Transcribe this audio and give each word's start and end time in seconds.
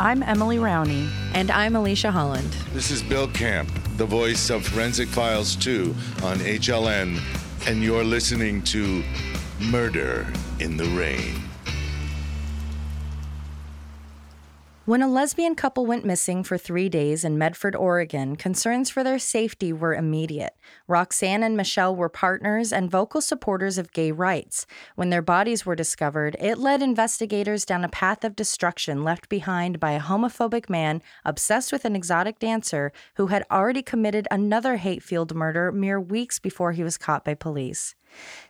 I'm 0.00 0.22
Emily 0.22 0.56
Rowney. 0.56 1.10
And 1.34 1.50
I'm 1.50 1.76
Alicia 1.76 2.10
Holland. 2.10 2.50
This 2.72 2.90
is 2.90 3.02
Bill 3.02 3.28
Camp, 3.28 3.68
the 3.98 4.06
voice 4.06 4.48
of 4.48 4.66
Forensic 4.66 5.08
Files 5.08 5.54
2 5.56 5.94
on 6.22 6.38
HLN, 6.38 7.20
and 7.68 7.82
you're 7.82 8.02
listening 8.02 8.62
to 8.62 9.04
Murder 9.60 10.26
in 10.58 10.78
the 10.78 10.86
Rain. 10.96 11.49
When 14.90 15.02
a 15.02 15.08
lesbian 15.08 15.54
couple 15.54 15.86
went 15.86 16.04
missing 16.04 16.42
for 16.42 16.58
three 16.58 16.88
days 16.88 17.24
in 17.24 17.38
Medford, 17.38 17.76
Oregon, 17.76 18.34
concerns 18.34 18.90
for 18.90 19.04
their 19.04 19.20
safety 19.20 19.72
were 19.72 19.94
immediate. 19.94 20.56
Roxanne 20.88 21.44
and 21.44 21.56
Michelle 21.56 21.94
were 21.94 22.08
partners 22.08 22.72
and 22.72 22.90
vocal 22.90 23.20
supporters 23.20 23.78
of 23.78 23.92
gay 23.92 24.10
rights. 24.10 24.66
When 24.96 25.10
their 25.10 25.22
bodies 25.22 25.64
were 25.64 25.76
discovered, 25.76 26.34
it 26.40 26.58
led 26.58 26.82
investigators 26.82 27.64
down 27.64 27.84
a 27.84 27.88
path 27.88 28.24
of 28.24 28.34
destruction 28.34 29.04
left 29.04 29.28
behind 29.28 29.78
by 29.78 29.92
a 29.92 30.00
homophobic 30.00 30.68
man 30.68 31.02
obsessed 31.24 31.70
with 31.70 31.84
an 31.84 31.94
exotic 31.94 32.40
dancer 32.40 32.90
who 33.14 33.28
had 33.28 33.46
already 33.48 33.82
committed 33.82 34.26
another 34.28 34.78
hate 34.78 35.04
filled 35.04 35.36
murder 35.36 35.70
mere 35.70 36.00
weeks 36.00 36.40
before 36.40 36.72
he 36.72 36.82
was 36.82 36.98
caught 36.98 37.24
by 37.24 37.34
police. 37.34 37.94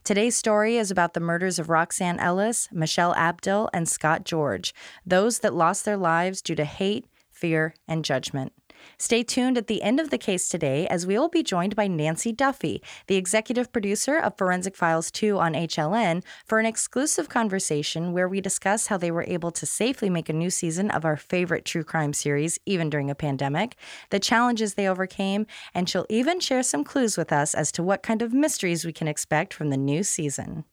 Today's 0.05 0.37
story 0.37 0.77
is 0.77 0.91
about 0.91 1.15
the 1.15 1.21
murders 1.21 1.59
of 1.59 1.69
Roxanne 1.69 2.19
Ellis, 2.19 2.69
Michelle 2.73 3.15
Abdill, 3.15 3.69
and 3.73 3.89
Scott 3.89 4.25
George, 4.25 4.75
those 5.05 5.41
that 5.41 5.55
lost 5.55 5.85
their 5.85 5.97
lives 5.97 6.43
due 6.43 6.55
to 6.55 6.65
hate, 6.65 7.07
fear, 7.31 7.75
and 7.87 8.05
judgment. 8.05 8.53
Stay 8.99 9.23
tuned 9.23 9.57
at 9.57 9.67
the 9.67 9.83
end 9.83 10.01
of 10.01 10.11
the 10.11 10.19
case 10.19 10.49
today 10.49 10.87
as 10.89 11.07
we 11.07 11.19
will 11.19 11.29
be 11.29 11.43
joined 11.43 11.77
by 11.77 11.87
Nancy 11.87 12.33
Duffy, 12.33 12.83
the 13.07 13.17
executive 13.17 13.73
producer 13.73 14.19
of 14.19 14.37
Forensic 14.37 14.77
Files 14.77 15.11
2 15.11 15.39
on 15.39 15.55
HLN, 15.55 16.23
for 16.45 16.59
an 16.59 16.67
exclusive 16.67 17.29
conversation 17.29 18.13
where 18.13 18.29
we 18.29 18.41
discuss 18.41 18.89
how 18.89 18.97
they 18.97 19.11
were 19.11 19.25
able 19.27 19.51
to 19.51 19.67
safely 19.67 20.11
make 20.11 20.29
a 20.29 20.33
new 20.33 20.51
season 20.51 20.91
of 20.91 21.05
our 21.05 21.17
favorite 21.17 21.65
true 21.65 21.85
crime 21.85 22.13
series, 22.13 22.59
even 22.67 22.91
during 22.91 23.11
a 23.11 23.15
pandemic, 23.15 23.77
the 24.11 24.21
challenges 24.21 24.75
they 24.75 24.89
overcame, 24.89 25.47
and 25.75 25.89
she'll 25.89 26.07
even 26.09 26.41
share 26.41 26.63
some 26.63 26.85
clues 26.85 27.17
with 27.17 27.33
us 27.33 27.55
as 27.55 27.73
to 27.73 27.83
what 27.83 28.03
kind 28.03 28.23
of 28.23 28.33
mysteries 28.33 28.85
we 28.85 28.93
can 28.93 29.09
expect 29.09 29.55
from 29.55 29.71
the 29.71 29.77
new 29.77 30.03
season. 30.03 30.65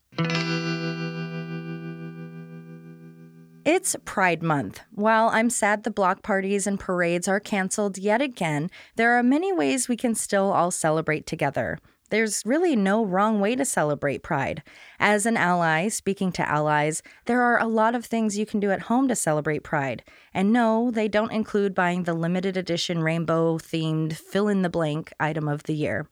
It's 3.67 3.97
Pride 4.05 4.41
Month. 4.41 4.79
While 4.93 5.27
I'm 5.27 5.49
sad 5.49 5.83
the 5.83 5.91
block 5.91 6.23
parties 6.23 6.67
and 6.67 6.79
parades 6.79 7.27
are 7.27 7.41
canceled 7.41 7.97
yet 7.97 8.21
again, 8.21 8.69
there 8.95 9.17
are 9.19 9.21
many 9.21 9.51
ways 9.51 9.89
we 9.89 9.97
can 9.97 10.15
still 10.15 10.53
all 10.53 10.71
celebrate 10.71 11.25
together. 11.25 11.77
There's 12.09 12.43
really 12.45 12.77
no 12.77 13.03
wrong 13.03 13.41
way 13.41 13.57
to 13.57 13.65
celebrate 13.65 14.23
Pride. 14.23 14.63
As 15.01 15.25
an 15.25 15.35
ally, 15.35 15.89
speaking 15.89 16.31
to 16.31 16.49
allies, 16.49 17.03
there 17.25 17.41
are 17.41 17.59
a 17.59 17.67
lot 17.67 17.93
of 17.93 18.05
things 18.05 18.37
you 18.37 18.45
can 18.45 18.61
do 18.61 18.71
at 18.71 18.83
home 18.83 19.09
to 19.09 19.17
celebrate 19.17 19.63
Pride. 19.63 20.01
And 20.33 20.53
no, 20.53 20.89
they 20.89 21.09
don't 21.09 21.33
include 21.33 21.75
buying 21.75 22.03
the 22.03 22.13
limited 22.13 22.55
edition 22.55 23.03
rainbow 23.03 23.57
themed 23.57 24.13
fill 24.13 24.47
in 24.47 24.61
the 24.61 24.69
blank 24.69 25.11
item 25.19 25.49
of 25.49 25.63
the 25.63 25.75
year. 25.75 26.07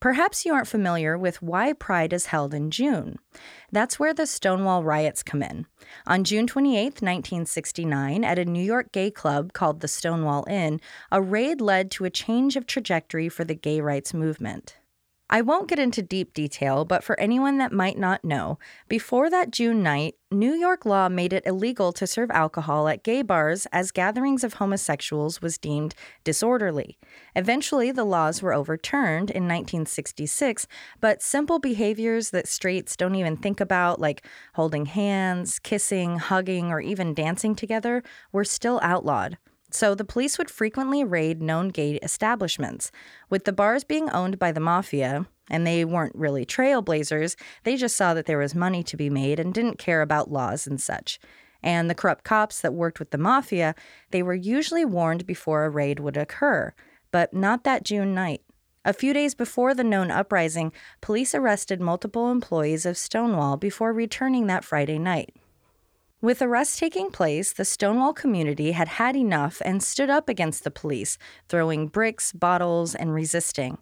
Perhaps 0.00 0.44
you 0.44 0.52
aren't 0.52 0.68
familiar 0.68 1.16
with 1.16 1.40
why 1.40 1.72
Pride 1.72 2.12
is 2.12 2.26
held 2.26 2.52
in 2.52 2.70
June. 2.70 3.18
That's 3.72 3.98
where 3.98 4.12
the 4.12 4.26
Stonewall 4.26 4.84
riots 4.84 5.22
come 5.22 5.42
in. 5.42 5.66
On 6.06 6.24
June 6.24 6.46
28, 6.46 7.00
1969, 7.00 8.22
at 8.24 8.38
a 8.38 8.44
New 8.44 8.62
York 8.62 8.92
gay 8.92 9.10
club 9.10 9.52
called 9.52 9.80
the 9.80 9.88
Stonewall 9.88 10.44
Inn, 10.48 10.80
a 11.10 11.22
raid 11.22 11.60
led 11.60 11.90
to 11.92 12.04
a 12.04 12.10
change 12.10 12.56
of 12.56 12.66
trajectory 12.66 13.28
for 13.28 13.44
the 13.44 13.54
gay 13.54 13.80
rights 13.80 14.12
movement. 14.12 14.76
I 15.30 15.40
won't 15.40 15.68
get 15.68 15.78
into 15.78 16.02
deep 16.02 16.34
detail, 16.34 16.84
but 16.84 17.02
for 17.02 17.18
anyone 17.18 17.56
that 17.56 17.72
might 17.72 17.98
not 17.98 18.24
know, 18.24 18.58
before 18.88 19.30
that 19.30 19.50
June 19.50 19.82
night, 19.82 20.16
New 20.30 20.52
York 20.52 20.84
law 20.84 21.08
made 21.08 21.32
it 21.32 21.46
illegal 21.46 21.92
to 21.94 22.06
serve 22.06 22.30
alcohol 22.30 22.88
at 22.88 23.02
gay 23.02 23.22
bars 23.22 23.66
as 23.72 23.90
gatherings 23.90 24.44
of 24.44 24.54
homosexuals 24.54 25.40
was 25.40 25.56
deemed 25.56 25.94
disorderly. 26.24 26.98
Eventually, 27.34 27.90
the 27.90 28.04
laws 28.04 28.42
were 28.42 28.52
overturned 28.52 29.30
in 29.30 29.44
1966, 29.44 30.66
but 31.00 31.22
simple 31.22 31.58
behaviors 31.58 32.28
that 32.30 32.46
straights 32.46 32.94
don't 32.94 33.14
even 33.14 33.36
think 33.36 33.60
about, 33.60 34.00
like 34.00 34.26
holding 34.54 34.84
hands, 34.86 35.58
kissing, 35.58 36.18
hugging, 36.18 36.70
or 36.70 36.80
even 36.80 37.14
dancing 37.14 37.54
together, 37.54 38.02
were 38.30 38.44
still 38.44 38.78
outlawed. 38.82 39.38
So 39.74 39.96
the 39.96 40.04
police 40.04 40.38
would 40.38 40.52
frequently 40.52 41.02
raid 41.02 41.42
known 41.42 41.70
gay 41.70 41.96
establishments. 41.96 42.92
With 43.28 43.42
the 43.42 43.52
bars 43.52 43.82
being 43.82 44.08
owned 44.10 44.38
by 44.38 44.52
the 44.52 44.60
mafia, 44.60 45.26
and 45.50 45.66
they 45.66 45.84
weren't 45.84 46.14
really 46.14 46.46
trailblazers, 46.46 47.34
they 47.64 47.76
just 47.76 47.96
saw 47.96 48.14
that 48.14 48.26
there 48.26 48.38
was 48.38 48.54
money 48.54 48.84
to 48.84 48.96
be 48.96 49.10
made 49.10 49.40
and 49.40 49.52
didn't 49.52 49.78
care 49.78 50.00
about 50.00 50.30
laws 50.30 50.68
and 50.68 50.80
such. 50.80 51.18
And 51.60 51.90
the 51.90 51.94
corrupt 51.94 52.22
cops 52.22 52.60
that 52.60 52.72
worked 52.72 53.00
with 53.00 53.10
the 53.10 53.18
mafia, 53.18 53.74
they 54.12 54.22
were 54.22 54.34
usually 54.34 54.84
warned 54.84 55.26
before 55.26 55.64
a 55.64 55.70
raid 55.70 55.98
would 55.98 56.16
occur, 56.16 56.72
but 57.10 57.34
not 57.34 57.64
that 57.64 57.84
June 57.84 58.14
night. 58.14 58.42
A 58.84 58.92
few 58.92 59.12
days 59.12 59.34
before 59.34 59.74
the 59.74 59.82
known 59.82 60.08
uprising, 60.12 60.72
police 61.00 61.34
arrested 61.34 61.80
multiple 61.80 62.30
employees 62.30 62.86
of 62.86 62.96
Stonewall 62.96 63.56
before 63.56 63.92
returning 63.92 64.46
that 64.46 64.64
Friday 64.64 65.00
night. 65.00 65.34
With 66.24 66.40
arrests 66.40 66.78
taking 66.78 67.10
place, 67.10 67.52
the 67.52 67.66
Stonewall 67.66 68.14
community 68.14 68.72
had 68.72 68.88
had 68.88 69.14
enough 69.14 69.60
and 69.62 69.82
stood 69.82 70.08
up 70.08 70.26
against 70.26 70.64
the 70.64 70.70
police, 70.70 71.18
throwing 71.50 71.86
bricks, 71.86 72.32
bottles, 72.32 72.94
and 72.94 73.12
resisting. 73.12 73.76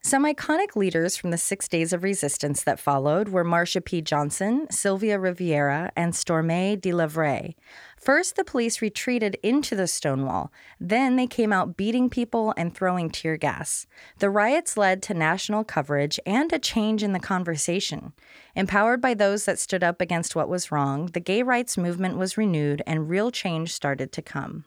Some 0.00 0.24
iconic 0.24 0.76
leaders 0.76 1.16
from 1.16 1.32
the 1.32 1.36
six 1.36 1.66
days 1.66 1.92
of 1.92 2.04
resistance 2.04 2.62
that 2.62 2.78
followed 2.78 3.30
were 3.30 3.44
Marsha 3.44 3.84
P. 3.84 4.02
Johnson, 4.02 4.68
Sylvia 4.70 5.18
Riviera, 5.18 5.90
and 5.96 6.12
Stormé 6.12 6.80
DeLivray. 6.80 7.54
First, 8.00 8.36
the 8.36 8.44
police 8.44 8.80
retreated 8.80 9.36
into 9.42 9.76
the 9.76 9.86
Stonewall. 9.86 10.50
Then 10.80 11.16
they 11.16 11.26
came 11.26 11.52
out 11.52 11.76
beating 11.76 12.08
people 12.08 12.54
and 12.56 12.74
throwing 12.74 13.10
tear 13.10 13.36
gas. 13.36 13.86
The 14.20 14.30
riots 14.30 14.78
led 14.78 15.02
to 15.02 15.14
national 15.14 15.64
coverage 15.64 16.18
and 16.24 16.50
a 16.50 16.58
change 16.58 17.02
in 17.02 17.12
the 17.12 17.20
conversation. 17.20 18.14
Empowered 18.56 19.02
by 19.02 19.12
those 19.12 19.44
that 19.44 19.58
stood 19.58 19.84
up 19.84 20.00
against 20.00 20.34
what 20.34 20.48
was 20.48 20.72
wrong, 20.72 21.06
the 21.12 21.20
gay 21.20 21.42
rights 21.42 21.76
movement 21.76 22.16
was 22.16 22.38
renewed 22.38 22.82
and 22.86 23.10
real 23.10 23.30
change 23.30 23.70
started 23.74 24.12
to 24.12 24.22
come. 24.22 24.64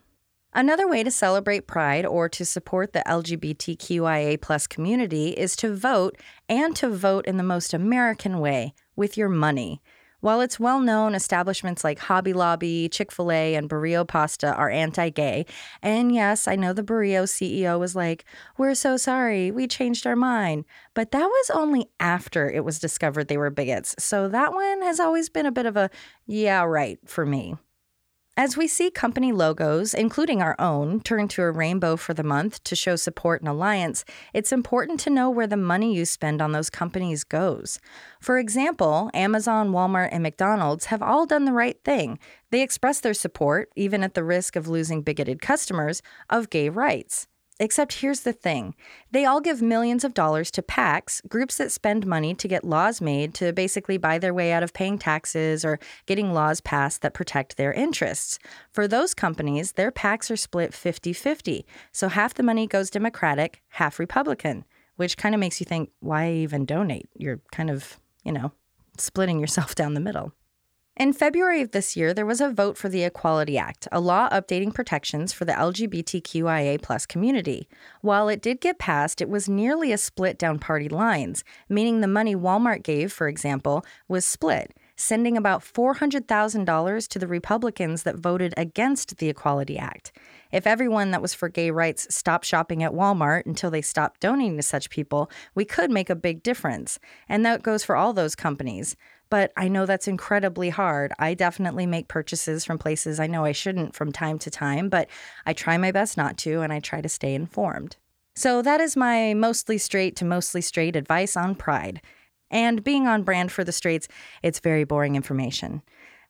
Another 0.56 0.86
way 0.86 1.02
to 1.02 1.10
celebrate 1.10 1.66
Pride 1.66 2.06
or 2.06 2.28
to 2.28 2.44
support 2.44 2.92
the 2.92 3.02
LGBTQIA 3.08 4.68
community 4.68 5.30
is 5.30 5.56
to 5.56 5.74
vote 5.74 6.16
and 6.48 6.76
to 6.76 6.88
vote 6.88 7.26
in 7.26 7.36
the 7.36 7.42
most 7.42 7.74
American 7.74 8.38
way 8.38 8.74
with 8.94 9.16
your 9.16 9.28
money. 9.28 9.82
While 10.24 10.40
it's 10.40 10.58
well 10.58 10.80
known 10.80 11.14
establishments 11.14 11.84
like 11.84 11.98
Hobby 11.98 12.32
Lobby, 12.32 12.88
Chick 12.88 13.12
fil 13.12 13.30
A, 13.30 13.54
and 13.56 13.68
Barilla 13.68 14.08
Pasta 14.08 14.54
are 14.54 14.70
anti 14.70 15.10
gay, 15.10 15.44
and 15.82 16.14
yes, 16.14 16.48
I 16.48 16.56
know 16.56 16.72
the 16.72 16.82
Barilla 16.82 17.24
CEO 17.24 17.78
was 17.78 17.94
like, 17.94 18.24
We're 18.56 18.74
so 18.74 18.96
sorry, 18.96 19.50
we 19.50 19.66
changed 19.66 20.06
our 20.06 20.16
mind. 20.16 20.64
But 20.94 21.10
that 21.10 21.26
was 21.26 21.50
only 21.50 21.90
after 22.00 22.48
it 22.48 22.64
was 22.64 22.78
discovered 22.78 23.28
they 23.28 23.36
were 23.36 23.50
bigots, 23.50 23.94
so 23.98 24.26
that 24.28 24.54
one 24.54 24.80
has 24.80 24.98
always 24.98 25.28
been 25.28 25.44
a 25.44 25.52
bit 25.52 25.66
of 25.66 25.76
a 25.76 25.90
yeah, 26.26 26.62
right 26.62 26.98
for 27.04 27.26
me. 27.26 27.56
As 28.36 28.56
we 28.56 28.66
see 28.66 28.90
company 28.90 29.30
logos, 29.30 29.94
including 29.94 30.42
our 30.42 30.56
own, 30.58 30.98
turn 30.98 31.28
to 31.28 31.42
a 31.42 31.52
rainbow 31.52 31.94
for 31.94 32.14
the 32.14 32.24
month 32.24 32.64
to 32.64 32.74
show 32.74 32.96
support 32.96 33.40
and 33.40 33.48
alliance, 33.48 34.04
it's 34.32 34.50
important 34.50 34.98
to 35.00 35.10
know 35.10 35.30
where 35.30 35.46
the 35.46 35.56
money 35.56 35.94
you 35.94 36.04
spend 36.04 36.42
on 36.42 36.50
those 36.50 36.68
companies 36.68 37.22
goes. 37.22 37.78
For 38.20 38.38
example, 38.38 39.08
Amazon, 39.14 39.70
Walmart, 39.70 40.08
and 40.10 40.24
McDonald's 40.24 40.86
have 40.86 41.00
all 41.00 41.26
done 41.26 41.44
the 41.44 41.52
right 41.52 41.78
thing. 41.84 42.18
They 42.50 42.62
express 42.62 42.98
their 42.98 43.14
support, 43.14 43.70
even 43.76 44.02
at 44.02 44.14
the 44.14 44.24
risk 44.24 44.56
of 44.56 44.66
losing 44.66 45.02
bigoted 45.02 45.40
customers, 45.40 46.02
of 46.28 46.50
gay 46.50 46.68
rights. 46.68 47.28
Except 47.60 48.00
here's 48.00 48.20
the 48.20 48.32
thing 48.32 48.74
they 49.12 49.24
all 49.24 49.40
give 49.40 49.62
millions 49.62 50.02
of 50.02 50.12
dollars 50.12 50.50
to 50.50 50.62
PACs, 50.62 51.26
groups 51.28 51.56
that 51.58 51.70
spend 51.70 52.04
money 52.04 52.34
to 52.34 52.48
get 52.48 52.64
laws 52.64 53.00
made 53.00 53.32
to 53.34 53.52
basically 53.52 53.96
buy 53.96 54.18
their 54.18 54.34
way 54.34 54.52
out 54.52 54.64
of 54.64 54.72
paying 54.74 54.98
taxes 54.98 55.64
or 55.64 55.78
getting 56.06 56.32
laws 56.32 56.60
passed 56.60 57.00
that 57.02 57.14
protect 57.14 57.56
their 57.56 57.72
interests. 57.72 58.40
For 58.72 58.88
those 58.88 59.14
companies, 59.14 59.72
their 59.72 59.92
PACs 59.92 60.32
are 60.32 60.36
split 60.36 60.74
50 60.74 61.12
50. 61.12 61.64
So 61.92 62.08
half 62.08 62.34
the 62.34 62.42
money 62.42 62.66
goes 62.66 62.90
Democratic, 62.90 63.62
half 63.68 64.00
Republican, 64.00 64.64
which 64.96 65.16
kind 65.16 65.34
of 65.34 65.40
makes 65.40 65.60
you 65.60 65.64
think, 65.64 65.90
why 66.00 66.32
even 66.32 66.64
donate? 66.64 67.08
You're 67.16 67.40
kind 67.52 67.70
of, 67.70 68.00
you 68.24 68.32
know, 68.32 68.50
splitting 68.98 69.38
yourself 69.38 69.74
down 69.76 69.94
the 69.94 70.00
middle. 70.00 70.32
In 70.96 71.12
February 71.12 71.60
of 71.60 71.72
this 71.72 71.96
year, 71.96 72.14
there 72.14 72.24
was 72.24 72.40
a 72.40 72.48
vote 72.48 72.78
for 72.78 72.88
the 72.88 73.02
Equality 73.02 73.58
Act, 73.58 73.88
a 73.90 73.98
law 73.98 74.28
updating 74.28 74.72
protections 74.72 75.32
for 75.32 75.44
the 75.44 75.52
LGBTQIA 75.52 77.08
community. 77.08 77.68
While 78.00 78.28
it 78.28 78.40
did 78.40 78.60
get 78.60 78.78
passed, 78.78 79.20
it 79.20 79.28
was 79.28 79.48
nearly 79.48 79.90
a 79.90 79.98
split 79.98 80.38
down 80.38 80.60
party 80.60 80.88
lines, 80.88 81.42
meaning 81.68 82.00
the 82.00 82.06
money 82.06 82.36
Walmart 82.36 82.84
gave, 82.84 83.12
for 83.12 83.26
example, 83.26 83.84
was 84.06 84.24
split, 84.24 84.72
sending 84.94 85.36
about 85.36 85.64
$400,000 85.64 87.08
to 87.08 87.18
the 87.18 87.26
Republicans 87.26 88.04
that 88.04 88.14
voted 88.14 88.54
against 88.56 89.16
the 89.16 89.28
Equality 89.28 89.76
Act. 89.76 90.12
If 90.52 90.64
everyone 90.64 91.10
that 91.10 91.22
was 91.22 91.34
for 91.34 91.48
gay 91.48 91.72
rights 91.72 92.14
stopped 92.14 92.44
shopping 92.44 92.84
at 92.84 92.92
Walmart 92.92 93.46
until 93.46 93.72
they 93.72 93.82
stopped 93.82 94.20
donating 94.20 94.58
to 94.58 94.62
such 94.62 94.90
people, 94.90 95.28
we 95.56 95.64
could 95.64 95.90
make 95.90 96.08
a 96.08 96.14
big 96.14 96.44
difference. 96.44 97.00
And 97.28 97.44
that 97.44 97.64
goes 97.64 97.82
for 97.82 97.96
all 97.96 98.12
those 98.12 98.36
companies. 98.36 98.94
But 99.30 99.52
I 99.56 99.68
know 99.68 99.86
that's 99.86 100.08
incredibly 100.08 100.70
hard. 100.70 101.12
I 101.18 101.34
definitely 101.34 101.86
make 101.86 102.08
purchases 102.08 102.64
from 102.64 102.78
places 102.78 103.18
I 103.18 103.26
know 103.26 103.44
I 103.44 103.52
shouldn't 103.52 103.94
from 103.94 104.12
time 104.12 104.38
to 104.40 104.50
time, 104.50 104.88
but 104.88 105.08
I 105.46 105.52
try 105.52 105.76
my 105.76 105.92
best 105.92 106.16
not 106.16 106.36
to 106.38 106.60
and 106.60 106.72
I 106.72 106.80
try 106.80 107.00
to 107.00 107.08
stay 107.08 107.34
informed. 107.34 107.96
So 108.36 108.62
that 108.62 108.80
is 108.80 108.96
my 108.96 109.32
mostly 109.34 109.78
straight 109.78 110.16
to 110.16 110.24
mostly 110.24 110.60
straight 110.60 110.96
advice 110.96 111.36
on 111.36 111.54
pride. 111.54 112.00
And 112.50 112.84
being 112.84 113.06
on 113.06 113.22
brand 113.22 113.52
for 113.52 113.64
the 113.64 113.72
straights, 113.72 114.08
it's 114.42 114.60
very 114.60 114.84
boring 114.84 115.16
information. 115.16 115.82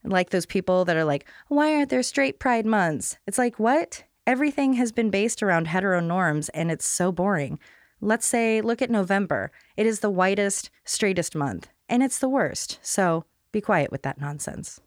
Like 0.05 0.31
those 0.31 0.47
people 0.47 0.85
that 0.85 0.97
are 0.97 1.05
like, 1.05 1.27
why 1.49 1.75
aren't 1.75 1.89
there 1.89 2.03
straight 2.03 2.39
pride 2.39 2.67
months? 2.67 3.17
It's 3.27 3.39
like, 3.39 3.59
what? 3.59 4.05
Everything 4.27 4.75
has 4.75 4.93
been 4.93 5.11
based 5.11 5.43
around 5.43 5.69
hetero 5.69 6.01
norms 6.01 6.49
and 6.51 6.71
it's 6.71 6.87
so 6.87 7.11
boring. 7.11 7.59
Let's 8.01 8.27
say, 8.27 8.61
look 8.61 8.83
at 8.83 8.91
November. 8.91 9.51
It 9.77 9.87
is 9.87 10.01
the 10.01 10.11
whitest, 10.11 10.71
straightest 10.85 11.35
month, 11.35 11.69
and 11.89 12.03
it's 12.03 12.19
the 12.19 12.29
worst. 12.29 12.79
So 12.83 13.25
be 13.53 13.61
quiet 13.61 13.91
with 13.91 14.03
that 14.03 14.21
nonsense. 14.21 14.81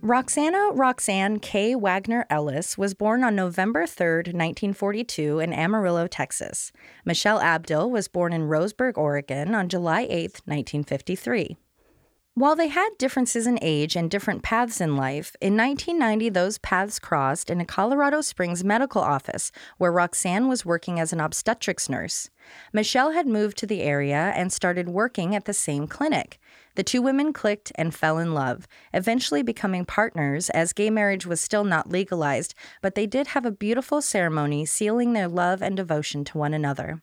Roxana 0.00 0.70
Roxanne 0.72 1.38
K. 1.38 1.74
Wagner 1.74 2.24
Ellis 2.30 2.78
was 2.78 2.94
born 2.94 3.22
on 3.22 3.36
November 3.36 3.86
3, 3.86 4.06
1942, 4.32 5.38
in 5.38 5.52
Amarillo, 5.52 6.06
Texas. 6.06 6.72
Michelle 7.04 7.40
Abdill 7.40 7.90
was 7.90 8.08
born 8.08 8.32
in 8.32 8.48
Roseburg, 8.48 8.96
Oregon 8.96 9.54
on 9.54 9.68
July 9.68 10.06
8, 10.08 10.40
1953. 10.46 11.58
While 12.38 12.54
they 12.54 12.68
had 12.68 12.90
differences 12.98 13.48
in 13.48 13.58
age 13.62 13.96
and 13.96 14.08
different 14.08 14.44
paths 14.44 14.80
in 14.80 14.96
life, 14.96 15.34
in 15.40 15.56
1990 15.56 16.28
those 16.28 16.58
paths 16.58 17.00
crossed 17.00 17.50
in 17.50 17.60
a 17.60 17.64
Colorado 17.64 18.20
Springs 18.20 18.62
medical 18.62 19.02
office 19.02 19.50
where 19.76 19.90
Roxanne 19.90 20.46
was 20.46 20.64
working 20.64 21.00
as 21.00 21.12
an 21.12 21.18
obstetrics 21.18 21.88
nurse. 21.88 22.30
Michelle 22.72 23.10
had 23.10 23.26
moved 23.26 23.58
to 23.58 23.66
the 23.66 23.82
area 23.82 24.32
and 24.36 24.52
started 24.52 24.88
working 24.88 25.34
at 25.34 25.46
the 25.46 25.52
same 25.52 25.88
clinic. 25.88 26.38
The 26.76 26.84
two 26.84 27.02
women 27.02 27.32
clicked 27.32 27.72
and 27.74 27.92
fell 27.92 28.18
in 28.18 28.34
love, 28.34 28.68
eventually 28.94 29.42
becoming 29.42 29.84
partners 29.84 30.48
as 30.50 30.72
gay 30.72 30.90
marriage 30.90 31.26
was 31.26 31.40
still 31.40 31.64
not 31.64 31.90
legalized, 31.90 32.54
but 32.80 32.94
they 32.94 33.08
did 33.08 33.26
have 33.26 33.46
a 33.46 33.50
beautiful 33.50 34.00
ceremony 34.00 34.64
sealing 34.64 35.12
their 35.12 35.26
love 35.26 35.60
and 35.60 35.76
devotion 35.76 36.22
to 36.26 36.38
one 36.38 36.54
another. 36.54 37.02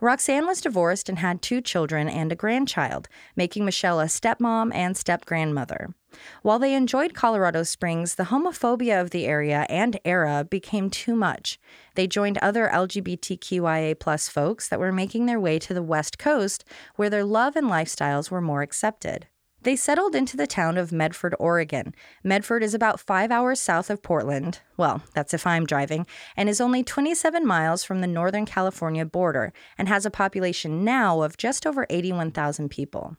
Roxanne 0.00 0.46
was 0.46 0.60
divorced 0.60 1.08
and 1.08 1.18
had 1.18 1.42
two 1.42 1.60
children 1.60 2.08
and 2.08 2.30
a 2.32 2.36
grandchild, 2.36 3.08
making 3.36 3.64
Michelle 3.64 4.00
a 4.00 4.06
stepmom 4.06 4.74
and 4.74 4.96
step 4.96 5.24
grandmother. 5.24 5.94
While 6.42 6.58
they 6.58 6.74
enjoyed 6.74 7.14
Colorado 7.14 7.62
Springs, 7.64 8.14
the 8.14 8.24
homophobia 8.24 9.00
of 9.00 9.10
the 9.10 9.26
area 9.26 9.66
and 9.68 9.98
era 10.04 10.46
became 10.48 10.90
too 10.90 11.16
much. 11.16 11.58
They 11.94 12.06
joined 12.06 12.38
other 12.38 12.68
LGBTQIA 12.72 13.98
plus 13.98 14.28
folks 14.28 14.68
that 14.68 14.80
were 14.80 14.92
making 14.92 15.26
their 15.26 15.40
way 15.40 15.58
to 15.58 15.74
the 15.74 15.82
West 15.82 16.18
Coast, 16.18 16.64
where 16.96 17.10
their 17.10 17.24
love 17.24 17.56
and 17.56 17.68
lifestyles 17.68 18.30
were 18.30 18.40
more 18.40 18.62
accepted. 18.62 19.26
They 19.64 19.76
settled 19.76 20.14
into 20.14 20.36
the 20.36 20.46
town 20.46 20.76
of 20.76 20.92
Medford, 20.92 21.34
Oregon. 21.38 21.94
Medford 22.22 22.62
is 22.62 22.74
about 22.74 23.00
five 23.00 23.30
hours 23.30 23.58
south 23.58 23.88
of 23.88 24.02
Portland. 24.02 24.60
Well, 24.76 25.02
that's 25.14 25.32
if 25.32 25.46
I'm 25.46 25.64
driving, 25.64 26.06
and 26.36 26.50
is 26.50 26.60
only 26.60 26.84
27 26.84 27.46
miles 27.46 27.82
from 27.82 28.02
the 28.02 28.06
Northern 28.06 28.44
California 28.44 29.06
border 29.06 29.54
and 29.78 29.88
has 29.88 30.04
a 30.04 30.10
population 30.10 30.84
now 30.84 31.22
of 31.22 31.38
just 31.38 31.66
over 31.66 31.86
81,000 31.88 32.68
people. 32.68 33.16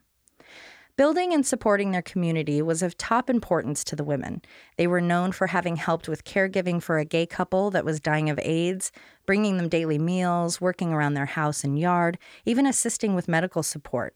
Building 0.98 1.34
and 1.34 1.44
supporting 1.44 1.90
their 1.90 2.04
community 2.04 2.62
was 2.62 2.84
of 2.84 2.96
top 2.96 3.28
importance 3.28 3.84
to 3.84 3.96
the 3.96 4.04
women. 4.04 4.44
They 4.78 4.86
were 4.86 5.02
known 5.02 5.32
for 5.32 5.48
having 5.48 5.78
helped 5.78 6.08
with 6.08 6.26
caregiving 6.26 6.80
for 6.80 7.00
a 7.00 7.06
gay 7.06 7.26
couple 7.26 7.72
that 7.72 7.86
was 7.86 8.00
dying 8.00 8.30
of 8.30 8.40
AIDS, 8.44 8.92
bringing 9.26 9.58
them 9.58 9.68
daily 9.68 9.98
meals, 9.98 10.62
working 10.62 10.94
around 10.94 11.16
their 11.16 11.26
house 11.26 11.64
and 11.64 11.80
yard, 11.80 12.20
even 12.46 12.68
assisting 12.68 13.16
with 13.16 13.28
medical 13.28 13.64
support. 13.64 14.14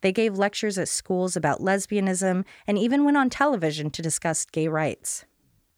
They 0.00 0.12
gave 0.12 0.38
lectures 0.38 0.78
at 0.78 0.88
schools 0.88 1.36
about 1.36 1.60
lesbianism 1.60 2.44
and 2.66 2.78
even 2.78 3.04
went 3.04 3.16
on 3.16 3.30
television 3.30 3.90
to 3.90 4.02
discuss 4.02 4.44
gay 4.44 4.68
rights. 4.68 5.24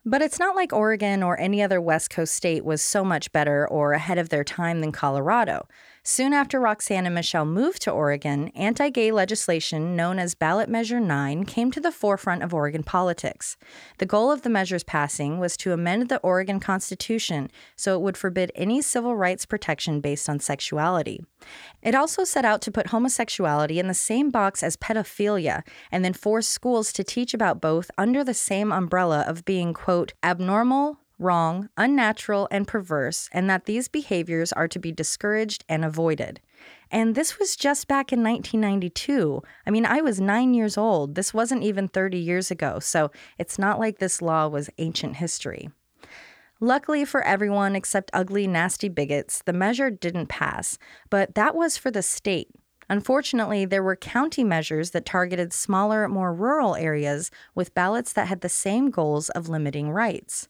But 0.05 0.23
it's 0.23 0.39
not 0.39 0.57
like 0.57 0.73
Oregon 0.73 1.23
or 1.23 1.39
any 1.39 1.63
other 1.63 1.81
West 1.81 2.09
Coast 2.09 2.35
state 2.35 2.65
was 2.65 2.81
so 2.81 3.05
much 3.05 3.33
better 3.33 3.69
or 3.69 3.93
ahead 3.93 4.17
of 4.17 4.31
their 4.31 4.45
time 4.45 4.81
than 4.81 4.93
Colorado. 4.93 5.69
Soon 6.13 6.33
after 6.33 6.59
Roxanne 6.59 7.07
and 7.07 7.15
Michelle 7.15 7.45
moved 7.45 7.83
to 7.83 7.93
Oregon, 7.93 8.49
anti 8.57 8.91
gay 8.91 9.13
legislation 9.13 9.95
known 9.95 10.19
as 10.19 10.35
Ballot 10.35 10.69
Measure 10.69 10.99
9 10.99 11.45
came 11.45 11.71
to 11.71 11.79
the 11.79 11.93
forefront 11.93 12.43
of 12.43 12.53
Oregon 12.53 12.83
politics. 12.83 13.57
The 13.99 14.07
goal 14.07 14.33
of 14.33 14.43
the 14.43 14.51
measure's 14.51 14.83
passing 14.83 15.39
was 15.39 15.57
to 15.59 15.73
amend 15.73 16.09
the 16.09 16.19
Oregon 16.19 16.59
Constitution 16.59 17.49
so 17.77 17.95
it 17.95 18.01
would 18.01 18.17
forbid 18.17 18.51
any 18.57 18.83
civil 18.83 19.15
rights 19.15 19.47
protection 19.47 20.01
based 20.01 20.29
on 20.29 20.41
sexuality. 20.41 21.25
It 21.81 21.95
also 21.95 22.25
set 22.25 22.45
out 22.45 22.61
to 22.63 22.73
put 22.73 22.89
homosexuality 22.89 23.79
in 23.79 23.87
the 23.87 23.95
same 23.95 24.31
box 24.31 24.65
as 24.65 24.77
pedophilia 24.77 25.63
and 25.93 26.05
then 26.05 26.13
force 26.13 26.49
schools 26.49 26.93
to 26.95 27.05
teach 27.05 27.35
about 27.35 27.61
both 27.61 27.89
under 27.97 28.25
the 28.25 28.35
same 28.35 28.73
umbrella 28.73 29.25
of 29.29 29.45
being, 29.45 29.73
quote, 29.73 30.15
abnormal, 30.25 30.99
wrong, 31.21 31.69
unnatural, 31.77 32.49
and 32.51 32.67
perverse, 32.67 33.29
and 33.33 33.49
that 33.49 33.67
these 33.67 33.89
behaviors 33.89 34.53
are 34.53 34.69
to 34.69 34.79
be 34.79 34.91
discouraged 34.91 35.65
and 35.69 35.85
avoided. 35.85 36.41
And 36.91 37.15
this 37.15 37.39
was 37.39 37.55
just 37.55 37.87
back 37.87 38.13
in 38.13 38.23
1992. 38.23 39.43
I 39.67 39.71
mean, 39.71 39.87
I 39.87 40.01
was 40.01 40.21
nine 40.21 40.55
years 40.55 40.77
old. 40.77 41.15
This 41.15 41.33
wasn't 41.33 41.63
even 41.63 41.87
30 41.87 42.19
years 42.19 42.51
ago, 42.51 42.81
so 42.81 43.11
it's 43.39 43.59
not 43.59 43.79
like 43.79 43.99
this 43.99 44.21
law 44.21 44.49
was 44.49 44.71
ancient 44.79 45.17
history. 45.17 45.71
Luckily 46.61 47.07
for 47.07 47.23
everyone 47.23 47.75
except 47.75 48.11
ugly, 48.13 48.47
nasty 48.47 48.89
bigots, 48.91 49.43
the 49.47 49.53
measure 49.53 49.91
didn't 49.91 50.27
pass, 50.27 50.77
but 51.09 51.35
that 51.35 51.55
was 51.55 51.79
for 51.79 51.91
the 51.91 52.03
state. 52.03 52.49
Unfortunately, 52.91 53.65
there 53.65 53.83
were 53.83 53.97
county 53.97 54.45
measures 54.45 54.91
that 54.91 55.07
targeted 55.07 55.55
smaller, 55.55 56.07
more 56.07 56.35
rural 56.35 56.75
areas 56.75 57.31
with 57.55 57.73
ballots 57.73 58.13
that 58.13 58.27
had 58.27 58.43
the 58.43 58.49
same 58.51 58.91
goals 58.91 59.31
of 59.31 59.49
limiting 59.49 59.91
rights. 59.91 60.50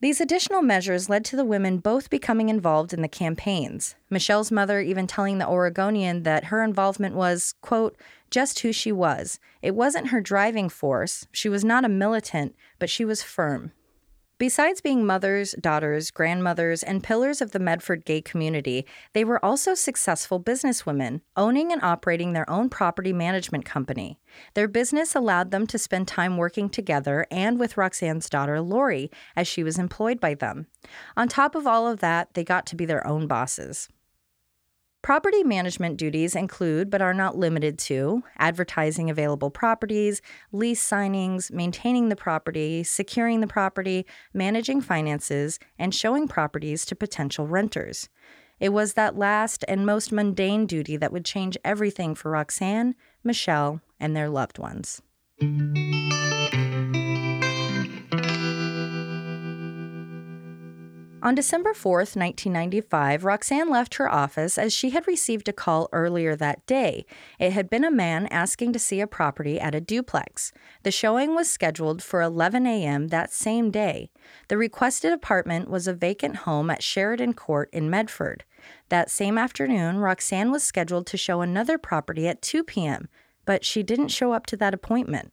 These 0.00 0.20
additional 0.20 0.60
measures 0.60 1.08
led 1.08 1.24
to 1.26 1.36
the 1.36 1.44
women 1.44 1.78
both 1.78 2.10
becoming 2.10 2.50
involved 2.50 2.92
in 2.92 3.00
the 3.00 3.08
campaigns. 3.08 3.94
Michelle's 4.10 4.52
mother 4.52 4.80
even 4.80 5.06
telling 5.06 5.38
the 5.38 5.48
Oregonian 5.48 6.22
that 6.24 6.44
her 6.44 6.62
involvement 6.62 7.14
was, 7.14 7.54
quote, 7.62 7.96
just 8.30 8.58
who 8.58 8.72
she 8.72 8.92
was. 8.92 9.40
It 9.62 9.74
wasn't 9.74 10.08
her 10.08 10.20
driving 10.20 10.68
force. 10.68 11.26
She 11.32 11.48
was 11.48 11.64
not 11.64 11.84
a 11.84 11.88
militant, 11.88 12.54
but 12.78 12.90
she 12.90 13.06
was 13.06 13.22
firm. 13.22 13.72
Besides 14.38 14.82
being 14.82 15.06
mothers, 15.06 15.54
daughters, 15.58 16.10
grandmothers, 16.10 16.82
and 16.82 17.02
pillars 17.02 17.40
of 17.40 17.52
the 17.52 17.58
Medford 17.58 18.04
gay 18.04 18.20
community, 18.20 18.84
they 19.14 19.24
were 19.24 19.42
also 19.42 19.72
successful 19.72 20.38
businesswomen, 20.38 21.22
owning 21.38 21.72
and 21.72 21.82
operating 21.82 22.34
their 22.34 22.48
own 22.50 22.68
property 22.68 23.14
management 23.14 23.64
company. 23.64 24.18
Their 24.52 24.68
business 24.68 25.14
allowed 25.14 25.52
them 25.52 25.66
to 25.68 25.78
spend 25.78 26.06
time 26.06 26.36
working 26.36 26.68
together 26.68 27.26
and 27.30 27.58
with 27.58 27.78
Roxanne's 27.78 28.28
daughter, 28.28 28.60
Lori, 28.60 29.10
as 29.34 29.48
she 29.48 29.64
was 29.64 29.78
employed 29.78 30.20
by 30.20 30.34
them. 30.34 30.66
On 31.16 31.28
top 31.28 31.54
of 31.54 31.66
all 31.66 31.88
of 31.88 32.00
that, 32.00 32.34
they 32.34 32.44
got 32.44 32.66
to 32.66 32.76
be 32.76 32.84
their 32.84 33.06
own 33.06 33.26
bosses. 33.26 33.88
Property 35.06 35.44
management 35.44 35.98
duties 35.98 36.34
include, 36.34 36.90
but 36.90 37.00
are 37.00 37.14
not 37.14 37.38
limited 37.38 37.78
to, 37.78 38.24
advertising 38.38 39.08
available 39.08 39.52
properties, 39.52 40.20
lease 40.50 40.84
signings, 40.84 41.48
maintaining 41.48 42.08
the 42.08 42.16
property, 42.16 42.82
securing 42.82 43.38
the 43.38 43.46
property, 43.46 44.04
managing 44.34 44.80
finances, 44.80 45.60
and 45.78 45.94
showing 45.94 46.26
properties 46.26 46.84
to 46.86 46.96
potential 46.96 47.46
renters. 47.46 48.08
It 48.58 48.70
was 48.70 48.94
that 48.94 49.14
last 49.14 49.64
and 49.68 49.86
most 49.86 50.10
mundane 50.10 50.66
duty 50.66 50.96
that 50.96 51.12
would 51.12 51.24
change 51.24 51.56
everything 51.64 52.16
for 52.16 52.32
Roxanne, 52.32 52.96
Michelle, 53.22 53.82
and 54.00 54.16
their 54.16 54.28
loved 54.28 54.58
ones. 54.58 55.02
On 61.26 61.34
December 61.34 61.72
4th, 61.72 62.14
1995, 62.14 63.24
Roxanne 63.24 63.68
left 63.68 63.96
her 63.96 64.08
office 64.08 64.56
as 64.56 64.72
she 64.72 64.90
had 64.90 65.08
received 65.08 65.48
a 65.48 65.52
call 65.52 65.88
earlier 65.90 66.36
that 66.36 66.64
day. 66.66 67.04
It 67.40 67.52
had 67.52 67.68
been 67.68 67.82
a 67.82 67.90
man 67.90 68.28
asking 68.28 68.72
to 68.74 68.78
see 68.78 69.00
a 69.00 69.08
property 69.08 69.58
at 69.58 69.74
a 69.74 69.80
duplex. 69.80 70.52
The 70.84 70.92
showing 70.92 71.34
was 71.34 71.50
scheduled 71.50 72.00
for 72.00 72.22
11 72.22 72.64
a.m. 72.64 73.08
that 73.08 73.32
same 73.32 73.72
day. 73.72 74.12
The 74.46 74.56
requested 74.56 75.12
apartment 75.12 75.68
was 75.68 75.88
a 75.88 75.92
vacant 75.92 76.36
home 76.36 76.70
at 76.70 76.84
Sheridan 76.84 77.34
Court 77.34 77.70
in 77.72 77.90
Medford. 77.90 78.44
That 78.88 79.10
same 79.10 79.36
afternoon, 79.36 79.98
Roxanne 79.98 80.52
was 80.52 80.62
scheduled 80.62 81.08
to 81.08 81.16
show 81.16 81.40
another 81.40 81.76
property 81.76 82.28
at 82.28 82.40
2 82.40 82.62
p.m., 82.62 83.08
but 83.44 83.64
she 83.64 83.82
didn't 83.82 84.08
show 84.08 84.32
up 84.32 84.46
to 84.46 84.56
that 84.58 84.74
appointment. 84.74 85.32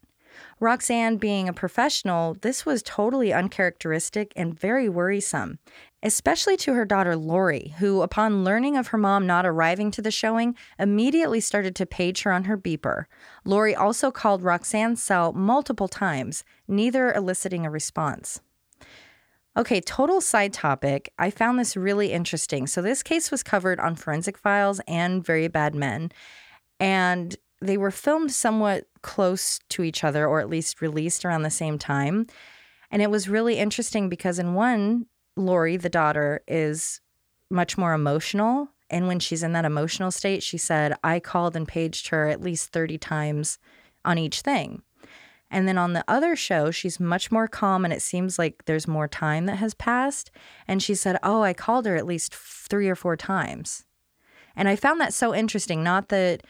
Roxanne 0.60 1.18
being 1.18 1.50
a 1.50 1.54
professional, 1.54 2.36
this 2.42 2.66
was 2.66 2.84
totally 2.84 3.34
uncharacteristic 3.34 4.32
and 4.36 4.58
very 4.58 4.88
worrisome, 4.88 5.60
especially 6.02 6.58
to 6.58 6.74
her 6.74 6.86
daughter 6.86 7.16
Lori, 7.16 7.74
who, 7.80 8.02
upon 8.02 8.44
learning 8.44 8.78
of 8.78 8.88
her 8.88 8.98
mom 8.98 9.28
not 9.28 9.46
arriving 9.46 9.92
to 9.92 10.02
the 10.02 10.12
showing, 10.12 10.56
immediately 10.80 11.40
started 11.40 11.76
to 11.76 11.86
page 11.86 12.22
her 12.24 12.32
on 12.32 12.46
her 12.46 12.58
beeper. 12.58 13.06
Lori 13.46 13.76
also 13.76 14.12
called 14.12 14.44
Roxanne's 14.44 15.02
cell 15.02 15.34
multiple 15.34 15.88
times, 15.88 16.44
neither 16.68 17.12
eliciting 17.14 17.66
a 17.66 17.70
response. 17.72 18.42
Okay, 19.56 19.82
total 19.82 20.20
side 20.20 20.52
topic. 20.52 21.14
I 21.20 21.30
found 21.30 21.60
this 21.60 21.78
really 21.78 22.12
interesting. 22.12 22.66
So, 22.66 22.82
this 22.82 23.04
case 23.04 23.30
was 23.30 23.44
covered 23.44 23.80
on 23.80 23.96
Forensic 23.96 24.36
Files 24.36 24.82
and 24.88 25.24
Very 25.24 25.48
Bad 25.48 25.76
Men. 25.76 26.12
And 26.80 27.36
they 27.62 27.78
were 27.78 27.92
filmed 27.92 28.32
somewhat 28.32 28.88
close 29.04 29.60
to 29.70 29.84
each 29.84 30.04
other, 30.04 30.26
or 30.26 30.40
at 30.40 30.50
least 30.50 30.82
released 30.82 31.24
around 31.24 31.44
the 31.44 31.52
same 31.52 31.78
time. 31.78 32.26
And 32.90 33.02
it 33.02 33.12
was 33.12 33.30
really 33.30 33.60
interesting 33.60 34.10
because 34.10 34.40
in 34.40 34.56
one, 34.56 35.06
Lori, 35.36 35.78
the 35.78 35.90
daughter, 35.90 36.42
is 36.48 37.02
much 37.50 37.78
more 37.78 37.94
emotional. 37.94 38.70
And 38.90 39.08
when 39.08 39.20
she's 39.20 39.44
in 39.44 39.54
that 39.54 39.66
emotional 39.66 40.12
state, 40.12 40.44
she 40.44 40.58
said, 40.58 40.96
I 41.04 41.20
called 41.20 41.56
and 41.56 41.68
paged 41.68 42.08
her 42.10 42.28
at 42.28 42.42
least 42.42 42.70
30 42.70 42.98
times 42.98 43.60
on 44.06 44.18
each 44.18 44.42
thing. 44.42 44.82
And 45.50 45.68
then 45.68 45.78
on 45.78 45.94
the 45.94 46.04
other 46.08 46.36
show, 46.36 46.72
she's 46.72 47.00
much 47.00 47.32
more 47.32 47.48
calm 47.48 47.86
and 47.86 47.94
it 47.94 48.02
seems 48.02 48.40
like 48.40 48.66
there's 48.66 48.88
more 48.88 49.08
time 49.08 49.46
that 49.46 49.58
has 49.58 49.76
passed. 49.76 50.32
And 50.68 50.82
she 50.82 50.96
said, 50.96 51.20
Oh, 51.22 51.44
I 51.44 51.54
called 51.54 51.86
her 51.86 51.96
at 51.96 52.08
least 52.08 52.34
three 52.34 52.90
or 52.90 52.96
four 52.96 53.16
times. 53.16 53.86
And 54.56 54.68
I 54.68 54.76
found 54.76 55.00
that 55.00 55.14
so 55.14 55.34
interesting. 55.34 55.84
Not 55.84 56.10
that 56.10 56.44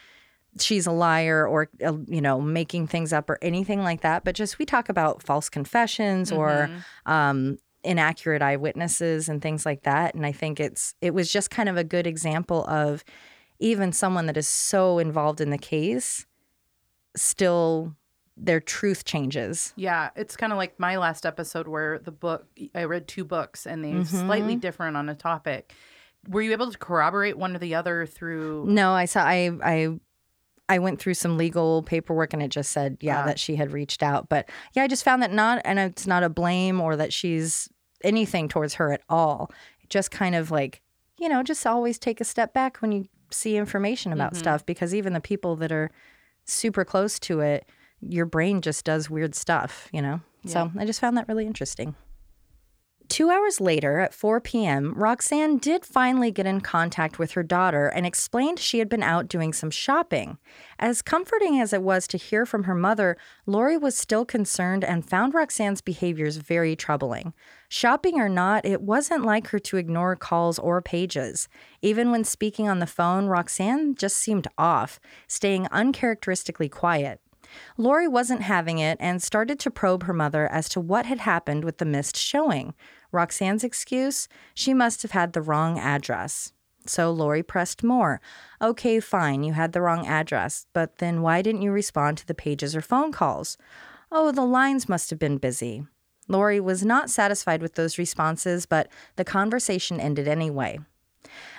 she's 0.60 0.86
a 0.88 0.92
liar 0.92 1.48
or, 1.48 1.70
uh, 1.86 1.98
you 2.08 2.22
know, 2.22 2.40
making 2.40 2.88
things 2.88 3.12
up 3.14 3.30
or 3.30 3.40
anything 3.42 3.84
like 3.84 4.02
that, 4.02 4.24
but 4.24 4.36
just 4.36 4.60
we 4.60 4.66
talk 4.66 4.90
about 4.90 5.24
false 5.24 5.50
confessions 5.50 6.32
mm-hmm. 6.32 6.40
or, 6.40 6.70
um, 7.06 7.58
inaccurate 7.86 8.42
eyewitnesses 8.42 9.28
and 9.28 9.42
things 9.42 9.66
like 9.66 9.84
that 9.84 10.16
and 10.16 10.26
i 10.26 10.32
think 10.32 10.58
it's 10.58 10.96
it 11.02 11.14
was 11.14 11.30
just 11.30 11.50
kind 11.50 11.68
of 11.68 11.76
a 11.76 11.84
good 11.84 12.08
example 12.08 12.66
of 12.70 13.04
even 13.60 13.92
someone 13.92 14.26
that 14.26 14.38
is 14.38 14.48
so 14.48 15.00
involved 15.00 15.42
in 15.42 15.50
the 15.50 15.58
case 15.58 16.26
still 17.16 17.94
their 18.36 18.60
truth 18.60 19.06
changes. 19.06 19.74
Yeah, 19.76 20.10
it's 20.16 20.36
kind 20.36 20.52
of 20.52 20.58
like 20.58 20.80
my 20.80 20.98
last 20.98 21.26
episode 21.26 21.68
where 21.68 22.00
the 22.00 22.12
book 22.12 22.48
I 22.74 22.86
read 22.86 23.08
two 23.08 23.24
books 23.24 23.66
and 23.66 23.84
they're 23.84 23.94
mm-hmm. 23.94 24.26
slightly 24.26 24.56
different 24.56 24.98
on 24.98 25.10
a 25.10 25.16
topic. 25.16 25.74
Were 26.28 26.42
you 26.42 26.52
able 26.52 26.72
to 26.72 26.78
corroborate 26.78 27.38
one 27.38 27.56
or 27.56 27.60
the 27.60 27.76
other 27.76 28.06
through 28.06 28.66
No, 28.68 28.94
I 28.94 29.06
saw 29.06 29.22
I 29.22 29.52
I 29.64 30.00
I 30.70 30.80
went 30.80 31.00
through 31.00 31.16
some 31.16 31.38
legal 31.38 31.84
paperwork 31.84 32.34
and 32.34 32.42
it 32.42 32.50
just 32.50 32.72
said 32.72 32.98
yeah 33.02 33.22
uh, 33.22 33.26
that 33.26 33.40
she 33.40 33.56
had 33.56 33.72
reached 33.72 34.02
out. 34.04 34.30
But 34.30 34.50
yeah, 34.74 34.84
I 34.84 34.88
just 34.88 35.04
found 35.04 35.22
that 35.22 35.32
not 35.32 35.62
and 35.66 35.80
it's 35.80 36.08
not 36.08 36.24
a 36.24 36.30
blame 36.30 36.80
or 36.80 36.96
that 36.96 37.14
she's 37.14 37.70
anything 38.04 38.48
towards 38.48 38.76
her 38.76 38.92
at 38.92 39.02
all. 39.10 39.52
Just 39.90 40.12
kind 40.12 40.36
of 40.36 40.52
like, 40.52 40.82
you 41.20 41.30
know, 41.30 41.44
just 41.44 41.66
always 41.68 42.00
take 42.00 42.22
a 42.22 42.26
step 42.26 42.54
back 42.54 42.78
when 42.78 42.92
you 42.92 43.08
see 43.30 43.58
information 43.58 44.14
about 44.14 44.34
mm-hmm. 44.34 44.40
stuff 44.40 44.66
because 44.66 44.94
even 44.96 45.14
the 45.14 45.22
people 45.22 45.56
that 45.58 45.72
are 45.72 45.92
super 46.46 46.86
close 46.86 47.20
to 47.20 47.40
it 47.40 47.68
your 48.10 48.26
brain 48.26 48.62
just 48.62 48.86
does 48.86 49.10
weird 49.10 49.36
stuff, 49.36 49.90
you 49.92 50.02
know? 50.02 50.22
Yeah. 50.44 50.52
So 50.52 50.72
I 50.78 50.86
just 50.86 51.00
found 51.00 51.18
that 51.18 51.28
really 51.28 51.46
interesting. 51.46 51.96
Two 53.10 53.30
hours 53.30 53.62
later, 53.62 54.00
at 54.00 54.14
4 54.14 54.42
p.m., 54.42 54.94
Roxanne 54.96 55.58
did 55.58 55.86
finally 55.86 56.32
get 56.32 56.48
in 56.48 56.62
contact 56.62 57.20
with 57.20 57.34
her 57.34 57.44
daughter 57.44 57.88
and 57.88 58.06
explained 58.06 58.58
she 58.58 58.80
had 58.80 58.90
been 58.90 59.04
out 59.04 59.28
doing 59.28 59.54
some 59.54 59.70
shopping. 59.70 60.38
As 60.80 61.02
comforting 61.02 61.60
as 61.60 61.74
it 61.74 61.84
was 61.84 62.08
to 62.08 62.18
hear 62.18 62.46
from 62.46 62.64
her 62.64 62.74
mother, 62.74 63.18
Lori 63.46 63.78
was 63.78 63.98
still 63.98 64.26
concerned 64.26 64.84
and 64.84 65.08
found 65.08 65.34
Roxanne's 65.34 65.82
behaviors 65.82 66.38
very 66.38 66.76
troubling. 66.76 67.34
Shopping 67.70 68.20
or 68.20 68.30
not, 68.30 68.66
it 68.66 68.82
wasn't 68.82 69.26
like 69.26 69.48
her 69.48 69.60
to 69.60 69.78
ignore 69.78 70.16
calls 70.16 70.58
or 70.58 70.82
pages. 70.82 71.48
Even 71.82 72.10
when 72.10 72.24
speaking 72.24 72.68
on 72.68 72.80
the 72.80 72.88
phone, 72.88 73.28
Roxanne 73.28 73.96
just 73.96 74.18
seemed 74.18 74.48
off, 74.58 75.00
staying 75.28 75.68
uncharacteristically 75.72 76.70
quiet. 76.70 77.20
Lori 77.78 78.08
wasn't 78.08 78.42
having 78.42 78.80
it 78.80 78.98
and 79.00 79.22
started 79.22 79.60
to 79.60 79.72
probe 79.72 80.04
her 80.04 80.14
mother 80.14 80.48
as 80.52 80.70
to 80.70 80.80
what 80.80 81.06
had 81.06 81.20
happened 81.20 81.64
with 81.64 81.78
the 81.78 81.86
missed 81.86 82.18
showing. 82.18 82.74
Roxanne's 83.12 83.64
excuse? 83.64 84.28
She 84.54 84.74
must 84.74 85.02
have 85.02 85.12
had 85.12 85.34
the 85.34 85.42
wrong 85.42 85.80
address. 85.80 86.54
So 86.86 87.12
Lori 87.12 87.44
pressed 87.44 87.84
more. 87.84 88.20
Okay, 88.62 89.00
fine, 89.00 89.44
you 89.44 89.54
had 89.54 89.72
the 89.72 89.82
wrong 89.82 90.06
address, 90.06 90.68
but 90.74 90.98
then 90.98 91.22
why 91.22 91.42
didn't 91.42 91.62
you 91.62 91.72
respond 91.72 92.18
to 92.18 92.28
the 92.28 92.34
pages 92.34 92.76
or 92.76 92.82
phone 92.82 93.12
calls? 93.12 93.58
Oh, 94.12 94.32
the 94.32 94.46
lines 94.46 94.90
must 94.90 95.10
have 95.10 95.20
been 95.20 95.38
busy. 95.38 95.86
Lori 96.28 96.60
was 96.60 96.86
not 96.86 97.10
satisfied 97.10 97.62
with 97.62 97.76
those 97.76 97.98
responses, 97.98 98.66
but 98.66 98.90
the 99.16 99.26
conversation 99.26 100.00
ended 100.00 100.28
anyway. 100.28 100.80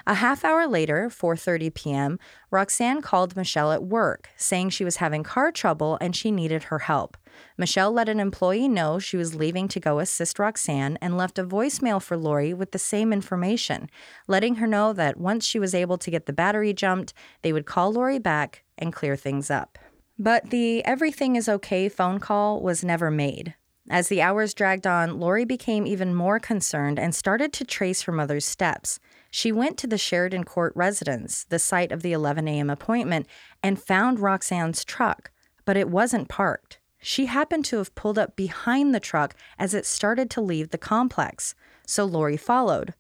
A 0.07 0.15
half 0.15 0.45
hour 0.45 0.67
later, 0.67 1.09
4:30 1.09 1.75
p.m., 1.75 2.19
Roxanne 2.51 3.03
called 3.03 3.37
Michelle 3.37 3.73
at 3.73 3.83
work, 3.83 4.29
saying 4.37 4.71
she 4.71 4.85
was 4.85 4.97
having 4.97 5.23
car 5.23 5.51
trouble 5.51 5.99
and 6.01 6.15
she 6.15 6.31
needed 6.31 6.65
her 6.65 6.81
help. 6.81 7.17
Michelle 7.57 7.93
let 7.93 8.09
an 8.09 8.21
employee 8.21 8.69
know 8.69 8.99
she 8.99 9.17
was 9.17 9.35
leaving 9.35 9.69
to 9.69 9.81
go 9.81 9.99
assist 9.99 10.39
Roxanne 10.39 10.99
and 11.01 11.17
left 11.17 11.39
a 11.39 11.45
voicemail 11.45 12.01
for 12.01 12.17
Lori 12.17 12.55
with 12.55 12.73
the 12.73 12.79
same 12.79 13.13
information, 13.13 13.91
letting 14.29 14.57
her 14.57 14.67
know 14.67 14.93
that 14.93 15.17
once 15.17 15.45
she 15.45 15.59
was 15.59 15.75
able 15.75 15.99
to 15.99 16.11
get 16.11 16.27
the 16.27 16.33
battery 16.33 16.73
jumped, 16.73 17.13
they 17.43 17.53
would 17.53 17.67
call 17.67 17.93
Lori 17.93 18.19
back 18.19 18.65
and 18.79 18.93
clear 18.93 19.17
things 19.17 19.51
up. 19.51 19.79
But 20.19 20.51
the 20.51 20.85
everything 20.85 21.35
is 21.37 21.49
okay 21.49 21.89
phone 21.89 22.21
call 22.21 22.61
was 22.61 22.85
never 22.85 23.11
made. 23.11 23.55
As 23.91 24.09
the 24.09 24.23
hours 24.23 24.55
dragged 24.55 24.87
on, 24.87 25.19
Lori 25.19 25.45
became 25.45 25.87
even 25.87 26.15
more 26.15 26.39
concerned 26.39 26.99
and 26.99 27.15
started 27.15 27.53
to 27.55 27.65
trace 27.65 28.03
her 28.03 28.13
mother's 28.13 28.47
steps. 28.47 28.99
She 29.37 29.51
went 29.51 29.77
to 29.79 29.89
the 29.89 29.99
Sheridan 29.99 30.45
Court 30.45 30.73
residence, 30.77 31.43
the 31.43 31.59
site 31.59 31.91
of 31.91 32.03
the 32.03 32.13
11 32.13 32.47
a.m. 32.47 32.71
appointment, 32.71 33.27
and 33.65 33.83
found 33.83 34.21
Roxanne's 34.21 34.85
truck, 34.85 35.33
but 35.65 35.77
it 35.77 35.91
wasn't 35.91 36.29
parked. 36.29 36.79
She 37.01 37.27
happened 37.27 37.65
to 37.65 37.79
have 37.79 37.97
pulled 37.97 38.17
up 38.17 38.37
behind 38.37 38.95
the 38.95 39.01
truck 39.01 39.35
as 39.59 39.75
it 39.75 39.87
started 39.87 40.31
to 40.31 40.41
leave 40.41 40.71
the 40.71 40.79
complex, 40.79 41.57
so 41.85 42.05
Lori 42.05 42.37
followed. 42.37 42.95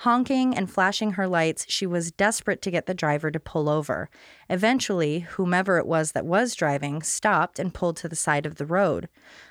Honking 0.00 0.56
and 0.56 0.68
flashing 0.68 1.12
her 1.12 1.28
lights, 1.28 1.64
she 1.68 1.86
was 1.86 2.10
desperate 2.10 2.62
to 2.62 2.72
get 2.72 2.86
the 2.86 2.92
driver 2.92 3.30
to 3.30 3.38
pull 3.38 3.68
over. 3.68 4.10
Eventually, 4.50 5.20
whomever 5.20 5.78
it 5.78 5.86
was 5.86 6.10
that 6.12 6.26
was 6.26 6.56
driving 6.56 7.00
stopped 7.00 7.60
and 7.60 7.72
pulled 7.72 7.96
to 7.98 8.08
the 8.08 8.16
side 8.16 8.44
of 8.44 8.56
the 8.56 8.66
road. 8.66 9.08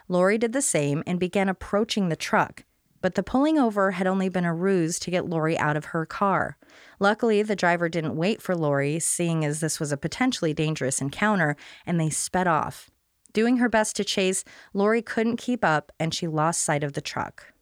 Lori 0.09 0.37
did 0.37 0.51
the 0.51 0.61
same 0.61 1.01
and 1.07 1.17
began 1.17 1.47
approaching 1.47 2.09
the 2.09 2.17
truck 2.17 2.65
but 3.01 3.15
the 3.15 3.23
pulling 3.23 3.59
over 3.59 3.91
had 3.91 4.07
only 4.07 4.29
been 4.29 4.45
a 4.45 4.53
ruse 4.53 4.99
to 4.99 5.11
get 5.11 5.29
Lori 5.29 5.57
out 5.57 5.77
of 5.77 5.85
her 5.85 6.05
car. 6.05 6.57
Luckily, 6.99 7.41
the 7.43 7.55
driver 7.55 7.89
didn't 7.89 8.15
wait 8.15 8.41
for 8.41 8.55
Lori, 8.55 8.99
seeing 8.99 9.45
as 9.45 9.59
this 9.59 9.79
was 9.79 9.91
a 9.91 9.97
potentially 9.97 10.53
dangerous 10.53 11.01
encounter, 11.01 11.55
and 11.85 11.99
they 11.99 12.09
sped 12.09 12.47
off. 12.47 12.89
Doing 13.33 13.57
her 13.57 13.67
best 13.67 13.97
to 13.97 14.05
chase, 14.05 14.45
Lori 14.73 15.01
couldn't 15.01 15.37
keep 15.37 15.63
up 15.65 15.91
and 15.99 16.13
she 16.13 16.25
lost 16.25 16.61
sight 16.61 16.83
of 16.85 16.93
the 16.93 17.01
truck. 17.01 17.53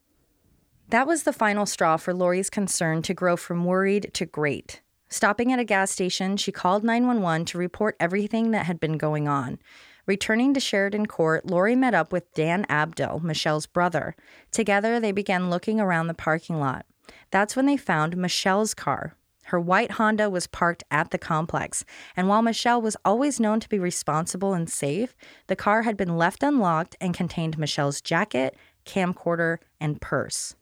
That 0.89 1.07
was 1.07 1.23
the 1.23 1.33
final 1.33 1.65
straw 1.65 1.97
for 1.97 2.13
Lori's 2.13 2.51
concern 2.51 3.01
to 3.01 3.13
grow 3.15 3.35
from 3.35 3.65
worried 3.65 4.11
to 4.13 4.27
great. 4.27 4.81
Stopping 5.09 5.51
at 5.51 5.59
a 5.59 5.63
gas 5.63 5.89
station, 5.89 6.37
she 6.37 6.51
called 6.51 6.83
911 6.83 7.45
to 7.45 7.57
report 7.57 7.95
everything 7.99 8.51
that 8.51 8.67
had 8.67 8.79
been 8.79 8.99
going 8.99 9.27
on. 9.27 9.57
Returning 10.05 10.53
to 10.53 10.59
Sheridan 10.59 11.05
Court, 11.05 11.45
Lori 11.45 11.77
met 11.77 11.93
up 11.93 12.11
with 12.11 12.33
Dan 12.33 12.65
Abdill, 12.67 13.21
Michelle's 13.23 13.67
brother. 13.67 14.15
Together, 14.51 14.99
they 14.99 15.13
began 15.13 15.49
looking 15.49 15.79
around 15.79 16.07
the 16.07 16.13
parking 16.13 16.59
lot. 16.59 16.85
That's 17.31 17.55
when 17.55 17.67
they 17.67 17.77
found 17.77 18.17
Michelle's 18.17 18.73
car. 18.73 19.15
Her 19.45 19.59
white 19.59 19.91
Honda 19.91 20.29
was 20.29 20.47
parked 20.47 20.83
at 20.91 21.11
the 21.11 21.17
complex, 21.17 21.85
and 22.17 22.27
while 22.27 22.41
Michelle 22.41 22.81
was 22.81 22.97
always 23.05 23.39
known 23.39 23.61
to 23.61 23.69
be 23.69 23.79
responsible 23.79 24.53
and 24.53 24.69
safe, 24.69 25.15
the 25.47 25.55
car 25.55 25.83
had 25.83 25.95
been 25.95 26.17
left 26.17 26.43
unlocked 26.43 26.97
and 26.99 27.13
contained 27.13 27.57
Michelle's 27.57 28.01
jacket, 28.01 28.57
camcorder, 28.85 29.59
and 29.79 30.01
purse. 30.01 30.55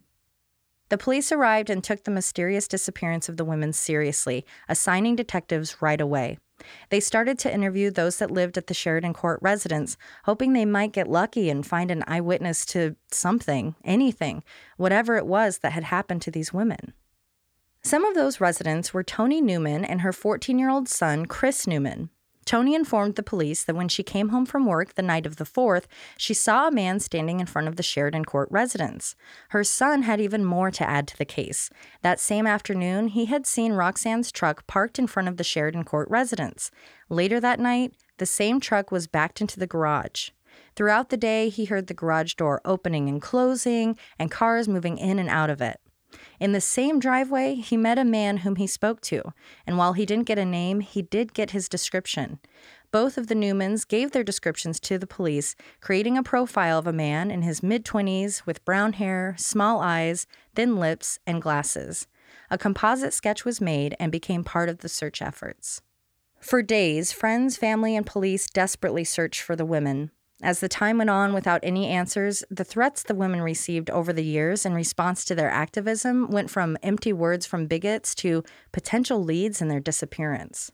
The 0.92 0.98
police 0.98 1.32
arrived 1.32 1.70
and 1.70 1.82
took 1.82 2.04
the 2.04 2.12
mysterious 2.12 2.68
disappearance 2.68 3.30
of 3.30 3.38
the 3.38 3.46
women 3.46 3.72
seriously, 3.72 4.46
assigning 4.68 5.16
detectives 5.16 5.82
right 5.82 6.02
away. 6.02 6.38
They 6.90 7.00
started 7.00 7.40
to 7.40 7.54
interview 7.54 7.92
those 7.92 8.18
that 8.18 8.30
lived 8.30 8.58
at 8.58 8.68
the 8.68 8.74
Sheridan 8.74 9.14
Court 9.14 9.40
residence, 9.42 9.96
hoping 10.26 10.52
they 10.52 10.66
might 10.66 10.92
get 10.92 11.08
lucky 11.08 11.50
and 11.50 11.66
find 11.66 11.92
an 11.92 12.04
eyewitness 12.08 12.66
to 12.68 12.98
something, 13.10 13.76
anything, 13.86 14.44
whatever 14.76 15.16
it 15.16 15.26
was 15.26 15.60
that 15.60 15.72
had 15.72 15.86
happened 15.86 16.24
to 16.24 16.32
these 16.32 16.52
women. 16.52 16.94
Some 17.82 18.04
of 18.04 18.14
those 18.14 18.42
residents 18.42 18.94
were 18.94 19.02
Toni 19.02 19.40
Newman 19.40 19.86
and 19.86 20.02
her 20.02 20.12
14 20.12 20.60
year 20.60 20.70
old 20.70 20.90
son, 20.90 21.26
Chris 21.26 21.66
Newman. 21.66 22.10
Toni 22.52 22.76
informed 22.76 23.16
the 23.16 23.24
police 23.24 23.64
that 23.64 23.78
when 23.78 23.88
she 23.88 24.04
came 24.04 24.28
home 24.28 24.46
from 24.46 24.66
work 24.66 24.96
the 24.96 25.02
night 25.02 25.26
of 25.26 25.38
the 25.38 25.46
4th, 25.46 25.86
she 26.18 26.34
saw 26.34 26.68
a 26.68 26.72
man 26.72 27.00
standing 27.00 27.40
in 27.40 27.46
front 27.46 27.70
of 27.70 27.78
the 27.78 27.82
Sheridan 27.82 28.26
Court 28.26 28.50
residence. 28.52 29.16
Her 29.52 29.64
son 29.64 30.02
had 30.02 30.20
even 30.20 30.44
more 30.44 30.70
to 30.70 30.84
add 30.90 31.08
to 31.08 31.18
the 31.18 31.24
case. 31.24 31.70
That 32.02 32.20
same 32.20 32.46
afternoon, 32.46 33.08
he 33.08 33.28
had 33.28 33.48
seen 33.48 33.72
Roxanne's 33.72 34.34
truck 34.34 34.68
parked 34.68 35.00
in 35.00 35.08
front 35.08 35.30
of 35.30 35.38
the 35.38 35.46
Sheridan 35.46 35.86
Court 35.86 36.10
residence. 36.10 36.72
Later 37.08 37.40
that 37.40 37.62
night, 37.62 37.94
the 38.18 38.26
same 38.26 38.60
truck 38.60 38.92
was 38.92 39.08
backed 39.08 39.40
into 39.40 39.58
the 39.58 39.66
garage. 39.66 40.32
Throughout 40.76 41.08
the 41.08 41.16
day, 41.16 41.48
he 41.48 41.64
heard 41.64 41.88
the 41.88 41.94
garage 41.94 42.34
door 42.34 42.60
opening 42.66 43.08
and 43.08 43.22
closing 43.22 43.98
and 44.20 44.30
cars 44.30 44.68
moving 44.68 44.98
in 44.98 45.20
and 45.20 45.30
out 45.30 45.50
of 45.50 45.62
it. 45.62 45.80
In 46.42 46.54
the 46.54 46.60
same 46.60 47.00
driveway, 47.00 47.54
he 47.54 47.78
met 47.78 48.00
a 48.00 48.04
man 48.04 48.38
whom 48.38 48.56
he 48.56 48.66
spoke 48.66 49.00
to, 49.02 49.32
and 49.68 49.78
while 49.78 49.94
he 49.94 50.08
didn't 50.08 50.26
get 50.26 50.40
a 50.40 50.44
name, 50.44 50.80
he 50.80 51.04
did 51.04 51.36
get 51.36 51.52
his 51.52 51.70
description. 51.70 52.40
Both 52.90 53.20
of 53.20 53.28
the 53.28 53.36
Newmans 53.36 53.88
gave 53.88 54.10
their 54.10 54.24
descriptions 54.24 54.80
to 54.80 54.98
the 54.98 55.06
police, 55.06 55.56
creating 55.82 56.18
a 56.18 56.24
profile 56.24 56.80
of 56.80 56.88
a 56.88 56.92
man 56.92 57.30
in 57.30 57.44
his 57.44 57.62
mid 57.62 57.86
20s 57.86 58.44
with 58.48 58.66
brown 58.66 58.94
hair, 58.94 59.36
small 59.38 59.82
eyes, 59.82 60.26
thin 60.56 60.78
lips, 60.78 61.20
and 61.28 61.44
glasses. 61.44 62.08
A 62.50 62.58
composite 62.58 63.14
sketch 63.14 63.46
was 63.46 63.62
made 63.62 63.96
and 64.00 64.12
became 64.12 64.44
part 64.44 64.68
of 64.68 64.80
the 64.80 64.90
search 64.90 65.22
efforts. 65.22 65.84
For 66.40 66.64
days, 66.64 67.12
friends, 67.12 67.56
family, 67.56 67.96
and 67.96 68.04
police 68.04 68.50
desperately 68.50 69.04
searched 69.04 69.42
for 69.42 69.56
the 69.56 69.64
women. 69.64 70.10
As 70.44 70.60
the 70.60 70.68
time 70.68 70.98
went 70.98 71.12
on 71.12 71.34
without 71.34 71.60
any 71.62 71.88
answers, 71.88 72.44
the 72.50 72.64
threats 72.64 73.04
the 73.04 73.14
women 73.14 73.42
received 73.42 73.92
over 73.92 74.12
the 74.12 74.24
years 74.24 74.66
in 74.66 74.74
response 74.74 75.24
to 75.26 75.36
their 75.36 75.52
activism 75.52 76.32
went 76.32 76.50
from 76.50 76.78
empty 76.82 77.14
words 77.14 77.46
from 77.46 77.68
bigots 77.68 78.16
to 78.16 78.44
potential 78.72 79.24
leads 79.24 79.62
in 79.62 79.68
their 79.68 79.80
disappearance. 79.80 80.72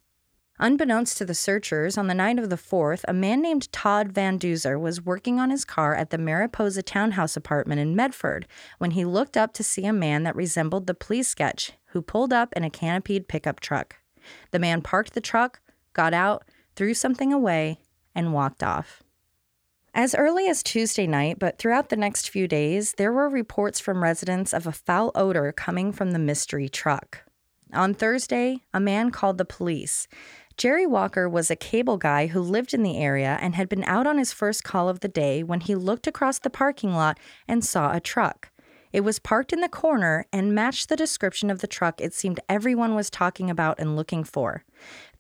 Unbeknownst 0.58 1.18
to 1.18 1.26
the 1.26 1.36
searchers, 1.36 1.98
on 1.98 2.08
the 2.08 2.16
night 2.16 2.40
of 2.40 2.50
the 2.50 2.56
4th, 2.56 3.02
a 3.08 3.14
man 3.14 3.42
named 3.42 3.72
Todd 3.72 4.14
Van 4.14 4.40
Duzer 4.40 4.80
was 4.80 5.06
working 5.06 5.38
on 5.40 5.50
his 5.50 5.66
car 5.66 5.94
at 5.94 6.10
the 6.10 6.18
Mariposa 6.18 6.82
townhouse 6.82 7.36
apartment 7.36 7.82
in 7.82 7.96
Medford 7.96 8.48
when 8.78 8.92
he 8.92 9.06
looked 9.06 9.36
up 9.36 9.54
to 9.54 9.64
see 9.64 9.86
a 9.86 9.94
man 9.94 10.24
that 10.24 10.36
resembled 10.36 10.88
the 10.88 10.96
police 10.96 11.28
sketch 11.28 11.74
who 11.88 12.02
pulled 12.02 12.34
up 12.34 12.54
in 12.56 12.64
a 12.64 12.72
canopied 12.72 13.28
pickup 13.28 13.60
truck. 13.60 13.98
The 14.52 14.60
man 14.60 14.82
parked 14.82 15.14
the 15.14 15.22
truck, 15.22 15.60
got 15.94 16.14
out, 16.14 16.44
threw 16.76 16.94
something 16.94 17.32
away, 17.32 17.80
and 18.16 18.34
walked 18.34 18.64
off. 18.64 19.04
As 19.98 20.14
early 20.14 20.48
as 20.48 20.62
Tuesday 20.62 21.08
night, 21.08 21.40
but 21.40 21.58
throughout 21.58 21.90
the 21.90 21.96
next 21.96 22.30
few 22.30 22.48
days, 22.48 22.94
there 23.00 23.12
were 23.12 23.28
reports 23.28 23.80
from 23.80 24.04
residents 24.04 24.54
of 24.54 24.68
a 24.68 24.72
foul 24.72 25.12
odor 25.16 25.52
coming 25.52 25.92
from 25.92 26.12
the 26.12 26.20
mystery 26.20 26.70
truck. 26.70 27.24
On 27.74 27.96
Thursday, 27.96 28.62
a 28.76 28.80
man 28.80 29.10
called 29.10 29.40
the 29.40 29.44
police. 29.44 30.08
Jerry 30.56 30.86
Walker 30.86 31.28
was 31.28 31.50
a 31.50 31.56
cable 31.56 31.98
guy 31.98 32.28
who 32.28 32.42
lived 32.42 32.76
in 32.76 32.84
the 32.84 33.00
area 33.00 33.40
and 33.42 33.56
had 33.56 33.68
been 33.68 33.84
out 33.86 34.06
on 34.06 34.20
his 34.20 34.32
first 34.32 34.64
call 34.64 34.88
of 34.88 35.00
the 35.00 35.08
day 35.08 35.42
when 35.42 35.62
he 35.62 35.74
looked 35.74 36.06
across 36.06 36.38
the 36.38 36.52
parking 36.52 36.94
lot 36.94 37.20
and 37.48 37.66
saw 37.66 37.92
a 37.92 38.00
truck. 38.00 38.52
It 38.94 39.02
was 39.02 39.20
parked 39.20 39.54
in 39.54 39.62
the 39.62 39.70
corner 39.70 40.26
and 40.32 40.56
matched 40.56 40.90
the 40.90 40.96
description 40.96 41.50
of 41.50 41.60
the 41.60 41.68
truck 41.68 42.00
it 42.00 42.14
seemed 42.14 42.40
everyone 42.48 42.96
was 42.96 43.10
talking 43.10 43.50
about 43.50 43.80
and 43.80 43.96
looking 43.96 44.24
for. 44.24 44.64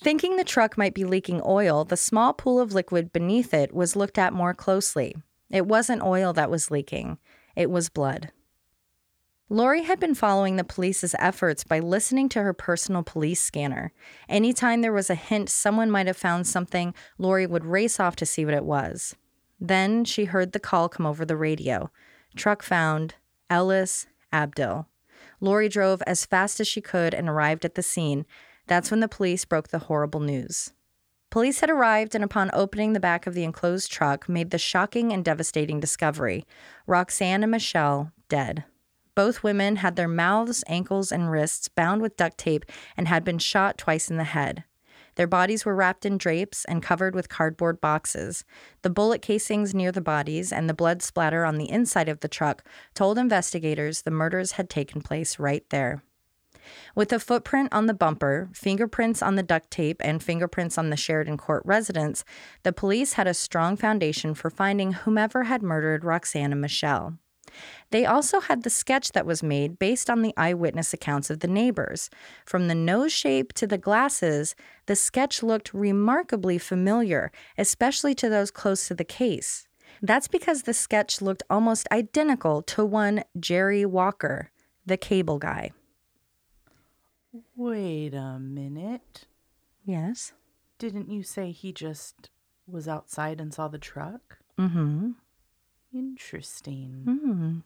Thinking 0.01 0.37
the 0.37 0.43
truck 0.43 0.77
might 0.77 0.93
be 0.93 1.03
leaking 1.03 1.41
oil, 1.45 1.83
the 1.83 1.97
small 1.97 2.33
pool 2.33 2.59
of 2.59 2.73
liquid 2.73 3.11
beneath 3.11 3.53
it 3.53 3.73
was 3.73 3.95
looked 3.95 4.17
at 4.17 4.33
more 4.33 4.53
closely. 4.53 5.15
It 5.49 5.65
wasn't 5.65 6.03
oil 6.03 6.33
that 6.33 6.51
was 6.51 6.71
leaking, 6.71 7.17
it 7.55 7.69
was 7.69 7.89
blood. 7.89 8.31
Lori 9.49 9.83
had 9.83 9.97
been 9.97 10.13
following 10.13 10.57
the 10.57 10.65
police's 10.65 11.15
efforts 11.19 11.63
by 11.63 11.79
listening 11.79 12.27
to 12.29 12.43
her 12.43 12.53
personal 12.53 13.01
police 13.01 13.41
scanner. 13.41 13.93
Anytime 14.27 14.81
there 14.81 14.91
was 14.91 15.09
a 15.09 15.15
hint 15.15 15.49
someone 15.49 15.89
might 15.89 16.07
have 16.07 16.17
found 16.17 16.45
something, 16.45 16.93
Lori 17.17 17.47
would 17.47 17.63
race 17.63 17.97
off 17.97 18.17
to 18.17 18.25
see 18.25 18.43
what 18.43 18.53
it 18.53 18.65
was. 18.65 19.15
Then 19.57 20.03
she 20.03 20.25
heard 20.25 20.51
the 20.51 20.59
call 20.59 20.89
come 20.89 21.05
over 21.05 21.23
the 21.23 21.37
radio. 21.37 21.89
Truck 22.35 22.61
found, 22.61 23.15
Ellis, 23.49 24.07
Abdill. 24.31 24.87
Lori 25.39 25.69
drove 25.69 26.01
as 26.07 26.25
fast 26.25 26.59
as 26.59 26.67
she 26.67 26.81
could 26.81 27.13
and 27.13 27.29
arrived 27.29 27.65
at 27.65 27.75
the 27.75 27.83
scene. 27.83 28.25
That's 28.67 28.91
when 28.91 28.99
the 28.99 29.07
police 29.07 29.45
broke 29.45 29.69
the 29.69 29.79
horrible 29.79 30.19
news. 30.19 30.73
Police 31.29 31.59
had 31.59 31.69
arrived 31.69 32.15
and, 32.15 32.23
upon 32.23 32.49
opening 32.53 32.93
the 32.93 32.99
back 32.99 33.27
of 33.27 33.33
the 33.33 33.43
enclosed 33.43 33.91
truck, 33.91 34.29
made 34.29 34.51
the 34.51 34.57
shocking 34.57 35.11
and 35.11 35.23
devastating 35.23 35.79
discovery 35.79 36.45
Roxanne 36.85 37.43
and 37.43 37.51
Michelle 37.51 38.11
dead. 38.29 38.63
Both 39.13 39.43
women 39.43 39.77
had 39.77 39.95
their 39.95 40.07
mouths, 40.07 40.63
ankles, 40.67 41.11
and 41.11 41.31
wrists 41.31 41.67
bound 41.67 42.01
with 42.01 42.17
duct 42.17 42.37
tape 42.37 42.65
and 42.95 43.07
had 43.07 43.23
been 43.23 43.39
shot 43.39 43.77
twice 43.77 44.09
in 44.09 44.17
the 44.17 44.23
head. 44.23 44.63
Their 45.17 45.27
bodies 45.27 45.65
were 45.65 45.75
wrapped 45.75 46.05
in 46.05 46.19
drapes 46.19 46.63
and 46.65 46.81
covered 46.81 47.15
with 47.15 47.27
cardboard 47.27 47.81
boxes. 47.81 48.45
The 48.83 48.91
bullet 48.91 49.23
casings 49.23 49.73
near 49.73 49.91
the 49.91 49.99
bodies 49.99 50.53
and 50.53 50.69
the 50.69 50.75
blood 50.75 51.01
splatter 51.01 51.43
on 51.43 51.57
the 51.57 51.69
inside 51.69 52.07
of 52.07 52.19
the 52.19 52.27
truck 52.27 52.63
told 52.93 53.17
investigators 53.17 54.03
the 54.03 54.11
murders 54.11 54.53
had 54.53 54.69
taken 54.69 55.01
place 55.01 55.39
right 55.39 55.67
there. 55.71 56.03
With 56.93 57.11
a 57.11 57.19
footprint 57.19 57.69
on 57.71 57.87
the 57.87 57.95
bumper, 57.95 58.49
fingerprints 58.53 59.23
on 59.23 59.35
the 59.35 59.43
duct 59.43 59.71
tape, 59.71 60.01
and 60.03 60.21
fingerprints 60.21 60.77
on 60.77 60.91
the 60.91 60.97
Sheridan 60.97 61.37
Court 61.37 61.63
residence, 61.65 62.23
the 62.61 62.73
police 62.73 63.13
had 63.13 63.25
a 63.25 63.33
strong 63.33 63.75
foundation 63.75 64.35
for 64.35 64.51
finding 64.51 64.93
whomever 64.93 65.45
had 65.45 65.63
murdered 65.63 66.03
Roxanne 66.03 66.51
and 66.51 66.61
Michelle. 66.61 67.17
They 67.91 68.05
also 68.05 68.39
had 68.39 68.63
the 68.63 68.69
sketch 68.69 69.11
that 69.13 69.25
was 69.25 69.41
made 69.43 69.79
based 69.79 70.09
on 70.09 70.21
the 70.21 70.33
eyewitness 70.37 70.93
accounts 70.93 71.29
of 71.29 71.39
the 71.39 71.47
neighbors. 71.47 72.09
From 72.45 72.67
the 72.67 72.75
nose 72.75 73.11
shape 73.11 73.53
to 73.53 73.67
the 73.67 73.77
glasses, 73.77 74.55
the 74.85 74.95
sketch 74.95 75.41
looked 75.41 75.73
remarkably 75.73 76.57
familiar, 76.57 77.31
especially 77.57 78.13
to 78.15 78.29
those 78.29 78.51
close 78.51 78.87
to 78.87 78.95
the 78.95 79.03
case. 79.03 79.67
That's 80.01 80.27
because 80.27 80.63
the 80.63 80.73
sketch 80.73 81.21
looked 81.21 81.43
almost 81.49 81.87
identical 81.91 82.61
to 82.63 82.85
one 82.85 83.23
Jerry 83.39 83.85
Walker, 83.85 84.51
the 84.85 84.97
cable 84.97 85.39
guy. 85.39 85.71
Wait 87.55 88.13
a 88.13 88.39
minute. 88.39 89.27
Yes. 89.85 90.33
Didn't 90.79 91.09
you 91.09 91.23
say 91.23 91.51
he 91.51 91.71
just 91.71 92.29
was 92.67 92.87
outside 92.87 93.39
and 93.41 93.53
saw 93.53 93.67
the 93.67 93.79
truck? 93.79 94.39
Mm 94.59 94.71
hmm. 94.71 95.11
Interesting. 95.97 97.03
Mm. 97.07 97.63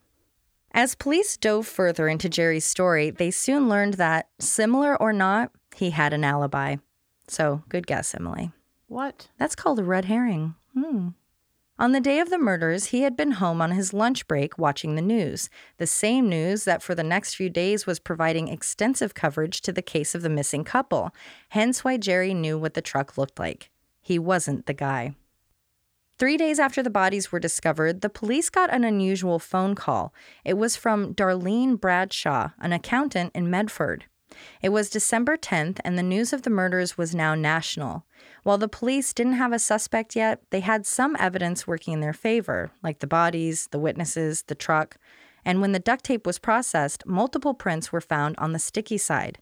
As 0.73 0.95
police 0.95 1.35
dove 1.35 1.67
further 1.67 2.07
into 2.07 2.29
Jerry's 2.29 2.63
story, 2.63 3.09
they 3.09 3.29
soon 3.29 3.67
learned 3.67 3.95
that, 3.95 4.29
similar 4.39 4.95
or 4.95 5.11
not, 5.11 5.51
he 5.75 5.89
had 5.89 6.13
an 6.13 6.23
alibi. 6.23 6.77
So, 7.27 7.63
good 7.67 7.85
guess, 7.85 8.15
Emily. 8.15 8.51
What? 8.87 9.27
That's 9.37 9.55
called 9.55 9.79
a 9.79 9.83
red 9.83 10.05
herring. 10.05 10.55
Hmm. 10.73 11.09
On 11.77 11.91
the 11.91 11.99
day 11.99 12.19
of 12.19 12.29
the 12.29 12.37
murders, 12.37 12.85
he 12.85 13.01
had 13.01 13.17
been 13.17 13.31
home 13.31 13.61
on 13.61 13.71
his 13.71 13.93
lunch 13.93 14.27
break 14.27 14.57
watching 14.57 14.95
the 14.95 15.01
news, 15.01 15.49
the 15.77 15.87
same 15.87 16.29
news 16.29 16.63
that 16.63 16.81
for 16.81 16.95
the 16.95 17.03
next 17.03 17.35
few 17.35 17.49
days 17.49 17.85
was 17.85 17.99
providing 17.99 18.47
extensive 18.47 19.13
coverage 19.13 19.59
to 19.61 19.73
the 19.73 19.81
case 19.81 20.15
of 20.15 20.21
the 20.21 20.29
missing 20.29 20.63
couple, 20.63 21.13
hence 21.49 21.83
why 21.83 21.97
Jerry 21.97 22.33
knew 22.33 22.57
what 22.57 22.75
the 22.75 22.81
truck 22.81 23.17
looked 23.17 23.39
like. 23.39 23.71
He 24.01 24.17
wasn't 24.17 24.67
the 24.67 24.73
guy. 24.73 25.15
Three 26.21 26.37
days 26.37 26.59
after 26.59 26.83
the 26.83 26.91
bodies 26.91 27.31
were 27.31 27.39
discovered, 27.39 28.01
the 28.01 28.07
police 28.07 28.51
got 28.51 28.71
an 28.71 28.83
unusual 28.83 29.39
phone 29.39 29.73
call. 29.73 30.13
It 30.45 30.53
was 30.53 30.75
from 30.75 31.15
Darlene 31.15 31.81
Bradshaw, 31.81 32.49
an 32.59 32.73
accountant 32.73 33.31
in 33.33 33.49
Medford. 33.49 34.05
It 34.61 34.69
was 34.69 34.91
December 34.91 35.35
10th, 35.35 35.79
and 35.83 35.97
the 35.97 36.03
news 36.03 36.31
of 36.31 36.43
the 36.43 36.51
murders 36.51 36.95
was 36.95 37.15
now 37.15 37.33
national. 37.33 38.05
While 38.43 38.59
the 38.59 38.67
police 38.67 39.15
didn't 39.15 39.33
have 39.33 39.51
a 39.51 39.57
suspect 39.57 40.15
yet, 40.15 40.43
they 40.51 40.59
had 40.59 40.85
some 40.85 41.17
evidence 41.17 41.65
working 41.65 41.95
in 41.95 42.01
their 42.01 42.13
favor, 42.13 42.69
like 42.83 42.99
the 42.99 43.07
bodies, 43.07 43.69
the 43.71 43.79
witnesses, 43.79 44.43
the 44.43 44.53
truck. 44.53 44.97
And 45.43 45.59
when 45.59 45.71
the 45.71 45.79
duct 45.79 46.03
tape 46.03 46.27
was 46.27 46.37
processed, 46.37 47.03
multiple 47.07 47.55
prints 47.55 47.91
were 47.91 47.99
found 47.99 48.35
on 48.37 48.53
the 48.53 48.59
sticky 48.59 48.99
side. 48.99 49.39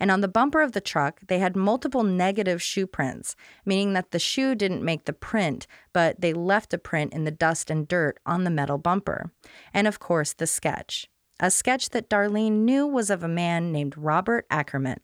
And 0.00 0.10
on 0.10 0.22
the 0.22 0.28
bumper 0.28 0.62
of 0.62 0.72
the 0.72 0.80
truck, 0.80 1.20
they 1.28 1.38
had 1.38 1.54
multiple 1.54 2.02
negative 2.02 2.62
shoe 2.62 2.86
prints, 2.86 3.36
meaning 3.66 3.92
that 3.92 4.10
the 4.10 4.18
shoe 4.18 4.54
didn't 4.54 4.82
make 4.82 5.04
the 5.04 5.12
print, 5.12 5.66
but 5.92 6.20
they 6.20 6.32
left 6.32 6.72
a 6.72 6.78
print 6.78 7.12
in 7.12 7.24
the 7.24 7.30
dust 7.30 7.70
and 7.70 7.86
dirt 7.86 8.18
on 8.24 8.44
the 8.44 8.50
metal 8.50 8.78
bumper. 8.78 9.30
And 9.74 9.86
of 9.86 10.00
course, 10.00 10.32
the 10.32 10.46
sketch. 10.46 11.06
A 11.38 11.50
sketch 11.50 11.90
that 11.90 12.08
Darlene 12.10 12.64
knew 12.64 12.86
was 12.86 13.10
of 13.10 13.22
a 13.22 13.28
man 13.28 13.72
named 13.72 13.96
Robert 13.96 14.46
Acremant. 14.50 15.02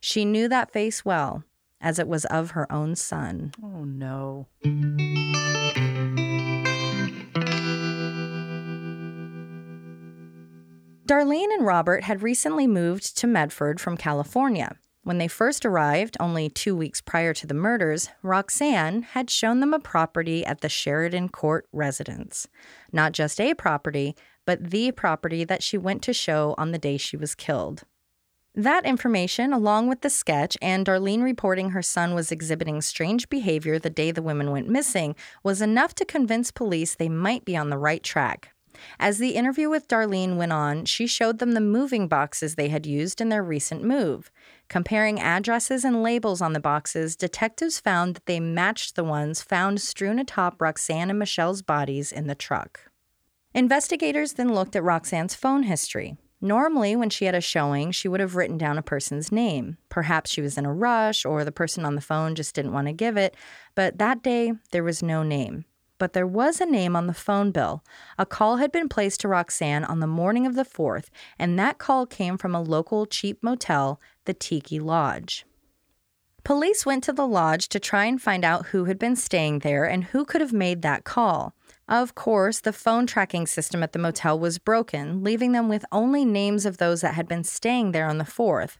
She 0.00 0.24
knew 0.24 0.48
that 0.48 0.72
face 0.72 1.04
well, 1.04 1.44
as 1.80 1.98
it 1.98 2.08
was 2.08 2.24
of 2.26 2.52
her 2.52 2.70
own 2.72 2.96
son. 2.96 3.52
Oh, 3.62 3.84
no. 3.84 4.46
Darlene 11.10 11.52
and 11.52 11.66
Robert 11.66 12.04
had 12.04 12.22
recently 12.22 12.68
moved 12.68 13.16
to 13.18 13.26
Medford 13.26 13.80
from 13.80 13.96
California. 13.96 14.76
When 15.02 15.18
they 15.18 15.26
first 15.26 15.66
arrived, 15.66 16.16
only 16.20 16.48
two 16.48 16.76
weeks 16.76 17.00
prior 17.00 17.34
to 17.34 17.48
the 17.48 17.52
murders, 17.52 18.10
Roxanne 18.22 19.02
had 19.02 19.28
shown 19.28 19.58
them 19.58 19.74
a 19.74 19.80
property 19.80 20.46
at 20.46 20.60
the 20.60 20.68
Sheridan 20.68 21.30
Court 21.30 21.66
residence. 21.72 22.46
Not 22.92 23.10
just 23.10 23.40
a 23.40 23.54
property, 23.54 24.14
but 24.44 24.70
the 24.70 24.92
property 24.92 25.42
that 25.42 25.64
she 25.64 25.76
went 25.76 26.02
to 26.02 26.12
show 26.12 26.54
on 26.56 26.70
the 26.70 26.78
day 26.78 26.96
she 26.96 27.16
was 27.16 27.34
killed. 27.34 27.82
That 28.54 28.86
information, 28.86 29.52
along 29.52 29.88
with 29.88 30.02
the 30.02 30.10
sketch 30.10 30.56
and 30.62 30.86
Darlene 30.86 31.24
reporting 31.24 31.70
her 31.70 31.82
son 31.82 32.14
was 32.14 32.30
exhibiting 32.30 32.80
strange 32.82 33.28
behavior 33.28 33.80
the 33.80 33.90
day 33.90 34.12
the 34.12 34.22
women 34.22 34.52
went 34.52 34.68
missing, 34.68 35.16
was 35.42 35.60
enough 35.60 35.92
to 35.96 36.04
convince 36.04 36.52
police 36.52 36.94
they 36.94 37.08
might 37.08 37.44
be 37.44 37.56
on 37.56 37.68
the 37.68 37.78
right 37.78 38.04
track. 38.04 38.52
As 38.98 39.18
the 39.18 39.30
interview 39.30 39.68
with 39.68 39.88
Darlene 39.88 40.36
went 40.36 40.52
on, 40.52 40.84
she 40.84 41.06
showed 41.06 41.38
them 41.38 41.52
the 41.52 41.60
moving 41.60 42.08
boxes 42.08 42.54
they 42.54 42.68
had 42.68 42.86
used 42.86 43.20
in 43.20 43.28
their 43.28 43.42
recent 43.42 43.82
move. 43.82 44.30
Comparing 44.68 45.20
addresses 45.20 45.84
and 45.84 46.02
labels 46.02 46.40
on 46.40 46.52
the 46.52 46.60
boxes, 46.60 47.16
detectives 47.16 47.80
found 47.80 48.14
that 48.14 48.26
they 48.26 48.40
matched 48.40 48.96
the 48.96 49.04
ones 49.04 49.42
found 49.42 49.80
strewn 49.80 50.18
atop 50.18 50.60
Roxanne 50.60 51.10
and 51.10 51.18
Michelle's 51.18 51.62
bodies 51.62 52.12
in 52.12 52.26
the 52.26 52.34
truck. 52.34 52.90
Investigators 53.54 54.34
then 54.34 54.54
looked 54.54 54.76
at 54.76 54.84
Roxanne's 54.84 55.34
phone 55.34 55.64
history. 55.64 56.16
Normally, 56.40 56.96
when 56.96 57.10
she 57.10 57.26
had 57.26 57.34
a 57.34 57.40
showing, 57.40 57.90
she 57.90 58.08
would 58.08 58.20
have 58.20 58.34
written 58.34 58.56
down 58.56 58.78
a 58.78 58.82
person's 58.82 59.30
name. 59.30 59.76
Perhaps 59.90 60.30
she 60.30 60.40
was 60.40 60.56
in 60.56 60.64
a 60.64 60.72
rush 60.72 61.26
or 61.26 61.44
the 61.44 61.52
person 61.52 61.84
on 61.84 61.96
the 61.96 62.00
phone 62.00 62.34
just 62.34 62.54
didn't 62.54 62.72
want 62.72 62.86
to 62.86 62.92
give 62.92 63.16
it, 63.16 63.36
but 63.74 63.98
that 63.98 64.22
day 64.22 64.52
there 64.70 64.84
was 64.84 65.02
no 65.02 65.22
name 65.22 65.64
but 66.00 66.14
there 66.14 66.26
was 66.26 66.60
a 66.60 66.66
name 66.66 66.96
on 66.96 67.06
the 67.06 67.14
phone 67.14 67.52
bill. 67.52 67.84
A 68.18 68.26
call 68.26 68.56
had 68.56 68.72
been 68.72 68.88
placed 68.88 69.20
to 69.20 69.28
Roxanne 69.28 69.84
on 69.84 70.00
the 70.00 70.08
morning 70.08 70.46
of 70.46 70.56
the 70.56 70.64
4th, 70.64 71.10
and 71.38 71.56
that 71.56 71.78
call 71.78 72.06
came 72.06 72.36
from 72.36 72.54
a 72.56 72.62
local 72.62 73.06
cheap 73.06 73.40
motel, 73.42 74.00
the 74.24 74.34
Tiki 74.34 74.80
Lodge. 74.80 75.44
Police 76.42 76.86
went 76.86 77.04
to 77.04 77.12
the 77.12 77.26
lodge 77.26 77.68
to 77.68 77.78
try 77.78 78.06
and 78.06 78.20
find 78.20 78.44
out 78.44 78.66
who 78.66 78.86
had 78.86 78.98
been 78.98 79.14
staying 79.14 79.58
there 79.58 79.84
and 79.84 80.04
who 80.04 80.24
could 80.24 80.40
have 80.40 80.54
made 80.54 80.80
that 80.82 81.04
call. 81.04 81.54
Of 81.86 82.14
course, 82.14 82.60
the 82.60 82.72
phone 82.72 83.06
tracking 83.06 83.46
system 83.46 83.82
at 83.82 83.92
the 83.92 83.98
motel 83.98 84.38
was 84.38 84.58
broken, 84.58 85.22
leaving 85.22 85.52
them 85.52 85.68
with 85.68 85.84
only 85.92 86.24
names 86.24 86.64
of 86.64 86.78
those 86.78 87.02
that 87.02 87.14
had 87.14 87.28
been 87.28 87.44
staying 87.44 87.92
there 87.92 88.08
on 88.08 88.16
the 88.16 88.24
4th. 88.24 88.78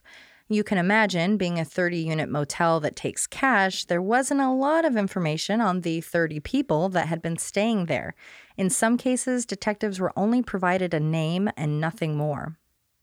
You 0.51 0.65
can 0.65 0.77
imagine, 0.77 1.37
being 1.37 1.61
a 1.61 1.63
30 1.63 1.99
unit 1.99 2.27
motel 2.27 2.81
that 2.81 2.97
takes 2.97 3.25
cash, 3.25 3.85
there 3.85 4.01
wasn't 4.01 4.41
a 4.41 4.51
lot 4.51 4.83
of 4.83 4.97
information 4.97 5.61
on 5.61 5.79
the 5.79 6.01
30 6.01 6.41
people 6.41 6.89
that 6.89 7.07
had 7.07 7.21
been 7.21 7.37
staying 7.37 7.85
there. 7.85 8.15
In 8.57 8.69
some 8.69 8.97
cases, 8.97 9.45
detectives 9.45 9.97
were 9.97 10.11
only 10.17 10.41
provided 10.41 10.93
a 10.93 10.99
name 10.99 11.49
and 11.55 11.79
nothing 11.79 12.17
more. 12.17 12.57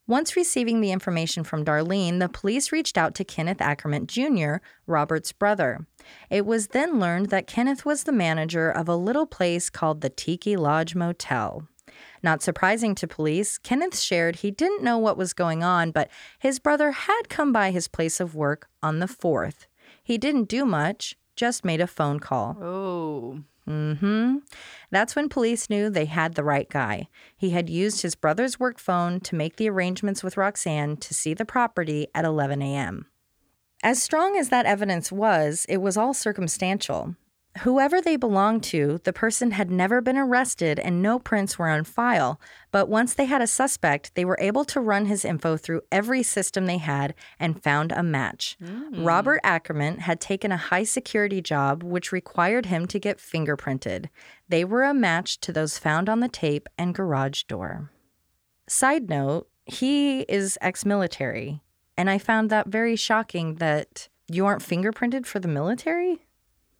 Once 0.06 0.36
receiving 0.36 0.82
the 0.82 0.92
information 0.92 1.42
from 1.42 1.64
Darlene, 1.64 2.18
the 2.18 2.28
police 2.28 2.70
reached 2.70 2.98
out 2.98 3.14
to 3.14 3.24
Kenneth 3.24 3.62
Acremant 3.62 4.08
Jr., 4.08 4.62
Robert's 4.86 5.32
brother. 5.32 5.86
It 6.28 6.44
was 6.44 6.66
then 6.66 7.00
learned 7.00 7.30
that 7.30 7.46
Kenneth 7.46 7.86
was 7.86 8.04
the 8.04 8.12
manager 8.12 8.70
of 8.70 8.90
a 8.90 8.96
little 8.96 9.26
place 9.26 9.70
called 9.70 10.02
the 10.02 10.10
Tiki 10.10 10.54
Lodge 10.54 10.94
Motel. 10.94 11.66
Not 12.22 12.42
surprising 12.42 12.94
to 12.96 13.06
police, 13.06 13.58
Kenneth 13.58 13.98
shared 13.98 14.36
he 14.36 14.50
didn't 14.50 14.82
know 14.82 14.98
what 14.98 15.16
was 15.16 15.32
going 15.32 15.62
on, 15.62 15.90
but 15.90 16.10
his 16.38 16.58
brother 16.58 16.92
had 16.92 17.28
come 17.28 17.52
by 17.52 17.70
his 17.70 17.88
place 17.88 18.20
of 18.20 18.34
work 18.34 18.68
on 18.82 18.98
the 18.98 19.06
4th. 19.06 19.66
He 20.02 20.18
didn't 20.18 20.48
do 20.48 20.64
much, 20.64 21.16
just 21.36 21.64
made 21.64 21.80
a 21.80 21.86
phone 21.86 22.20
call. 22.20 22.56
Oh. 22.60 23.40
Mm-hmm. 23.68 24.38
That's 24.90 25.14
when 25.14 25.28
police 25.28 25.68
knew 25.68 25.90
they 25.90 26.06
had 26.06 26.34
the 26.34 26.44
right 26.44 26.68
guy. 26.68 27.08
He 27.36 27.50
had 27.50 27.68
used 27.68 28.00
his 28.00 28.14
brother's 28.14 28.58
work 28.58 28.78
phone 28.78 29.20
to 29.20 29.36
make 29.36 29.56
the 29.56 29.68
arrangements 29.68 30.24
with 30.24 30.38
Roxanne 30.38 30.96
to 30.96 31.12
see 31.12 31.34
the 31.34 31.44
property 31.44 32.08
at 32.14 32.24
11 32.24 32.62
a.m. 32.62 33.06
As 33.82 34.02
strong 34.02 34.36
as 34.36 34.48
that 34.48 34.66
evidence 34.66 35.12
was, 35.12 35.66
it 35.68 35.76
was 35.78 35.96
all 35.96 36.14
circumstantial. 36.14 37.14
Whoever 37.62 38.00
they 38.00 38.16
belonged 38.16 38.62
to, 38.64 39.00
the 39.02 39.12
person 39.12 39.50
had 39.50 39.70
never 39.70 40.00
been 40.00 40.16
arrested 40.16 40.78
and 40.78 41.02
no 41.02 41.18
prints 41.18 41.58
were 41.58 41.68
on 41.68 41.82
file. 41.82 42.40
But 42.70 42.88
once 42.88 43.14
they 43.14 43.24
had 43.24 43.42
a 43.42 43.48
suspect, 43.48 44.14
they 44.14 44.24
were 44.24 44.38
able 44.40 44.64
to 44.66 44.80
run 44.80 45.06
his 45.06 45.24
info 45.24 45.56
through 45.56 45.82
every 45.90 46.22
system 46.22 46.66
they 46.66 46.78
had 46.78 47.14
and 47.40 47.62
found 47.62 47.90
a 47.90 48.02
match. 48.02 48.56
Mm. 48.62 49.04
Robert 49.04 49.40
Acremant 49.42 50.00
had 50.00 50.20
taken 50.20 50.52
a 50.52 50.56
high 50.56 50.84
security 50.84 51.40
job 51.40 51.82
which 51.82 52.12
required 52.12 52.66
him 52.66 52.86
to 52.86 53.00
get 53.00 53.18
fingerprinted. 53.18 54.08
They 54.48 54.64
were 54.64 54.84
a 54.84 54.94
match 54.94 55.40
to 55.40 55.52
those 55.52 55.78
found 55.78 56.08
on 56.08 56.20
the 56.20 56.28
tape 56.28 56.68
and 56.78 56.94
garage 56.94 57.42
door. 57.44 57.90
Side 58.68 59.08
note, 59.08 59.48
he 59.64 60.20
is 60.22 60.58
ex 60.60 60.84
military, 60.84 61.62
and 61.96 62.08
I 62.08 62.18
found 62.18 62.50
that 62.50 62.68
very 62.68 62.96
shocking 62.96 63.56
that 63.56 64.08
you 64.28 64.46
aren't 64.46 64.62
fingerprinted 64.62 65.26
for 65.26 65.40
the 65.40 65.48
military. 65.48 66.27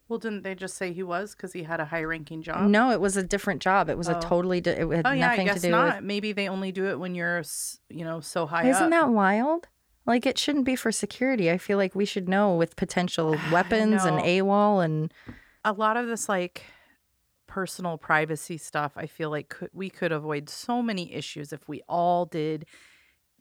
Well, 0.09 0.19
didn't 0.19 0.43
they 0.43 0.55
just 0.55 0.77
say 0.77 0.93
he 0.93 1.03
was 1.03 1.35
because 1.35 1.53
he 1.53 1.65
had 1.65 1.81
a 1.81 1.85
high 1.85 2.03
ranking 2.03 2.41
job? 2.43 2.69
No, 2.71 2.91
it 2.91 3.01
was 3.01 3.17
a 3.19 3.23
different 3.23 3.61
job. 3.61 3.91
It 3.91 3.99
was 3.99 4.09
a 4.09 4.17
Oh. 4.17 4.21
totally. 4.21 4.61
Di- 4.61 4.71
it 4.71 4.79
had 4.91 5.07
Oh 5.07 5.11
yeah, 5.13 5.27
I 5.29 5.31
nothing 5.33 5.47
guess 5.47 5.57
to 5.57 5.67
do 5.67 5.71
not. 5.71 6.03
Maybe 6.03 6.33
they 6.33 6.49
only 6.49 6.73
do 6.73 6.87
it 6.87 6.99
when 6.99 7.15
you're, 7.15 7.43
you 7.91 8.05
know, 8.05 8.21
so 8.21 8.47
high 8.47 8.63
with. 8.65 8.71
Isn't 8.77 8.85
up. 8.85 8.91
that 8.91 9.09
wild? 9.11 9.69
Like 10.07 10.25
it 10.25 10.39
shouldn't 10.39 10.65
be 10.65 10.77
for 10.77 10.91
security. 10.91 11.51
I 11.51 11.59
feel 11.59 11.77
like 11.77 11.95
we 11.95 12.07
should 12.07 12.29
know 12.29 12.55
with 12.55 12.75
potential 12.77 13.37
weapons 13.53 14.05
and. 14.05 14.19
AWOL 14.19 14.83
and 14.83 15.13
a 15.65 15.73
lot 15.75 15.99
of 15.99 16.07
this 16.07 16.27
like 16.29 16.63
personal 17.47 17.99
privacy 17.99 18.57
stuff? 18.57 18.93
I 18.97 19.07
feel 19.07 19.29
like 19.31 19.51
could, 19.51 19.71
we 19.75 19.91
could 19.91 20.13
avoid 20.13 20.49
so 20.49 20.81
many 20.83 21.13
issues 21.13 21.53
if 21.53 21.69
we 21.69 21.83
all 21.89 22.25
did 22.25 22.65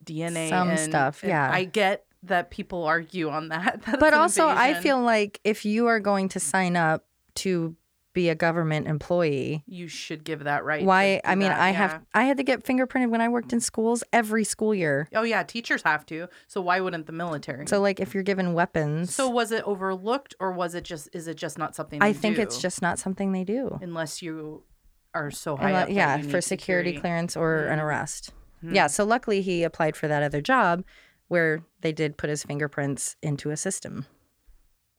DNA. 0.04 0.50
Some 0.50 0.68
and- 0.70 0.78
stuff, 0.78 1.22
and 1.22 1.30
yeah. 1.30 1.50
I 1.50 1.64
get 1.64 2.04
that 2.22 2.50
people 2.50 2.84
argue 2.84 3.28
on 3.28 3.48
that. 3.48 3.82
That's 3.86 3.98
but 3.98 4.12
an 4.12 4.20
also 4.20 4.48
I 4.48 4.74
feel 4.74 5.00
like 5.00 5.40
if 5.44 5.64
you 5.64 5.86
are 5.86 6.00
going 6.00 6.28
to 6.30 6.40
sign 6.40 6.76
up 6.76 7.04
to 7.36 7.76
be 8.14 8.28
a 8.30 8.34
government 8.34 8.88
employee, 8.88 9.62
you 9.66 9.86
should 9.86 10.24
give 10.24 10.42
that 10.44 10.64
right. 10.64 10.84
why 10.84 11.20
I 11.24 11.36
mean 11.36 11.50
that, 11.50 11.60
I 11.60 11.68
yeah. 11.68 11.72
have 11.74 12.06
I 12.14 12.24
had 12.24 12.38
to 12.38 12.42
get 12.42 12.64
fingerprinted 12.64 13.10
when 13.10 13.20
I 13.20 13.28
worked 13.28 13.52
in 13.52 13.60
schools 13.60 14.02
every 14.12 14.42
school 14.42 14.74
year. 14.74 15.08
Oh 15.14 15.22
yeah, 15.22 15.44
teachers 15.44 15.82
have 15.82 16.04
to. 16.06 16.26
So 16.48 16.60
why 16.60 16.80
wouldn't 16.80 17.06
the 17.06 17.12
military? 17.12 17.66
So 17.68 17.80
like 17.80 18.00
if 18.00 18.14
you're 18.14 18.24
given 18.24 18.54
weapons, 18.54 19.14
So 19.14 19.28
was 19.28 19.52
it 19.52 19.62
overlooked 19.64 20.34
or 20.40 20.50
was 20.50 20.74
it 20.74 20.82
just 20.84 21.08
is 21.12 21.28
it 21.28 21.36
just 21.36 21.58
not 21.58 21.76
something 21.76 22.02
I 22.02 22.12
think 22.12 22.38
it's 22.38 22.58
just 22.60 22.82
not 22.82 22.98
something 22.98 23.30
they 23.32 23.44
do. 23.44 23.78
unless 23.80 24.20
you 24.22 24.64
are 25.14 25.30
so 25.30 25.56
high 25.56 25.70
Unle- 25.72 25.82
up 25.84 25.88
yeah, 25.90 26.16
for 26.22 26.26
need 26.36 26.44
security, 26.44 26.98
clearance 26.98 27.36
or 27.36 27.66
an 27.66 27.78
Mhm. 27.78 27.82
arrest. 27.84 28.32
Hmm. 28.62 28.74
Yeah, 28.74 28.88
so 28.88 29.04
luckily 29.04 29.42
he 29.42 29.62
applied 29.62 29.94
for 29.96 30.08
that 30.08 30.22
other 30.24 30.40
job 30.40 30.82
where 31.28 31.62
they 31.80 31.92
did 31.92 32.16
put 32.16 32.30
his 32.30 32.42
fingerprints 32.42 33.16
into 33.22 33.50
a 33.50 33.56
system. 33.56 34.06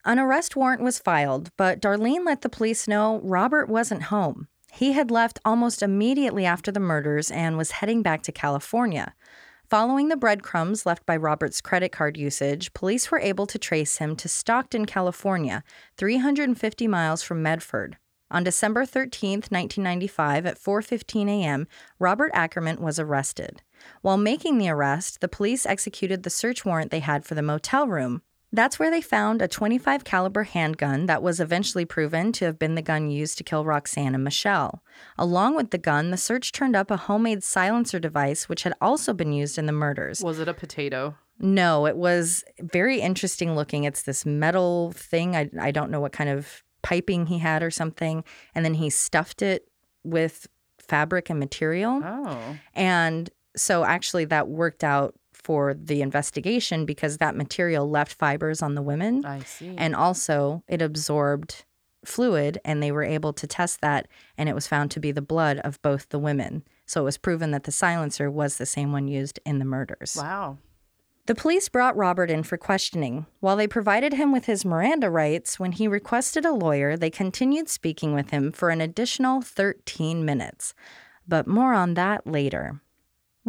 An 0.05 0.17
arrest 0.17 0.55
warrant 0.55 0.81
was 0.81 0.99
filed, 0.99 1.51
but 1.57 1.81
Darlene 1.81 2.25
let 2.25 2.41
the 2.41 2.49
police 2.49 2.87
know 2.87 3.19
Robert 3.23 3.67
wasn't 3.67 4.03
home. 4.03 4.47
He 4.71 4.93
had 4.93 5.11
left 5.11 5.39
almost 5.43 5.83
immediately 5.83 6.45
after 6.45 6.71
the 6.71 6.79
murders 6.79 7.29
and 7.31 7.57
was 7.57 7.71
heading 7.71 8.01
back 8.01 8.21
to 8.23 8.31
California. 8.31 9.13
Following 9.69 10.07
the 10.07 10.17
breadcrumbs 10.17 10.85
left 10.85 11.05
by 11.05 11.15
Robert's 11.15 11.61
credit 11.61 11.91
card 11.91 12.17
usage, 12.17 12.73
police 12.73 13.11
were 13.11 13.19
able 13.19 13.45
to 13.45 13.59
trace 13.59 13.97
him 13.97 14.15
to 14.15 14.27
Stockton, 14.27 14.85
California, 14.85 15.63
350 15.97 16.87
miles 16.87 17.21
from 17.21 17.43
Medford. 17.43 17.97
On 18.31 18.43
December 18.43 18.85
13, 18.85 19.41
1995, 19.49 20.45
at 20.45 20.59
4:15 20.59 21.29
a.m., 21.29 21.67
Robert 21.99 22.31
Acremant 22.33 22.79
was 22.79 22.99
arrested. 22.99 23.61
While 24.01 24.17
making 24.17 24.57
the 24.57 24.69
arrest, 24.69 25.21
the 25.21 25.27
police 25.27 25.65
executed 25.65 26.23
the 26.23 26.29
search 26.29 26.65
warrant 26.65 26.91
they 26.91 26.99
had 26.99 27.25
for 27.25 27.35
the 27.35 27.41
motel 27.41 27.87
room. 27.87 28.21
That's 28.51 28.79
where 28.79 28.89
they 28.89 29.01
found 29.01 29.41
a 29.41 29.47
25 29.47 30.03
caliber 30.03 30.43
handgun 30.43 31.05
that 31.05 31.21
was 31.21 31.39
eventually 31.39 31.85
proven 31.85 32.31
to 32.33 32.45
have 32.45 32.57
been 32.57 32.73
the 32.73 32.81
gun 32.81 33.11
used 33.11 33.37
to 33.37 33.43
kill 33.43 33.63
Roxanne 33.63 34.15
and 34.15 34.23
Michelle. 34.23 34.83
Along 35.19 35.55
with 35.55 35.69
the 35.69 35.77
gun, 35.77 36.09
the 36.09 36.17
search 36.17 36.51
turned 36.51 36.75
up 36.75 36.89
a 36.89 36.97
homemade 36.97 37.43
silencer 37.43 37.99
device 37.99 38.49
which 38.49 38.63
had 38.63 38.73
also 38.81 39.13
been 39.13 39.33
used 39.33 39.59
in 39.59 39.67
the 39.67 39.71
murders. 39.71 40.23
Was 40.23 40.39
it 40.39 40.47
a 40.47 40.53
potato? 40.53 41.15
No, 41.37 41.85
it 41.85 41.95
was 41.95 42.43
very 42.59 42.99
interesting 42.99 43.55
looking. 43.55 43.83
It's 43.83 44.01
this 44.01 44.25
metal 44.25 44.91
thing. 44.93 45.35
I, 45.35 45.49
I 45.59 45.71
don't 45.71 45.91
know 45.91 46.01
what 46.01 46.11
kind 46.11 46.29
of 46.29 46.63
piping 46.81 47.27
he 47.27 47.37
had 47.37 47.61
or 47.61 47.71
something. 47.71 48.23
And 48.55 48.65
then 48.65 48.73
he 48.73 48.89
stuffed 48.89 49.41
it 49.41 49.69
with 50.03 50.47
fabric 50.79 51.29
and 51.29 51.39
material. 51.39 52.01
Oh. 52.03 52.57
And 52.73 53.29
so 53.59 53.83
actually 53.85 54.25
that 54.25 54.47
worked 54.47 54.83
out 54.83 55.15
for 55.33 55.73
the 55.73 56.01
investigation 56.01 56.85
because 56.85 57.17
that 57.17 57.35
material 57.35 57.89
left 57.89 58.13
fibers 58.13 58.61
on 58.61 58.75
the 58.75 58.81
women. 58.81 59.25
I 59.25 59.39
see. 59.39 59.73
And 59.77 59.95
also 59.95 60.63
it 60.67 60.81
absorbed 60.81 61.65
fluid 62.05 62.57
and 62.63 62.81
they 62.81 62.91
were 62.91 63.03
able 63.03 63.33
to 63.33 63.47
test 63.47 63.81
that 63.81 64.07
and 64.37 64.47
it 64.47 64.55
was 64.55 64.67
found 64.67 64.91
to 64.91 64.99
be 64.99 65.11
the 65.11 65.21
blood 65.21 65.59
of 65.59 65.81
both 65.81 66.09
the 66.09 66.19
women. 66.19 66.63
So 66.85 67.01
it 67.01 67.05
was 67.05 67.17
proven 67.17 67.51
that 67.51 67.63
the 67.63 67.71
silencer 67.71 68.29
was 68.29 68.57
the 68.57 68.65
same 68.65 68.91
one 68.91 69.07
used 69.07 69.39
in 69.45 69.59
the 69.59 69.65
murders. 69.65 70.15
wow. 70.17 70.57
The 71.25 71.35
police 71.35 71.69
brought 71.69 71.95
Robert 71.95 72.31
in 72.31 72.41
for 72.41 72.57
questioning. 72.57 73.27
While 73.39 73.55
they 73.55 73.67
provided 73.67 74.13
him 74.13 74.31
with 74.31 74.45
his 74.45 74.65
Miranda 74.65 75.11
rights, 75.11 75.59
when 75.59 75.73
he 75.73 75.87
requested 75.87 76.43
a 76.43 76.51
lawyer, 76.51 76.97
they 76.97 77.11
continued 77.11 77.69
speaking 77.69 78.15
with 78.15 78.31
him 78.31 78.51
for 78.51 78.71
an 78.71 78.81
additional 78.81 79.39
13 79.43 80.25
minutes. 80.25 80.73
But 81.27 81.45
more 81.45 81.75
on 81.75 81.93
that 81.93 82.25
later. 82.25 82.81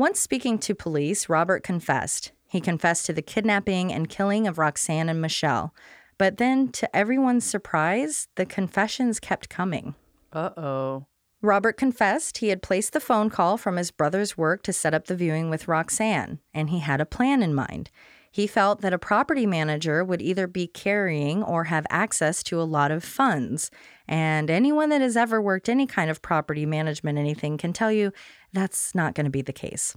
Once 0.01 0.19
speaking 0.19 0.57
to 0.57 0.75
police, 0.75 1.29
Robert 1.29 1.63
confessed. 1.63 2.33
He 2.49 2.59
confessed 2.59 3.05
to 3.05 3.13
the 3.13 3.21
kidnapping 3.21 3.93
and 3.93 4.09
killing 4.09 4.47
of 4.47 4.57
Roxanne 4.57 5.11
and 5.11 5.21
Michelle. 5.21 5.75
But 6.17 6.39
then, 6.39 6.73
to 6.73 6.97
everyone's 6.97 7.45
surprise, 7.45 8.27
the 8.37 8.47
confessions 8.47 9.21
kept 9.21 9.51
coming. 9.51 9.95
Uh 10.33 10.53
oh. 10.57 11.07
Robert 11.43 11.77
confessed 11.77 12.39
he 12.39 12.49
had 12.49 12.63
placed 12.63 12.95
the 12.95 12.99
phone 12.99 13.29
call 13.29 13.59
from 13.59 13.77
his 13.77 13.91
brother's 13.91 14.39
work 14.39 14.63
to 14.63 14.73
set 14.73 14.95
up 14.95 15.05
the 15.07 15.15
viewing 15.15 15.51
with 15.51 15.69
Roxanne, 15.69 16.39
and 16.55 16.71
he 16.71 16.79
had 16.79 17.03
a 17.03 17.05
plan 17.05 17.43
in 17.43 17.55
mind. 17.55 17.91
He 18.31 18.47
felt 18.47 18.81
that 18.81 18.93
a 18.93 18.99
property 18.99 19.45
manager 19.45 20.05
would 20.05 20.23
either 20.23 20.47
be 20.47 20.69
carrying 20.69 21.43
or 21.43 21.65
have 21.65 21.87
access 21.91 22.43
to 22.45 22.61
a 22.61 22.65
lot 22.65 22.93
of 22.93 23.03
funds. 23.03 23.71
And 24.07 24.51
anyone 24.51 24.89
that 24.91 25.01
has 25.01 25.17
ever 25.17 25.43
worked 25.43 25.69
any 25.69 25.87
kind 25.87 26.11
of 26.11 26.23
property 26.23 26.65
management 26.65 27.19
anything 27.19 27.59
can 27.59 27.73
tell 27.73 27.91
you 27.91 28.13
that's 28.53 28.95
not 28.95 29.15
going 29.15 29.25
to 29.25 29.31
be 29.31 29.43
the 29.43 29.53
case. 29.53 29.97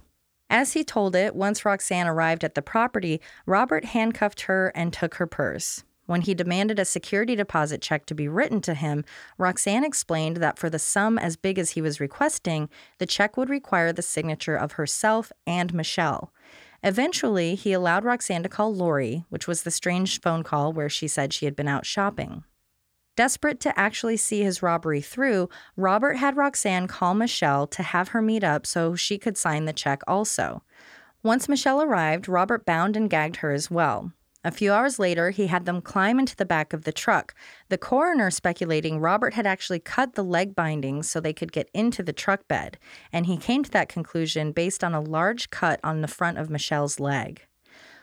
As 0.50 0.72
he 0.72 0.84
told 0.84 1.16
it, 1.16 1.34
once 1.34 1.64
Roxanne 1.64 2.06
arrived 2.06 2.44
at 2.44 2.54
the 2.54 2.62
property, 2.62 3.20
Robert 3.46 3.86
handcuffed 3.86 4.42
her 4.42 4.72
and 4.74 4.92
took 4.92 5.14
her 5.14 5.26
purse. 5.26 5.84
When 6.06 6.20
he 6.20 6.34
demanded 6.34 6.78
a 6.78 6.84
security 6.84 7.34
deposit 7.34 7.80
check 7.80 8.04
to 8.06 8.14
be 8.14 8.28
written 8.28 8.60
to 8.62 8.74
him, 8.74 9.04
Roxanne 9.38 9.84
explained 9.84 10.36
that 10.38 10.58
for 10.58 10.68
the 10.68 10.78
sum 10.78 11.18
as 11.18 11.36
big 11.36 11.58
as 11.58 11.70
he 11.70 11.80
was 11.80 11.98
requesting, 11.98 12.68
the 12.98 13.06
check 13.06 13.38
would 13.38 13.48
require 13.48 13.90
the 13.90 14.02
signature 14.02 14.56
of 14.56 14.72
herself 14.72 15.32
and 15.46 15.72
Michelle. 15.72 16.30
Eventually, 16.86 17.54
he 17.54 17.72
allowed 17.72 18.04
Roxanne 18.04 18.42
to 18.42 18.48
call 18.50 18.74
Lori, 18.74 19.24
which 19.30 19.48
was 19.48 19.62
the 19.62 19.70
strange 19.70 20.20
phone 20.20 20.42
call 20.42 20.70
where 20.70 20.90
she 20.90 21.08
said 21.08 21.32
she 21.32 21.46
had 21.46 21.56
been 21.56 21.66
out 21.66 21.86
shopping. 21.86 22.44
Desperate 23.16 23.58
to 23.60 23.78
actually 23.78 24.18
see 24.18 24.42
his 24.42 24.62
robbery 24.62 25.00
through, 25.00 25.48
Robert 25.78 26.18
had 26.18 26.36
Roxanne 26.36 26.86
call 26.86 27.14
Michelle 27.14 27.66
to 27.68 27.82
have 27.82 28.08
her 28.08 28.20
meet 28.20 28.44
up 28.44 28.66
so 28.66 28.94
she 28.94 29.16
could 29.16 29.38
sign 29.38 29.64
the 29.64 29.72
check 29.72 30.02
also. 30.06 30.62
Once 31.22 31.48
Michelle 31.48 31.80
arrived, 31.80 32.28
Robert 32.28 32.66
bound 32.66 32.98
and 32.98 33.08
gagged 33.08 33.36
her 33.36 33.52
as 33.52 33.70
well. 33.70 34.12
A 34.46 34.50
few 34.50 34.74
hours 34.74 34.98
later, 34.98 35.30
he 35.30 35.46
had 35.46 35.64
them 35.64 35.80
climb 35.80 36.18
into 36.18 36.36
the 36.36 36.44
back 36.44 36.74
of 36.74 36.84
the 36.84 36.92
truck. 36.92 37.34
The 37.70 37.78
coroner 37.78 38.30
speculating 38.30 39.00
Robert 39.00 39.32
had 39.32 39.46
actually 39.46 39.80
cut 39.80 40.14
the 40.14 40.22
leg 40.22 40.54
bindings 40.54 41.08
so 41.08 41.18
they 41.18 41.32
could 41.32 41.50
get 41.50 41.70
into 41.72 42.02
the 42.02 42.12
truck 42.12 42.46
bed, 42.46 42.78
and 43.10 43.24
he 43.24 43.38
came 43.38 43.64
to 43.64 43.70
that 43.70 43.88
conclusion 43.88 44.52
based 44.52 44.84
on 44.84 44.92
a 44.92 45.00
large 45.00 45.48
cut 45.48 45.80
on 45.82 46.02
the 46.02 46.08
front 46.08 46.36
of 46.36 46.50
Michelle's 46.50 47.00
leg. 47.00 47.46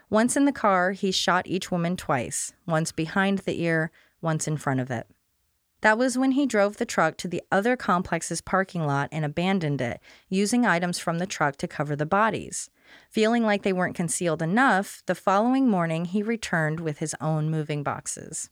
Once 0.10 0.36
in 0.36 0.46
the 0.46 0.52
car, 0.52 0.94
he 0.94 1.12
shot 1.12 1.46
each 1.46 1.70
woman 1.70 1.96
twice 1.96 2.54
once 2.66 2.92
behind 2.92 3.40
the 3.40 3.62
ear, 3.62 3.92
once 4.20 4.48
in 4.48 4.58
front 4.58 4.80
of 4.80 4.90
it. 4.90 5.06
That 5.82 5.98
was 5.98 6.18
when 6.18 6.32
he 6.32 6.46
drove 6.46 6.78
the 6.78 6.86
truck 6.86 7.18
to 7.18 7.28
the 7.28 7.42
other 7.52 7.76
complex's 7.76 8.42
parking 8.42 8.86
lot 8.86 9.10
and 9.12 9.24
abandoned 9.24 9.82
it, 9.82 10.00
using 10.28 10.66
items 10.66 11.00
from 11.00 11.18
the 11.18 11.26
truck 11.26 11.56
to 11.58 11.68
cover 11.68 11.96
the 11.96 12.06
bodies. 12.06 12.70
Feeling 13.10 13.44
like 13.44 13.64
they 13.64 13.74
weren't 13.74 13.96
concealed 13.96 14.42
enough, 14.42 15.04
the 15.06 15.16
following 15.16 15.70
morning 15.70 16.06
he 16.06 16.24
returned 16.24 16.80
with 16.80 17.00
his 17.00 17.16
own 17.20 17.50
moving 17.50 17.84
boxes. 17.84 18.50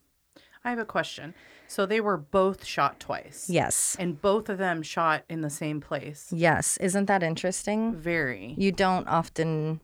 I 0.63 0.71
have 0.71 0.80
a 0.80 0.86
question. 0.86 1.34
So 1.67 1.86
they 1.86 2.02
were 2.02 2.17
both 2.17 2.65
shot 2.65 2.99
twice. 2.99 3.47
Yes. 3.47 3.95
And 3.99 4.19
both 4.19 4.49
of 4.49 4.58
them 4.58 4.82
shot 4.82 5.23
in 5.30 5.41
the 5.41 5.52
same 5.52 5.80
place. 5.80 6.28
Yes. 6.32 6.78
Isn't 6.78 7.06
that 7.06 7.21
interesting? 7.21 7.93
Very. 7.93 8.56
You 8.58 8.71
don't 8.71 9.08
often, 9.08 9.80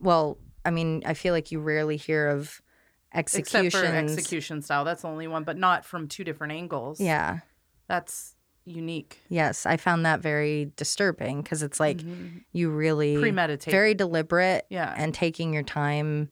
well, 0.00 0.38
I 0.64 0.70
mean, 0.70 1.02
I 1.04 1.14
feel 1.14 1.34
like 1.34 1.50
you 1.50 1.58
rarely 1.58 1.96
hear 1.96 2.28
of 2.28 2.62
executions. 3.12 3.74
Except 3.74 3.84
for 3.84 3.96
execution 3.96 4.62
style. 4.62 4.84
That's 4.84 5.02
the 5.02 5.08
only 5.08 5.26
one, 5.26 5.42
but 5.42 5.56
not 5.56 5.84
from 5.84 6.06
two 6.06 6.22
different 6.22 6.52
angles. 6.52 7.00
Yeah. 7.00 7.40
That's 7.88 8.35
unique. 8.66 9.18
Yes. 9.28 9.64
I 9.64 9.76
found 9.76 10.04
that 10.04 10.20
very 10.20 10.72
disturbing 10.76 11.40
because 11.42 11.62
it's 11.62 11.80
like 11.80 12.00
you 12.52 12.70
really 12.70 13.16
Premeditated. 13.18 13.70
very 13.72 13.94
deliberate 13.94 14.66
Yeah. 14.68 14.92
and 14.96 15.14
taking 15.14 15.54
your 15.54 15.62
time 15.62 16.30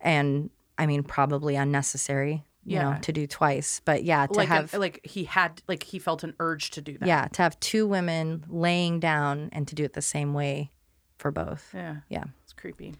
and 0.00 0.50
I 0.78 0.86
mean 0.86 1.02
probably 1.02 1.54
unnecessary, 1.56 2.44
you 2.64 2.78
know, 2.78 2.96
to 3.02 3.12
do 3.12 3.26
twice. 3.26 3.80
But 3.84 4.04
yeah, 4.04 4.26
to 4.26 4.32
like 4.32 4.48
have 4.48 4.74
a, 4.74 4.78
like 4.78 5.00
he 5.04 5.24
had 5.24 5.62
like 5.68 5.82
he 5.84 5.98
felt 5.98 6.24
an 6.24 6.34
urge 6.40 6.70
to 6.72 6.80
do 6.80 6.98
that. 6.98 7.06
yeah, 7.06 7.28
to 7.28 7.42
have 7.42 7.58
two 7.60 7.86
women 7.86 8.44
laying 8.48 8.98
down 9.00 9.50
and 9.52 9.68
to 9.68 9.74
do 9.74 9.84
it 9.84 9.92
the 9.92 10.02
same 10.02 10.34
way 10.34 10.70
for 11.18 11.30
both. 11.30 11.70
Yeah. 11.74 11.96
Yeah. 12.08 12.24
It's 12.42 12.52
creepy. 12.52 12.94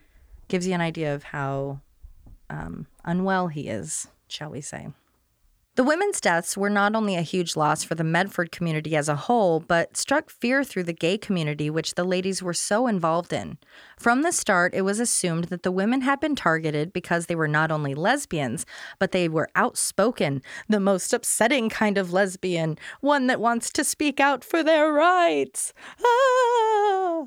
Gives 0.49 0.67
you 0.67 0.75
an 0.75 0.81
idea 0.83 1.15
of 1.15 1.23
how 1.25 1.81
um, 2.51 2.87
unwell 3.05 3.49
he 3.49 3.69
is, 3.69 4.07
shall 4.29 4.51
we 4.51 4.61
say. 4.61 4.89
The 5.77 5.83
women's 5.83 6.21
deaths 6.21 6.57
were 6.57 6.71
not 6.71 6.95
only 6.95 7.17
a 7.17 7.23
huge 7.23 7.57
loss 7.57 7.83
for 7.83 7.97
the 7.97 8.05
Medford 8.05 8.53
community 8.53 8.95
as 8.95 9.09
a 9.09 9.17
whole, 9.17 9.59
but 9.59 9.97
struck 9.97 10.31
fear 10.31 10.63
through 10.63 10.85
the 10.85 10.93
gay 10.93 11.19
community, 11.19 11.69
which 11.69 11.95
the 11.95 12.05
ladies 12.05 12.41
were 12.45 12.55
so 12.55 12.87
involved 12.87 13.33
in. 13.33 13.59
From 13.99 14.23
the 14.23 14.31
start, 14.31 14.73
it 14.73 14.83
was 14.83 15.01
assumed 15.01 15.45
that 15.47 15.65
the 15.65 15.73
women 15.73 16.03
had 16.03 16.21
been 16.21 16.37
targeted 16.37 16.93
because 16.93 17.27
they 17.27 17.35
were 17.35 17.49
not 17.49 17.73
only 17.73 17.93
lesbians, 17.93 18.65
but 19.01 19.11
they 19.11 19.29
were 19.29 19.51
outspoken, 19.57 20.43
the 20.69 20.79
most 20.79 21.13
upsetting 21.13 21.69
kind 21.69 21.99
of 21.99 22.13
lesbian, 22.13 22.79
one 23.01 23.27
that 23.27 23.41
wants 23.41 23.73
to 23.73 23.83
speak 23.83 24.21
out 24.21 24.45
for 24.45 24.63
their 24.63 24.93
rights. 24.93 25.73
Ah! 26.05 27.25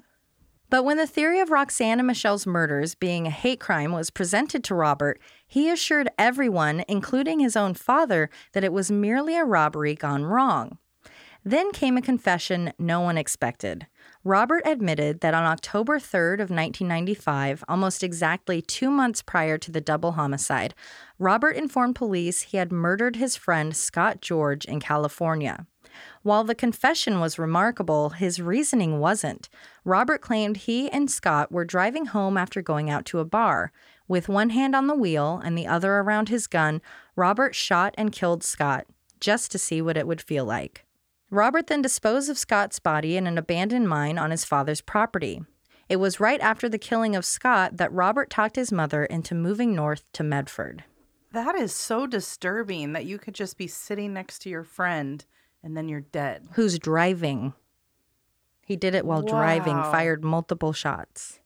But 0.69 0.83
when 0.83 0.97
the 0.97 1.07
theory 1.07 1.39
of 1.39 1.49
Roxanne 1.49 1.99
and 1.99 2.07
Michelle's 2.07 2.45
murders 2.45 2.93
being 2.93 3.25
a 3.25 3.29
hate 3.31 3.60
crime 3.60 3.93
was 3.93 4.10
presented 4.10 4.65
to 4.65 4.75
Robert, 4.75 5.19
he 5.47 5.69
assured 5.69 6.10
everyone, 6.17 6.83
including 6.88 7.39
his 7.39 7.55
own 7.55 7.73
father, 7.73 8.29
that 8.53 8.63
it 8.63 8.73
was 8.73 8.91
merely 8.91 9.36
a 9.36 9.45
robbery 9.45 9.95
gone 9.95 10.25
wrong. 10.25 10.77
Then 11.43 11.71
came 11.71 11.95
a 11.95 12.01
confession 12.01 12.73
no 12.77 12.99
one 12.99 13.17
expected. 13.17 13.88
Robert 14.25 14.62
admitted 14.65 15.21
that 15.21 15.33
on 15.33 15.45
October 15.45 15.97
3rd 15.97 16.41
of 16.41 16.49
1995, 16.49 17.63
almost 17.69 18.03
exactly 18.03 18.62
2 18.62 18.91
months 18.91 19.21
prior 19.21 19.57
to 19.57 19.71
the 19.71 19.79
double 19.79 20.13
homicide, 20.13 20.75
Robert 21.17 21.55
informed 21.55 21.95
police 21.95 22.41
he 22.41 22.57
had 22.57 22.71
murdered 22.73 23.15
his 23.15 23.38
friend 23.38 23.77
Scott 23.77 24.19
George 24.19 24.65
in 24.65 24.81
California. 24.81 25.65
While 26.21 26.43
the 26.43 26.53
confession 26.53 27.21
was 27.21 27.39
remarkable, 27.39 28.10
his 28.10 28.41
reasoning 28.41 28.99
wasn't. 28.99 29.47
Robert 29.86 30.21
claimed 30.21 30.57
he 30.57 30.89
and 30.89 31.10
Scott 31.10 31.51
were 31.51 31.63
driving 31.63 32.07
home 32.07 32.38
after 32.38 32.62
going 32.62 32.89
out 32.89 33.05
to 33.05 33.19
a 33.19 33.25
bar. 33.25 33.71
With 34.08 34.30
one 34.30 34.52
hand 34.52 34.76
on 34.76 34.88
the 34.88 34.96
wheel 34.96 35.41
and 35.43 35.58
the 35.58 35.67
other 35.67 35.93
around 35.96 36.30
his 36.30 36.48
gun, 36.48 36.82
Robert 37.15 37.56
shot 37.56 37.93
and 37.98 38.12
killed 38.12 38.43
Scott, 38.43 38.86
just 39.20 39.52
to 39.52 39.58
see 39.58 39.82
what 39.82 39.98
it 39.98 40.08
would 40.08 40.22
feel 40.22 40.46
like. 40.46 40.86
Robert 41.30 41.67
then 41.67 41.82
disposed 41.82 42.30
of 42.30 42.38
Scott's 42.38 42.80
body 42.80 43.17
in 43.17 43.28
an 43.28 43.38
abandoned 43.38 43.89
mine 43.89 44.17
on 44.17 44.32
his 44.32 44.46
father's 44.46 44.80
property. 44.80 45.41
It 45.89 45.98
was 45.98 46.20
right 46.20 46.39
after 46.39 46.70
the 46.70 46.78
killing 46.78 47.15
of 47.15 47.26
Scott 47.26 47.78
that 47.78 47.91
Robert 47.91 48.30
talked 48.30 48.56
his 48.56 48.72
mother 48.72 49.04
into 49.06 49.36
moving 49.36 49.76
north 49.76 50.04
to 50.13 50.24
Medford. 50.24 50.86
That 51.34 51.56
is 51.56 51.74
so 51.74 52.08
disturbing 52.08 52.93
that 52.93 53.06
you 53.06 53.17
could 53.17 53.36
just 53.36 53.58
be 53.58 53.67
sitting 53.67 54.13
next 54.13 54.39
to 54.39 54.50
your 54.50 54.63
friend 54.63 55.26
and 55.62 55.76
then 55.76 55.89
you're 55.89 56.02
dead. 56.02 56.48
Who's 56.54 56.80
driving? 56.80 57.54
He 58.65 58.76
did 58.76 58.96
it 58.96 59.06
while 59.06 59.22
driving, 59.22 59.76
fired 59.76 60.24
multiple 60.24 60.74
shots. 60.74 61.39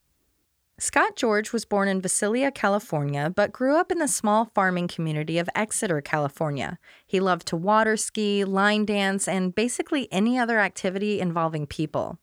Scott 0.81 1.15
George 1.15 1.53
was 1.53 1.63
born 1.63 1.87
in 1.87 2.01
Visalia, 2.01 2.49
California, 2.49 3.31
but 3.35 3.51
grew 3.51 3.75
up 3.75 3.91
in 3.91 3.99
the 3.99 4.07
small 4.07 4.45
farming 4.45 4.87
community 4.87 5.37
of 5.37 5.47
Exeter, 5.53 6.01
California. 6.01 6.79
He 7.05 7.19
loved 7.19 7.45
to 7.49 7.55
water 7.55 7.95
ski, 7.95 8.43
line 8.43 8.85
dance, 8.85 9.27
and 9.27 9.53
basically 9.53 10.11
any 10.11 10.39
other 10.39 10.59
activity 10.59 11.19
involving 11.19 11.67
people. 11.67 12.17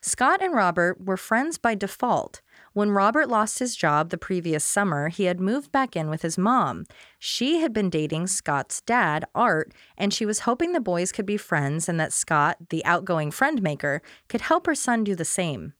Scott 0.00 0.40
and 0.42 0.54
Robert 0.54 1.04
were 1.04 1.18
friends 1.18 1.58
by 1.58 1.74
default. 1.74 2.40
When 2.72 2.90
Robert 2.90 3.28
lost 3.28 3.58
his 3.58 3.76
job 3.76 4.08
the 4.08 4.16
previous 4.16 4.64
summer, 4.64 5.10
he 5.10 5.24
had 5.24 5.38
moved 5.38 5.70
back 5.70 5.94
in 5.94 6.08
with 6.08 6.22
his 6.22 6.38
mom. 6.38 6.86
She 7.18 7.60
had 7.60 7.74
been 7.74 7.90
dating 7.90 8.28
Scott's 8.28 8.80
dad, 8.80 9.26
Art, 9.34 9.74
and 9.98 10.14
she 10.14 10.24
was 10.24 10.40
hoping 10.40 10.72
the 10.72 10.80
boys 10.80 11.12
could 11.12 11.26
be 11.26 11.36
friends 11.36 11.86
and 11.86 12.00
that 12.00 12.14
Scott, 12.14 12.56
the 12.70 12.82
outgoing 12.86 13.30
friend 13.30 13.60
maker, 13.60 14.00
could 14.26 14.40
help 14.40 14.64
her 14.64 14.74
son 14.74 15.04
do 15.04 15.14
the 15.14 15.26
same. 15.26 15.74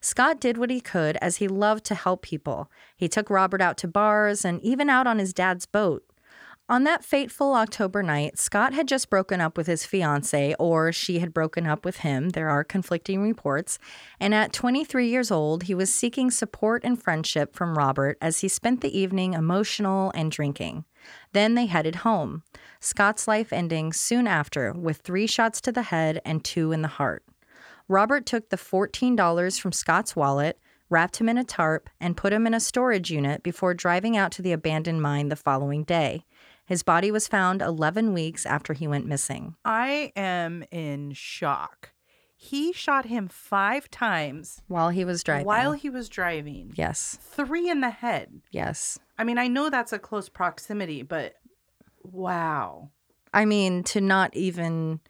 Scott 0.00 0.40
did 0.40 0.58
what 0.58 0.70
he 0.70 0.80
could 0.80 1.16
as 1.22 1.36
he 1.36 1.48
loved 1.48 1.84
to 1.86 1.94
help 1.94 2.22
people. 2.22 2.70
He 2.96 3.08
took 3.08 3.30
Robert 3.30 3.60
out 3.60 3.76
to 3.78 3.88
bars 3.88 4.44
and 4.44 4.60
even 4.62 4.90
out 4.90 5.06
on 5.06 5.18
his 5.18 5.32
dad's 5.32 5.66
boat. 5.66 6.04
On 6.66 6.84
that 6.84 7.04
fateful 7.04 7.52
October 7.52 8.02
night, 8.02 8.38
Scott 8.38 8.72
had 8.72 8.88
just 8.88 9.10
broken 9.10 9.38
up 9.38 9.58
with 9.58 9.66
his 9.66 9.84
fiancee, 9.84 10.54
or 10.58 10.92
she 10.92 11.18
had 11.18 11.34
broken 11.34 11.66
up 11.66 11.84
with 11.84 11.98
him. 11.98 12.30
There 12.30 12.48
are 12.48 12.64
conflicting 12.64 13.20
reports. 13.20 13.78
And 14.18 14.34
at 14.34 14.54
23 14.54 15.06
years 15.06 15.30
old, 15.30 15.64
he 15.64 15.74
was 15.74 15.94
seeking 15.94 16.30
support 16.30 16.82
and 16.82 17.00
friendship 17.00 17.54
from 17.54 17.76
Robert 17.76 18.16
as 18.22 18.40
he 18.40 18.48
spent 18.48 18.80
the 18.80 18.98
evening 18.98 19.34
emotional 19.34 20.10
and 20.14 20.30
drinking. 20.30 20.86
Then 21.32 21.54
they 21.54 21.66
headed 21.66 21.96
home. 21.96 22.44
Scott's 22.80 23.28
life 23.28 23.52
ending 23.52 23.92
soon 23.92 24.26
after 24.26 24.72
with 24.72 24.98
three 24.98 25.26
shots 25.26 25.60
to 25.60 25.72
the 25.72 25.82
head 25.82 26.22
and 26.24 26.42
two 26.42 26.72
in 26.72 26.80
the 26.80 26.88
heart. 26.88 27.24
Robert 27.88 28.26
took 28.26 28.48
the 28.50 28.56
$14 28.56 29.60
from 29.60 29.72
Scott's 29.72 30.16
wallet, 30.16 30.58
wrapped 30.90 31.16
him 31.18 31.28
in 31.28 31.38
a 31.38 31.44
tarp, 31.44 31.90
and 32.00 32.16
put 32.16 32.32
him 32.32 32.46
in 32.46 32.54
a 32.54 32.60
storage 32.60 33.10
unit 33.10 33.42
before 33.42 33.74
driving 33.74 34.16
out 34.16 34.32
to 34.32 34.42
the 34.42 34.52
abandoned 34.52 35.02
mine 35.02 35.28
the 35.28 35.36
following 35.36 35.84
day. 35.84 36.24
His 36.66 36.82
body 36.82 37.10
was 37.10 37.28
found 37.28 37.60
11 37.60 38.14
weeks 38.14 38.46
after 38.46 38.72
he 38.72 38.86
went 38.88 39.06
missing. 39.06 39.54
I 39.64 40.12
am 40.16 40.64
in 40.70 41.12
shock. 41.12 41.90
He 42.36 42.72
shot 42.72 43.06
him 43.06 43.28
five 43.28 43.90
times 43.90 44.60
While 44.66 44.90
he 44.90 45.04
was 45.04 45.22
driving. 45.22 45.46
while 45.46 45.72
he 45.72 45.88
was 45.90 46.08
driving. 46.08 46.72
yes, 46.74 47.18
Three 47.20 47.68
in 47.70 47.80
the 47.80 47.90
head. 47.90 48.40
yes. 48.50 48.98
I 49.18 49.24
mean, 49.24 49.38
I 49.38 49.46
know 49.48 49.70
that's 49.70 49.92
a 49.92 49.98
close 49.98 50.28
proximity, 50.28 51.02
but 51.02 51.34
wow. 52.02 52.90
I 53.32 53.44
mean, 53.44 53.82
to 53.84 54.00
not 54.00 54.34
even, 54.36 55.00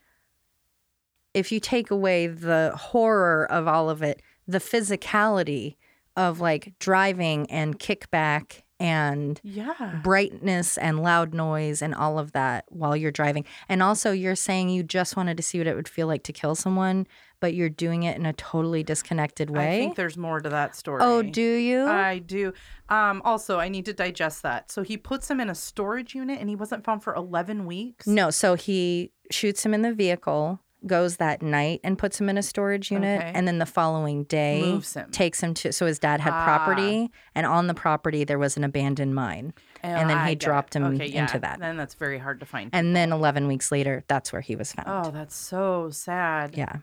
if 1.35 1.51
you 1.53 1.61
take 1.61 1.90
away 1.90 2.27
the 2.27 2.73
horror 2.77 3.47
of 3.51 3.66
all 3.68 3.90
of 3.90 4.03
it, 4.03 4.23
the 4.49 4.59
physicality 4.61 5.77
of 6.16 6.40
like 6.40 6.73
driving 6.79 7.51
and 7.51 7.79
kickback 7.79 8.61
and 8.81 9.40
Yeah. 9.44 10.01
brightness 10.03 10.77
and 10.79 11.01
loud 11.03 11.33
noise 11.33 11.81
and 11.81 11.94
all 11.94 12.18
of 12.18 12.33
that 12.33 12.64
while 12.68 12.97
you're 12.97 13.11
driving. 13.12 13.44
And 13.68 13.83
also, 13.83 14.11
you're 14.12 14.35
saying 14.37 14.68
you 14.68 14.83
just 14.83 15.16
wanted 15.16 15.37
to 15.37 15.42
see 15.42 15.59
what 15.59 15.66
it 15.66 15.75
would 15.77 15.88
feel 15.88 16.07
like 16.07 16.23
to 16.25 16.33
kill 16.33 16.55
someone, 16.55 17.07
but 17.40 17.55
you're 17.55 17.68
doing 17.68 18.03
it 18.03 18.16
in 18.16 18.27
a 18.27 18.33
totally 18.33 18.83
disconnected 18.83 19.49
way. 19.51 19.77
I 19.77 19.79
think 19.81 19.97
there's 19.97 20.16
more 20.16 20.40
to 20.40 20.49
that 20.49 20.75
story. 20.77 21.01
oh, 21.03 21.23
do 21.23 21.40
you? 21.42 21.87
I 21.87 22.18
do. 22.18 22.53
Um, 22.88 23.23
also, 23.25 23.59
I 23.59 23.68
need 23.68 23.85
to 23.87 23.92
digest 23.92 24.42
that. 24.42 24.70
So 24.73 24.83
he 24.83 24.97
puts 24.97 25.31
him 25.31 25.40
in 25.40 25.49
a 25.49 25.55
storage 25.55 26.14
unit 26.14 26.40
and 26.40 26.49
he 26.49 26.57
wasn't 26.57 26.85
found 26.85 27.03
for 27.03 27.14
11 27.14 27.66
weeks. 27.66 28.07
no. 28.07 28.31
So 28.31 28.55
he 28.55 29.12
shoots 29.31 29.64
him 29.64 29.73
in 29.73 29.83
the 29.83 29.94
vehicle, 29.94 30.61
goes 30.87 31.16
that 31.16 31.42
night 31.42 31.81
and 31.85 31.99
puts 31.99 32.20
him 32.20 32.29
in 32.29 32.37
a 32.38 32.42
storage 32.42 32.90
unit, 32.90 33.20
Okay. 33.20 33.33
and 33.35 33.47
then 33.49 33.59
the 33.59 33.66
following 33.66 34.25
day 34.25 34.61
Moves 34.62 34.94
him. 34.94 35.11
takes 35.11 35.42
him 35.42 35.55
to. 35.55 35.73
So 35.73 35.87
his 35.87 35.99
dad 35.99 36.20
had 36.20 36.33
Ah. 36.33 36.44
property, 36.44 37.11
and 37.35 37.47
on 37.47 37.66
the 37.66 37.75
property 37.75 38.25
there 38.25 38.38
was 38.38 38.57
an 38.57 38.64
abandoned 38.64 39.14
mine, 39.14 39.55
and 39.83 40.09
then 40.11 40.18
I 40.18 40.27
he 40.29 40.33
it. 40.33 40.40
dropped 40.40 40.75
him 40.77 40.85
Okay, 40.85 41.07
yeah. 41.07 41.23
into 41.23 41.38
that. 41.40 41.59
Then 41.61 41.77
that's 41.77 41.94
very 41.94 42.18
hard 42.18 42.40
to 42.40 42.47
find. 42.47 42.70
And 42.73 42.94
then 42.94 43.12
11 43.12 43.47
weeks 43.49 43.73
later, 43.73 44.05
that's 44.09 44.33
where 44.33 44.42
he 44.42 44.57
was 44.57 44.73
found. 44.73 44.88
oh, 45.07 45.11
that's 45.11 45.35
so 45.37 45.90
sad. 45.90 46.57
Yeah. 46.57 46.77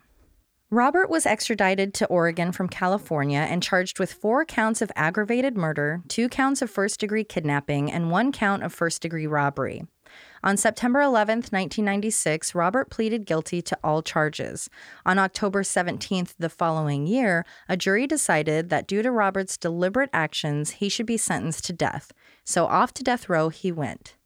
Robert 0.72 1.08
was 1.10 1.26
extradited 1.26 1.92
to 1.92 2.06
Oregon 2.06 2.50
from 2.50 2.66
California 2.66 3.40
and 3.40 3.62
charged 3.62 3.98
with 3.98 4.10
four 4.10 4.46
counts 4.46 4.80
of 4.80 4.90
aggravated 4.96 5.54
murder, 5.54 6.00
two 6.08 6.30
counts 6.30 6.62
of 6.62 6.70
first 6.70 6.98
degree 6.98 7.24
kidnapping, 7.24 7.92
and 7.92 8.10
one 8.10 8.32
count 8.32 8.62
of 8.62 8.72
first 8.72 9.02
degree 9.02 9.26
robbery. 9.26 9.82
On 10.42 10.56
September 10.56 11.02
11, 11.02 11.40
1996, 11.40 12.54
Robert 12.54 12.88
pleaded 12.88 13.26
guilty 13.26 13.60
to 13.60 13.78
all 13.84 14.00
charges. 14.00 14.70
On 15.04 15.18
October 15.18 15.62
17th 15.62 16.32
the 16.38 16.48
following 16.48 17.06
year, 17.06 17.44
a 17.68 17.76
jury 17.76 18.06
decided 18.06 18.70
that 18.70 18.88
due 18.88 19.02
to 19.02 19.10
Robert's 19.10 19.58
deliberate 19.58 20.08
actions, 20.14 20.70
he 20.70 20.88
should 20.88 21.04
be 21.04 21.18
sentenced 21.18 21.66
to 21.66 21.74
death. 21.74 22.12
So 22.44 22.64
off 22.64 22.94
to 22.94 23.02
death 23.02 23.28
row 23.28 23.50
he 23.50 23.70
went. 23.70 24.16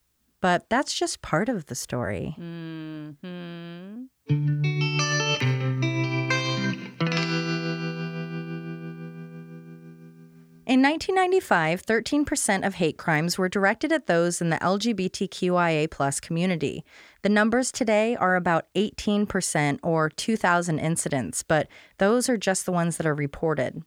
But 0.41 0.71
that's 0.71 0.95
just 0.95 1.23
part 1.23 1.49
of 1.49 1.67
the 1.67 1.75
story. 1.75 2.37
Mm-hmm. 2.39 4.05
In 10.67 10.83
1995, 10.83 11.87
13% 11.87 12.67
of 12.67 12.75
hate 12.75 12.99
crimes 12.99 13.39
were 13.39 13.49
directed 13.49 13.93
at 13.93 14.09
those 14.09 14.41
in 14.41 14.51
the 14.51 14.57
LGBTQIA 14.57 16.21
community. 16.21 16.85
The 17.23 17.29
numbers 17.29 17.71
today 17.71 18.17
are 18.17 18.35
about 18.35 18.67
18% 18.75 19.79
or 19.85 20.11
2,000 20.11 20.81
incidents, 20.81 21.45
but 21.45 21.69
those 21.99 22.29
are 22.29 22.37
just 22.37 22.67
the 22.67 22.73
ones 22.73 22.97
that 22.97 23.07
are 23.07 23.15
reported. 23.15 23.81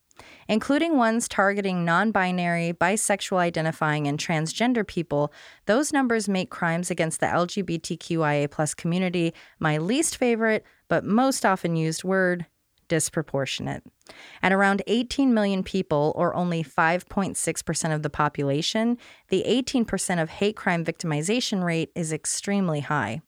Including 0.47 0.95
ones 0.95 1.27
targeting 1.27 1.83
non 1.83 2.11
binary, 2.11 2.71
bisexual 2.71 3.39
identifying, 3.39 4.07
and 4.07 4.17
transgender 4.17 4.87
people, 4.87 5.33
those 5.65 5.91
numbers 5.91 6.29
make 6.29 6.49
crimes 6.49 6.89
against 6.89 7.19
the 7.19 7.25
LGBTQIA 7.25 8.77
community 8.77 9.33
my 9.59 9.77
least 9.77 10.15
favorite, 10.15 10.63
but 10.87 11.03
most 11.03 11.45
often 11.45 11.75
used 11.75 12.05
word 12.05 12.45
disproportionate. 12.89 13.83
At 14.43 14.51
around 14.51 14.81
18 14.87 15.33
million 15.33 15.63
people, 15.63 16.11
or 16.17 16.35
only 16.35 16.63
5.6% 16.63 17.95
of 17.95 18.03
the 18.03 18.09
population, 18.09 18.97
the 19.29 19.45
18% 19.47 20.21
of 20.21 20.29
hate 20.29 20.57
crime 20.57 20.83
victimization 20.83 21.63
rate 21.63 21.91
is 21.95 22.11
extremely 22.11 22.81
high. 22.81 23.21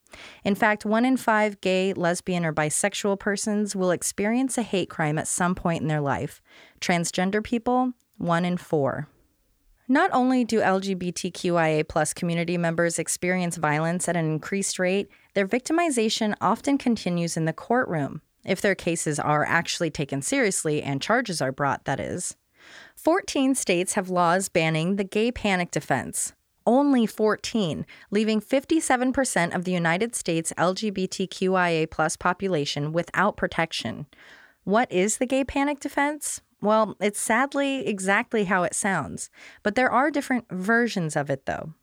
In 0.44 0.56
fact, 0.56 0.86
one 0.86 1.06
in 1.06 1.16
five 1.16 1.62
gay, 1.62 1.94
lesbian, 1.94 2.44
or 2.44 2.52
bisexual 2.52 3.20
persons 3.20 3.76
will 3.76 3.92
experience 3.92 4.58
a 4.58 4.64
hate 4.64 4.90
crime 4.90 5.18
at 5.18 5.28
some 5.28 5.56
point 5.56 5.82
in 5.82 5.88
their 5.88 6.02
life. 6.02 6.42
Transgender 6.82 7.42
people, 7.42 7.94
one 8.18 8.44
in 8.44 8.58
four. 8.58 9.08
Not 9.88 10.10
only 10.14 10.46
do 10.46 10.60
LGBTQIA 10.60 11.88
plus 11.88 12.14
community 12.14 12.58
members 12.58 12.98
experience 12.98 13.58
violence 13.58 14.08
at 14.08 14.16
an 14.16 14.26
increased 14.26 14.80
rate, 14.80 15.10
their 15.34 15.48
victimization 15.48 16.34
often 16.40 16.78
continues 16.78 17.36
in 17.36 17.46
the 17.46 17.54
courtroom 17.54 18.22
if 18.46 18.62
their 18.62 18.76
cases 18.76 19.20
are 19.20 19.46
actually 19.46 19.90
taken 19.90 20.22
seriously 20.22 20.82
and 20.82 21.02
charges 21.02 21.42
are 21.42 21.52
brought, 21.52 21.86
that 21.86 22.00
is. 22.00 22.36
14 22.96 23.56
states 23.56 23.94
have 23.94 24.10
laws 24.10 24.50
banning 24.50 24.96
the 24.96 25.04
gay 25.04 25.32
panic 25.32 25.72
defense. 25.72 26.34
Only 26.66 27.08
14, 27.08 27.86
leaving 28.12 28.40
57% 28.40 29.56
of 29.56 29.64
the 29.64 29.72
United 29.72 30.16
States 30.16 30.54
LGBTQIA 30.58 31.90
population 32.20 32.92
without 32.92 33.36
protection. 33.36 34.06
What 34.64 34.92
is 34.92 35.18
the 35.18 35.26
gay 35.26 35.44
panic 35.44 35.80
defense? 35.80 36.40
Well, 36.62 36.96
it's 37.00 37.20
sadly 37.20 37.88
exactly 37.88 38.44
how 38.44 38.62
it 38.62 38.76
sounds, 38.76 39.32
but 39.64 39.74
there 39.74 39.92
are 39.92 40.12
different 40.12 40.46
versions 40.52 41.16
of 41.16 41.32
it 41.32 41.48
though. 41.48 41.74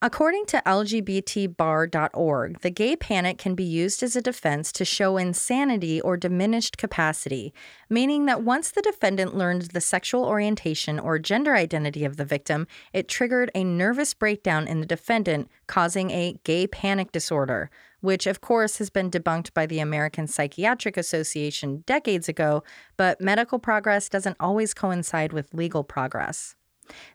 According 0.00 0.46
to 0.46 0.62
LGBTBar.org, 0.64 2.60
the 2.60 2.70
gay 2.70 2.94
panic 2.94 3.36
can 3.36 3.56
be 3.56 3.64
used 3.64 4.00
as 4.04 4.14
a 4.14 4.22
defense 4.22 4.70
to 4.70 4.84
show 4.84 5.16
insanity 5.16 6.00
or 6.00 6.16
diminished 6.16 6.78
capacity, 6.78 7.52
meaning 7.90 8.26
that 8.26 8.44
once 8.44 8.70
the 8.70 8.80
defendant 8.80 9.36
learned 9.36 9.62
the 9.62 9.80
sexual 9.80 10.24
orientation 10.24 11.00
or 11.00 11.18
gender 11.18 11.56
identity 11.56 12.04
of 12.04 12.16
the 12.16 12.24
victim, 12.24 12.68
it 12.92 13.08
triggered 13.08 13.50
a 13.56 13.64
nervous 13.64 14.14
breakdown 14.14 14.68
in 14.68 14.78
the 14.78 14.86
defendant, 14.86 15.50
causing 15.66 16.12
a 16.12 16.38
gay 16.44 16.68
panic 16.68 17.10
disorder, 17.10 17.68
which 18.00 18.28
of 18.28 18.40
course 18.40 18.78
has 18.78 18.90
been 18.90 19.10
debunked 19.10 19.52
by 19.52 19.66
the 19.66 19.80
American 19.80 20.28
Psychiatric 20.28 20.96
Association 20.96 21.82
decades 21.86 22.28
ago, 22.28 22.62
but 22.96 23.20
medical 23.20 23.58
progress 23.58 24.08
doesn't 24.08 24.36
always 24.38 24.74
coincide 24.74 25.32
with 25.32 25.52
legal 25.52 25.82
progress. 25.82 26.54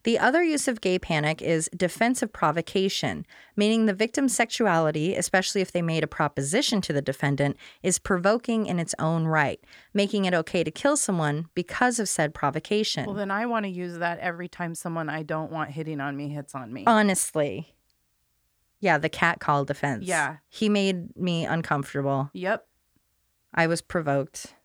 The 0.04 0.20
other 0.20 0.44
use 0.44 0.68
of 0.68 0.82
gay 0.82 1.00
panic 1.00 1.42
is 1.42 1.70
defensive 1.76 2.32
provocation, 2.34 3.26
meaning 3.56 3.86
the 3.86 3.94
victim's 3.94 4.36
sexuality, 4.36 5.16
especially 5.16 5.62
if 5.62 5.72
they 5.72 5.82
made 5.82 6.04
a 6.04 6.08
proposition 6.08 6.82
to 6.82 6.94
the 6.94 7.02
defendant, 7.02 7.58
is 7.82 8.00
provoking 8.00 8.66
in 8.66 8.80
its 8.80 8.96
own 9.00 9.26
right, 9.26 9.60
making 9.94 10.26
it 10.26 10.34
okay 10.34 10.64
to 10.64 10.72
kill 10.72 10.98
someone 10.98 11.48
because 11.56 12.00
of 12.00 12.10
said 12.10 12.34
provocation. 12.34 13.06
Well, 13.06 13.16
then 13.16 13.32
I 13.32 13.46
want 13.46 13.66
to 13.66 13.70
use 13.70 13.98
that 14.00 14.20
every 14.20 14.48
time 14.48 14.76
someone 14.76 15.10
I 15.10 15.24
don't 15.24 15.52
want 15.52 15.72
hitting 15.72 16.00
on 16.00 16.16
me 16.18 16.30
hits 16.30 16.56
on 16.56 16.72
me. 16.74 16.84
Honestly. 16.88 17.74
Yeah, 18.80 18.98
the 18.98 19.10
cat 19.10 19.40
call 19.40 19.64
defense. 19.64 20.06
Yeah. 20.06 20.38
He 20.50 20.68
made 20.68 21.16
me 21.16 21.46
uncomfortable. 21.46 22.30
yep. 22.34 22.68
I 23.54 23.68
was 23.68 23.82
provoked. 23.82 24.56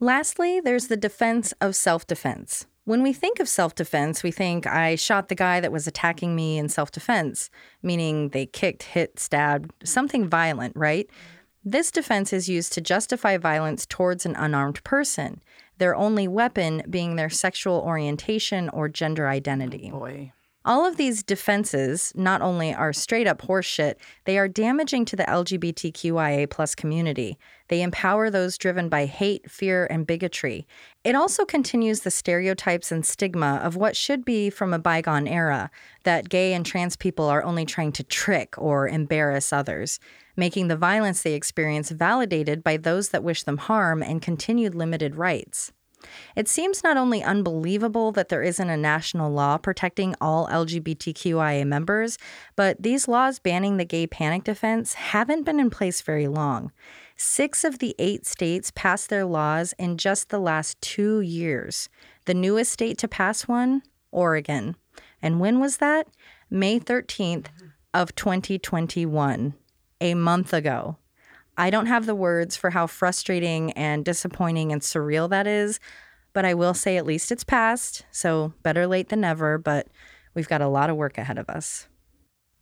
Lastly, 0.00 0.60
there's 0.60 0.88
the 0.88 0.96
defense 0.96 1.52
of 1.60 1.76
self 1.76 2.06
defense. 2.06 2.66
When 2.84 3.02
we 3.02 3.12
think 3.12 3.40
of 3.40 3.48
self 3.48 3.74
defense, 3.74 4.22
we 4.22 4.30
think 4.30 4.66
I 4.66 4.94
shot 4.94 5.28
the 5.28 5.34
guy 5.34 5.60
that 5.60 5.72
was 5.72 5.86
attacking 5.86 6.34
me 6.34 6.58
in 6.58 6.68
self 6.68 6.90
defense, 6.90 7.50
meaning 7.82 8.30
they 8.30 8.46
kicked, 8.46 8.82
hit, 8.82 9.18
stabbed, 9.18 9.72
something 9.84 10.28
violent, 10.28 10.74
right? 10.76 11.08
This 11.64 11.90
defense 11.90 12.32
is 12.32 12.48
used 12.48 12.72
to 12.72 12.80
justify 12.80 13.36
violence 13.36 13.84
towards 13.84 14.24
an 14.24 14.34
unarmed 14.34 14.82
person, 14.82 15.42
their 15.76 15.94
only 15.94 16.26
weapon 16.26 16.82
being 16.88 17.16
their 17.16 17.28
sexual 17.28 17.80
orientation 17.80 18.70
or 18.70 18.88
gender 18.88 19.28
identity. 19.28 19.90
Oh, 19.92 19.98
boy. 19.98 20.32
All 20.64 20.86
of 20.86 20.98
these 20.98 21.22
defenses 21.22 22.12
not 22.14 22.42
only 22.42 22.74
are 22.74 22.92
straight 22.92 23.26
up 23.26 23.40
horseshit, 23.40 23.94
they 24.24 24.36
are 24.36 24.46
damaging 24.46 25.06
to 25.06 25.16
the 25.16 25.24
LGBTQIA 25.24 26.50
plus 26.50 26.74
community. 26.74 27.38
They 27.68 27.80
empower 27.80 28.28
those 28.28 28.58
driven 28.58 28.90
by 28.90 29.06
hate, 29.06 29.50
fear, 29.50 29.86
and 29.90 30.06
bigotry. 30.06 30.66
It 31.02 31.14
also 31.14 31.46
continues 31.46 32.00
the 32.00 32.10
stereotypes 32.10 32.92
and 32.92 33.06
stigma 33.06 33.58
of 33.62 33.74
what 33.74 33.96
should 33.96 34.22
be 34.22 34.50
from 34.50 34.74
a 34.74 34.78
bygone 34.78 35.26
era 35.26 35.70
that 36.02 36.28
gay 36.28 36.52
and 36.52 36.64
trans 36.64 36.94
people 36.94 37.24
are 37.24 37.42
only 37.42 37.64
trying 37.64 37.92
to 37.92 38.02
trick 38.02 38.54
or 38.58 38.86
embarrass 38.86 39.50
others, 39.50 39.98
making 40.36 40.68
the 40.68 40.76
violence 40.76 41.22
they 41.22 41.32
experience 41.32 41.90
validated 41.90 42.62
by 42.62 42.76
those 42.76 43.08
that 43.10 43.24
wish 43.24 43.44
them 43.44 43.56
harm 43.56 44.02
and 44.02 44.20
continued 44.20 44.74
limited 44.74 45.16
rights. 45.16 45.72
It 46.36 46.48
seems 46.48 46.84
not 46.84 46.98
only 46.98 47.22
unbelievable 47.22 48.12
that 48.12 48.28
there 48.28 48.42
isn't 48.42 48.70
a 48.70 48.76
national 48.76 49.32
law 49.32 49.56
protecting 49.56 50.14
all 50.20 50.48
LGBTQIA 50.48 51.66
members, 51.66 52.18
but 52.56 52.82
these 52.82 53.08
laws 53.08 53.38
banning 53.38 53.76
the 53.76 53.84
gay 53.84 54.06
panic 54.06 54.44
defense 54.44 54.94
haven't 54.94 55.44
been 55.44 55.60
in 55.60 55.70
place 55.70 56.02
very 56.02 56.28
long. 56.28 56.72
Six 57.22 57.64
of 57.64 57.80
the 57.80 57.94
eight 57.98 58.24
states 58.24 58.72
passed 58.74 59.10
their 59.10 59.26
laws 59.26 59.74
in 59.78 59.98
just 59.98 60.30
the 60.30 60.38
last 60.38 60.80
two 60.80 61.20
years. 61.20 61.90
The 62.24 62.32
newest 62.32 62.72
state 62.72 62.96
to 62.96 63.08
pass 63.08 63.46
one, 63.46 63.82
Oregon. 64.10 64.74
And 65.20 65.38
when 65.38 65.60
was 65.60 65.76
that? 65.76 66.08
May 66.48 66.80
13th 66.80 67.48
of 67.92 68.14
2021, 68.14 69.52
a 70.00 70.14
month 70.14 70.54
ago. 70.54 70.96
I 71.58 71.68
don't 71.68 71.84
have 71.84 72.06
the 72.06 72.14
words 72.14 72.56
for 72.56 72.70
how 72.70 72.86
frustrating 72.86 73.72
and 73.72 74.02
disappointing 74.02 74.72
and 74.72 74.80
surreal 74.80 75.28
that 75.28 75.46
is, 75.46 75.78
but 76.32 76.46
I 76.46 76.54
will 76.54 76.72
say 76.72 76.96
at 76.96 77.04
least 77.04 77.30
it's 77.30 77.44
passed, 77.44 78.06
so 78.10 78.54
better 78.62 78.86
late 78.86 79.10
than 79.10 79.20
never, 79.20 79.58
but 79.58 79.88
we've 80.32 80.48
got 80.48 80.62
a 80.62 80.68
lot 80.68 80.88
of 80.88 80.96
work 80.96 81.18
ahead 81.18 81.36
of 81.36 81.50
us. 81.50 81.86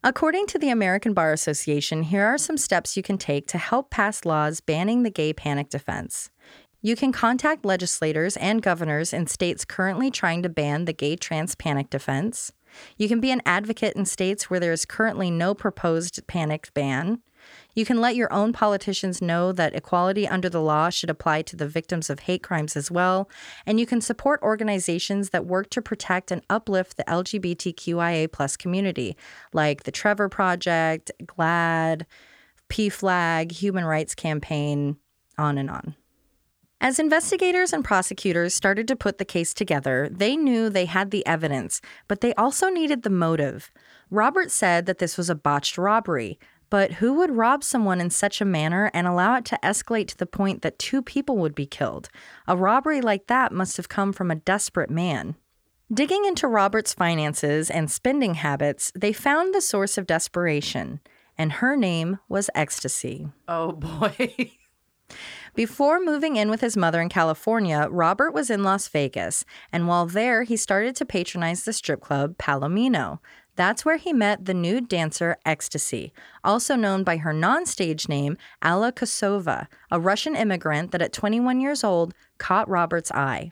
According 0.04 0.46
to 0.48 0.60
the 0.60 0.70
American 0.70 1.12
Bar 1.12 1.32
Association, 1.32 2.04
here 2.04 2.24
are 2.24 2.38
some 2.38 2.56
steps 2.56 2.96
you 2.96 3.02
can 3.02 3.18
take 3.18 3.48
to 3.48 3.58
help 3.58 3.90
pass 3.90 4.24
laws 4.24 4.60
banning 4.60 5.02
the 5.02 5.10
gay 5.10 5.32
panic 5.32 5.70
defense. 5.70 6.30
You 6.80 6.94
can 6.94 7.10
contact 7.10 7.64
legislators 7.64 8.36
and 8.36 8.62
governors 8.62 9.12
in 9.12 9.26
states 9.26 9.64
currently 9.64 10.12
trying 10.12 10.44
to 10.44 10.48
ban 10.48 10.84
the 10.84 10.92
gay 10.92 11.16
trans 11.16 11.56
panic 11.56 11.90
defense. 11.90 12.52
You 12.96 13.08
can 13.08 13.18
be 13.18 13.32
an 13.32 13.42
advocate 13.44 13.96
in 13.96 14.04
states 14.04 14.48
where 14.48 14.60
there 14.60 14.72
is 14.72 14.84
currently 14.84 15.32
no 15.32 15.52
proposed 15.52 16.24
panic 16.28 16.72
ban. 16.74 17.20
You 17.74 17.84
can 17.84 18.00
let 18.00 18.16
your 18.16 18.32
own 18.32 18.52
politicians 18.52 19.22
know 19.22 19.52
that 19.52 19.74
equality 19.74 20.26
under 20.26 20.48
the 20.48 20.60
law 20.60 20.90
should 20.90 21.10
apply 21.10 21.42
to 21.42 21.56
the 21.56 21.68
victims 21.68 22.10
of 22.10 22.20
hate 22.20 22.42
crimes 22.42 22.76
as 22.76 22.90
well. 22.90 23.30
And 23.66 23.78
you 23.78 23.86
can 23.86 24.00
support 24.00 24.42
organizations 24.42 25.30
that 25.30 25.46
work 25.46 25.70
to 25.70 25.82
protect 25.82 26.30
and 26.30 26.42
uplift 26.50 26.96
the 26.96 27.04
LGBTQIA 27.04 28.32
plus 28.32 28.56
community, 28.56 29.16
like 29.52 29.84
the 29.84 29.92
Trevor 29.92 30.28
Project, 30.28 31.12
GLAAD, 31.24 32.04
PFLAG, 32.68 33.52
Human 33.52 33.84
Rights 33.84 34.14
Campaign, 34.14 34.96
on 35.38 35.56
and 35.56 35.70
on. 35.70 35.94
As 36.80 37.00
investigators 37.00 37.72
and 37.72 37.84
prosecutors 37.84 38.54
started 38.54 38.86
to 38.86 38.94
put 38.94 39.18
the 39.18 39.24
case 39.24 39.52
together, 39.52 40.08
they 40.10 40.36
knew 40.36 40.70
they 40.70 40.84
had 40.84 41.10
the 41.10 41.26
evidence, 41.26 41.80
but 42.06 42.20
they 42.20 42.34
also 42.34 42.68
needed 42.68 43.02
the 43.02 43.10
motive. 43.10 43.72
Robert 44.10 44.52
said 44.52 44.86
that 44.86 44.98
this 44.98 45.16
was 45.16 45.28
a 45.28 45.34
botched 45.34 45.76
robbery, 45.76 46.38
But 46.70 46.94
who 46.94 47.14
would 47.14 47.36
rob 47.36 47.64
someone 47.64 48.00
in 48.00 48.10
such 48.10 48.40
a 48.40 48.44
manner 48.44 48.90
and 48.92 49.06
allow 49.06 49.36
it 49.36 49.44
to 49.46 49.58
escalate 49.62 50.08
to 50.08 50.16
the 50.16 50.26
point 50.26 50.62
that 50.62 50.78
two 50.78 51.02
people 51.02 51.36
would 51.38 51.54
be 51.54 51.66
killed? 51.66 52.10
A 52.46 52.56
robbery 52.56 53.00
like 53.00 53.26
that 53.26 53.52
must 53.52 53.76
have 53.76 53.88
come 53.88 54.12
from 54.12 54.30
a 54.30 54.36
desperate 54.36 54.90
man. 54.90 55.36
Digging 55.92 56.26
into 56.26 56.46
Robert's 56.46 56.92
finances 56.92 57.70
and 57.70 57.90
spending 57.90 58.34
habits, 58.34 58.92
they 58.94 59.12
found 59.14 59.54
the 59.54 59.62
source 59.62 59.96
of 59.96 60.06
desperation, 60.06 61.00
and 61.38 61.52
her 61.52 61.76
name 61.76 62.18
was 62.28 62.50
ecstasy. 62.54 63.28
Oh 63.48 63.72
boy. 63.72 64.52
Before 65.54 65.98
moving 65.98 66.36
in 66.36 66.50
with 66.50 66.60
his 66.60 66.76
mother 66.76 67.00
in 67.00 67.08
California, 67.08 67.88
Robert 67.90 68.32
was 68.32 68.50
in 68.50 68.62
Las 68.62 68.86
Vegas, 68.88 69.46
and 69.72 69.88
while 69.88 70.04
there, 70.04 70.42
he 70.42 70.56
started 70.56 70.94
to 70.96 71.06
patronize 71.06 71.64
the 71.64 71.72
strip 71.72 72.02
club 72.02 72.36
Palomino. 72.36 73.18
That's 73.58 73.84
where 73.84 73.96
he 73.96 74.12
met 74.12 74.44
the 74.44 74.54
nude 74.54 74.86
dancer 74.86 75.36
Ecstasy, 75.44 76.12
also 76.44 76.76
known 76.76 77.02
by 77.02 77.16
her 77.16 77.32
non 77.32 77.66
stage 77.66 78.08
name, 78.08 78.36
Alla 78.62 78.92
Kosova, 78.92 79.66
a 79.90 79.98
Russian 79.98 80.36
immigrant 80.36 80.92
that 80.92 81.02
at 81.02 81.12
21 81.12 81.58
years 81.60 81.82
old 81.82 82.14
caught 82.38 82.68
Robert's 82.68 83.10
eye. 83.10 83.50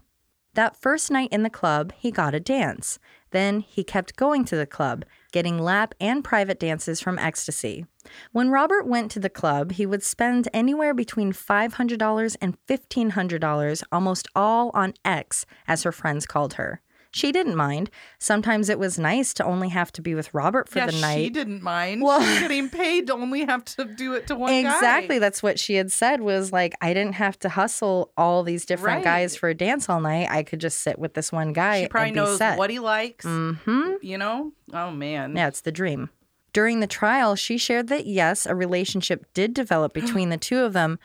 That 0.54 0.76
first 0.76 1.10
night 1.10 1.32
in 1.32 1.42
the 1.42 1.50
club, 1.50 1.92
he 1.98 2.12
got 2.12 2.36
a 2.36 2.40
dance. 2.40 3.00
Then 3.32 3.58
he 3.58 3.82
kept 3.82 4.14
going 4.14 4.44
to 4.44 4.54
the 4.54 4.64
club, 4.64 5.04
getting 5.32 5.58
lap 5.58 5.92
and 6.00 6.22
private 6.22 6.60
dances 6.60 7.00
from 7.00 7.18
Ecstasy. 7.18 7.84
When 8.30 8.50
Robert 8.50 8.86
went 8.86 9.10
to 9.10 9.18
the 9.18 9.28
club, 9.28 9.72
he 9.72 9.86
would 9.86 10.04
spend 10.04 10.48
anywhere 10.54 10.94
between 10.94 11.32
$500 11.32 12.36
and 12.40 12.56
$1,500, 12.68 13.82
almost 13.90 14.28
all 14.36 14.70
on 14.72 14.94
X, 15.04 15.46
as 15.66 15.82
her 15.82 15.90
friends 15.90 16.26
called 16.26 16.54
her. 16.54 16.80
She 17.16 17.32
didn't 17.32 17.56
mind. 17.56 17.88
Sometimes 18.18 18.68
it 18.68 18.78
was 18.78 18.98
nice 18.98 19.32
to 19.34 19.44
only 19.44 19.70
have 19.70 19.90
to 19.92 20.02
be 20.02 20.14
with 20.14 20.32
Robert 20.34 20.68
for 20.68 20.80
yeah, 20.80 20.86
the 20.86 21.00
night. 21.00 21.16
she 21.16 21.30
didn't 21.30 21.62
mind. 21.62 22.02
Well- 22.02 22.20
She's 22.20 22.40
getting 22.40 22.68
paid 22.68 23.06
to 23.06 23.14
only 23.14 23.44
have 23.46 23.64
to 23.76 23.84
do 23.86 24.12
it 24.12 24.26
to 24.26 24.34
one 24.36 24.50
guy. 24.50 24.58
Exactly. 24.74 25.18
That's 25.18 25.42
what 25.42 25.58
she 25.58 25.74
had 25.76 25.90
said 25.90 26.20
was 26.20 26.52
like, 26.52 26.74
I 26.82 26.92
didn't 26.92 27.14
have 27.14 27.38
to 27.38 27.48
hustle 27.48 28.12
all 28.16 28.42
these 28.42 28.66
different 28.66 28.96
Right. 28.96 29.04
guys 29.04 29.34
for 29.34 29.48
a 29.48 29.54
dance 29.54 29.88
all 29.88 30.00
night. 30.00 30.28
I 30.30 30.42
could 30.42 30.60
just 30.60 30.80
sit 30.80 30.98
with 30.98 31.14
this 31.14 31.32
one 31.32 31.52
guy 31.52 31.82
She 31.82 31.88
probably 31.88 32.12
knows 32.12 32.36
set. 32.38 32.58
what 32.58 32.68
he 32.70 32.78
likes. 32.78 33.24
Mm-hmm. 33.24 33.92
You 34.02 34.18
know? 34.18 34.52
Oh 34.74 34.90
man. 34.90 35.34
Yeah, 35.36 35.48
it's 35.48 35.62
the 35.62 35.72
dream. 35.72 36.10
During 36.52 36.80
the 36.80 36.86
trial, 36.86 37.34
she 37.36 37.58
shared 37.58 37.88
that 37.88 38.06
yes, 38.06 38.46
a 38.46 38.54
relationship 38.54 39.26
did 39.34 39.54
develop 39.54 39.92
between 40.02 40.28
the 40.30 40.36
two 40.38 40.58
of 40.58 40.72
them, 40.74 40.98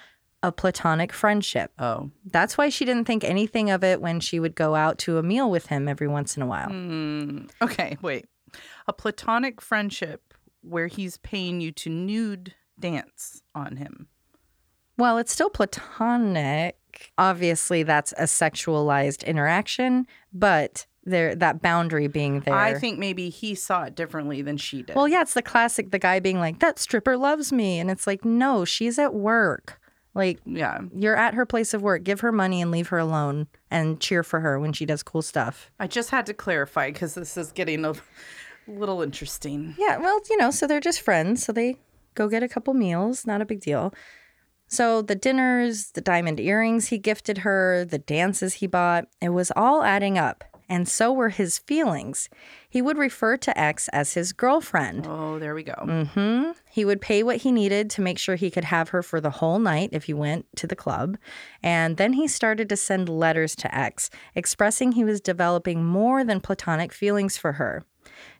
a 0.44 0.52
platonic 0.52 1.14
friendship. 1.14 1.72
Oh. 1.78 2.12
That's 2.26 2.58
why 2.58 2.70
she 2.70 2.86
didn't 2.86 3.06
think 3.06 3.24
anything 3.24 3.70
of 3.70 3.84
it 3.84 4.02
when 4.02 4.20
she 4.20 4.40
would 4.40 4.56
go 4.56 4.76
out 4.76 4.98
to 5.00 5.18
a 5.18 5.24
meal 5.24 5.50
with 5.50 5.68
him 5.68 5.88
every 5.88 6.08
once 6.08 6.36
in 6.36 6.44
a 6.44 6.48
while. 6.48 6.70
Hmm. 6.70 7.46
Okay, 7.62 7.98
wait. 8.02 8.26
A 8.88 8.94
platonic 8.94 9.62
friendship 9.62 10.34
where 10.62 10.88
he's 10.88 11.18
paying 11.18 11.62
you 11.62 11.72
to 11.72 11.90
nude 11.90 12.56
dance 12.80 13.42
on 13.54 13.78
him. 13.78 14.08
Well, 14.98 15.18
it's 15.18 15.32
still 15.32 15.50
platonic. 15.50 16.78
Obviously, 17.18 17.84
that's 17.84 18.14
a 18.14 18.24
sexualized 18.24 19.26
interaction, 19.26 20.06
but 20.34 20.86
there 21.04 21.34
that 21.36 21.62
boundary 21.62 22.08
being 22.08 22.42
there. 22.42 22.54
I 22.54 22.76
think 22.76 23.00
maybe 23.00 23.30
he 23.30 23.56
saw 23.56 23.84
it 23.84 23.96
differently 23.96 24.42
than 24.42 24.58
she 24.58 24.84
did. 24.84 24.96
Well, 24.96 25.08
yeah, 25.08 25.22
it's 25.22 25.34
the 25.34 25.42
classic 25.42 25.92
the 25.92 25.98
guy 25.98 26.20
being 26.20 26.40
like, 26.40 26.60
"That 26.60 26.78
stripper 26.78 27.18
loves 27.18 27.52
me." 27.52 27.80
And 27.80 27.90
it's 27.90 28.06
like, 28.06 28.24
"No, 28.24 28.66
she's 28.66 29.00
at 29.00 29.14
work." 29.14 29.81
Like 30.14 30.40
yeah. 30.46 30.80
you're 30.94 31.16
at 31.16 31.34
her 31.34 31.46
place 31.46 31.74
of 31.74 31.82
work. 31.82 32.04
Give 32.04 32.20
her 32.22 32.32
money 32.32 32.62
and 32.62 32.72
leave 32.72 32.90
her 32.90 32.98
alone 32.98 33.48
and 33.70 34.00
cheer 34.00 34.24
for 34.24 34.42
her 34.42 34.60
when 34.60 34.74
she 34.74 34.86
does 34.86 35.04
cool 35.04 35.22
stuff. 35.22 35.72
I 35.80 35.88
just 35.88 36.10
had 36.10 36.26
to 36.26 36.34
clarify 36.34 36.92
because 36.92 37.14
this 37.14 37.38
is 37.38 37.52
getting 37.52 37.86
a 37.86 37.94
little 38.68 39.02
interesting. 39.02 39.76
Yeah, 39.78 39.98
well, 39.98 40.20
you 40.30 40.38
know, 40.38 40.52
so 40.52 40.68
they're 40.68 40.80
just 40.80 41.02
friends. 41.02 41.46
So 41.46 41.54
they 41.54 41.78
go 42.16 42.28
get 42.28 42.44
a 42.44 42.50
couple 42.50 42.74
meals, 42.74 43.26
not 43.26 43.42
a 43.42 43.46
big 43.46 43.62
deal. 43.62 43.94
So 44.68 45.02
the 45.02 45.16
dinners, 45.16 45.92
the 45.92 46.02
diamond 46.02 46.40
earrings 46.40 46.88
he 46.88 46.98
gifted 46.98 47.40
her, 47.40 47.84
the 47.84 48.00
dances 48.00 48.56
he 48.56 48.68
bought, 48.68 49.06
it 49.22 49.30
was 49.30 49.52
all 49.56 49.84
adding 49.84 50.18
up. 50.18 50.46
And 50.72 50.88
so 50.88 51.12
were 51.12 51.28
his 51.28 51.58
feelings. 51.58 52.30
He 52.70 52.82
would 52.82 52.98
refer 52.98 53.36
to 53.36 53.60
X 53.60 53.90
as 53.90 54.14
his 54.14 54.32
girlfriend. 54.32 55.06
Oh, 55.06 55.38
there 55.38 55.54
we 55.54 55.64
go. 55.64 55.74
Mm-hmm. 55.74 56.52
He 56.70 56.86
would 56.86 57.02
pay 57.02 57.24
what 57.24 57.42
he 57.42 57.52
needed 57.52 57.90
to 57.90 58.02
make 58.02 58.18
sure 58.18 58.36
he 58.36 58.50
could 58.50 58.64
have 58.64 58.88
her 58.90 59.04
for 59.04 59.20
the 59.20 59.32
whole 59.32 59.60
night 59.60 59.90
if 59.92 60.06
he 60.06 60.14
went 60.14 60.46
to 60.56 60.68
the 60.68 60.76
club. 60.76 61.18
And 61.62 61.98
then 61.98 62.14
he 62.14 62.26
started 62.26 62.70
to 62.70 62.78
send 62.78 63.10
letters 63.10 63.54
to 63.58 63.76
X, 63.76 64.10
expressing 64.34 64.94
he 64.94 65.04
was 65.04 65.20
developing 65.20 65.84
more 65.84 66.24
than 66.24 66.40
platonic 66.40 66.94
feelings 66.94 67.38
for 67.38 67.52
her. 67.54 67.84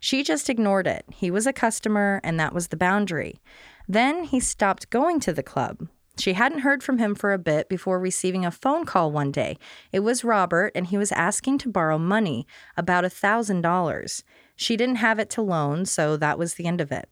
She 0.00 0.22
just 0.22 0.48
ignored 0.48 0.86
it. 0.86 1.04
He 1.12 1.30
was 1.30 1.46
a 1.46 1.52
customer, 1.52 2.22
and 2.24 2.40
that 2.40 2.54
was 2.54 2.68
the 2.68 2.78
boundary. 2.78 3.42
Then 3.86 4.24
he 4.24 4.40
stopped 4.40 4.88
going 4.88 5.20
to 5.20 5.34
the 5.34 5.42
club. 5.42 5.86
She 6.18 6.34
hadn't 6.34 6.60
heard 6.60 6.82
from 6.82 6.98
him 6.98 7.14
for 7.14 7.32
a 7.32 7.38
bit 7.38 7.68
before 7.68 7.98
receiving 7.98 8.44
a 8.44 8.50
phone 8.50 8.84
call 8.84 9.10
one 9.10 9.32
day. 9.32 9.58
It 9.92 10.00
was 10.00 10.24
Robert, 10.24 10.72
and 10.74 10.86
he 10.86 10.98
was 10.98 11.12
asking 11.12 11.58
to 11.58 11.70
borrow 11.70 11.98
money, 11.98 12.46
about 12.76 13.04
a 13.04 13.08
$1,000. 13.08 14.22
She 14.54 14.76
didn't 14.76 14.96
have 14.96 15.18
it 15.18 15.30
to 15.30 15.42
loan, 15.42 15.86
so 15.86 16.16
that 16.16 16.38
was 16.38 16.54
the 16.54 16.66
end 16.66 16.80
of 16.80 16.92
it. 16.92 17.08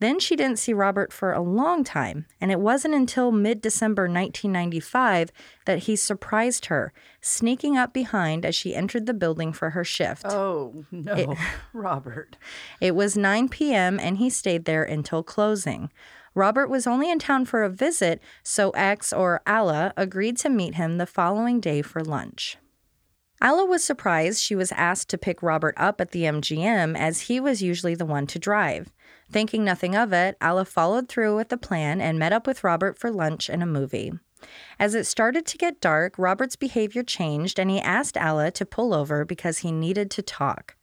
Then 0.00 0.18
she 0.18 0.36
didn't 0.36 0.58
see 0.58 0.72
Robert 0.72 1.12
for 1.12 1.32
a 1.32 1.40
long 1.40 1.84
time, 1.84 2.26
and 2.40 2.50
it 2.50 2.60
wasn't 2.60 2.94
until 2.94 3.30
mid 3.30 3.60
December 3.60 4.02
1995 4.02 5.30
that 5.66 5.80
he 5.80 5.96
surprised 5.96 6.66
her, 6.66 6.92
sneaking 7.20 7.76
up 7.76 7.92
behind 7.92 8.44
as 8.44 8.54
she 8.54 8.74
entered 8.74 9.06
the 9.06 9.14
building 9.14 9.52
for 9.52 9.70
her 9.70 9.84
shift. 9.84 10.26
Oh, 10.26 10.84
no. 10.90 11.36
Robert. 11.72 12.36
It 12.80 12.94
was 12.94 13.16
9 13.16 13.48
p.m., 13.48 14.00
and 14.00 14.18
he 14.18 14.30
stayed 14.30 14.64
there 14.64 14.84
until 14.84 15.22
closing. 15.22 15.90
Robert 16.34 16.68
was 16.68 16.86
only 16.86 17.10
in 17.10 17.18
town 17.18 17.44
for 17.44 17.62
a 17.62 17.70
visit, 17.70 18.20
so 18.42 18.70
X 18.70 19.12
or 19.12 19.40
Alla 19.46 19.92
agreed 19.96 20.36
to 20.38 20.48
meet 20.48 20.74
him 20.74 20.98
the 20.98 21.06
following 21.06 21.60
day 21.60 21.80
for 21.80 22.02
lunch. 22.02 22.58
Alla 23.40 23.66
was 23.66 23.84
surprised 23.84 24.42
she 24.42 24.54
was 24.54 24.72
asked 24.72 25.08
to 25.10 25.18
pick 25.18 25.42
Robert 25.42 25.74
up 25.76 26.00
at 26.00 26.12
the 26.12 26.22
MGM 26.22 26.96
as 26.96 27.22
he 27.22 27.38
was 27.38 27.62
usually 27.62 27.94
the 27.94 28.06
one 28.06 28.26
to 28.28 28.38
drive. 28.38 28.90
Thinking 29.30 29.64
nothing 29.64 29.94
of 29.94 30.12
it, 30.12 30.36
Alla 30.40 30.64
followed 30.64 31.08
through 31.08 31.36
with 31.36 31.50
the 31.50 31.58
plan 31.58 32.00
and 32.00 32.18
met 32.18 32.32
up 32.32 32.46
with 32.46 32.64
Robert 32.64 32.98
for 32.98 33.10
lunch 33.10 33.48
and 33.48 33.62
a 33.62 33.66
movie. 33.66 34.12
As 34.78 34.94
it 34.94 35.04
started 35.04 35.46
to 35.46 35.58
get 35.58 35.80
dark, 35.80 36.18
Robert's 36.18 36.56
behavior 36.56 37.02
changed 37.02 37.58
and 37.58 37.70
he 37.70 37.80
asked 37.80 38.16
Alla 38.16 38.50
to 38.52 38.66
pull 38.66 38.94
over 38.94 39.24
because 39.24 39.58
he 39.58 39.72
needed 39.72 40.10
to 40.12 40.22
talk. 40.22 40.73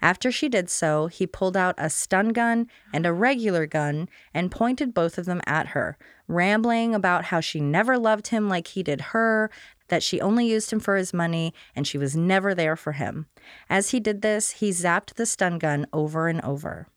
After 0.00 0.30
she 0.30 0.48
did 0.48 0.70
so, 0.70 1.08
he 1.08 1.26
pulled 1.26 1.56
out 1.56 1.74
a 1.76 1.90
stun 1.90 2.28
gun 2.28 2.68
and 2.92 3.04
a 3.04 3.12
regular 3.12 3.66
gun 3.66 4.08
and 4.32 4.50
pointed 4.50 4.94
both 4.94 5.18
of 5.18 5.26
them 5.26 5.40
at 5.46 5.68
her, 5.68 5.98
rambling 6.28 6.94
about 6.94 7.26
how 7.26 7.40
she 7.40 7.60
never 7.60 7.98
loved 7.98 8.28
him 8.28 8.48
like 8.48 8.68
he 8.68 8.82
did 8.82 9.00
her, 9.00 9.50
that 9.88 10.02
she 10.02 10.20
only 10.20 10.46
used 10.46 10.72
him 10.72 10.80
for 10.80 10.96
his 10.96 11.12
money, 11.12 11.52
and 11.74 11.86
she 11.86 11.98
was 11.98 12.16
never 12.16 12.54
there 12.54 12.76
for 12.76 12.92
him. 12.92 13.26
As 13.68 13.90
he 13.90 14.00
did 14.00 14.22
this, 14.22 14.52
he 14.52 14.70
zapped 14.70 15.14
the 15.14 15.26
stun 15.26 15.58
gun 15.58 15.86
over 15.92 16.28
and 16.28 16.40
over. 16.42 16.88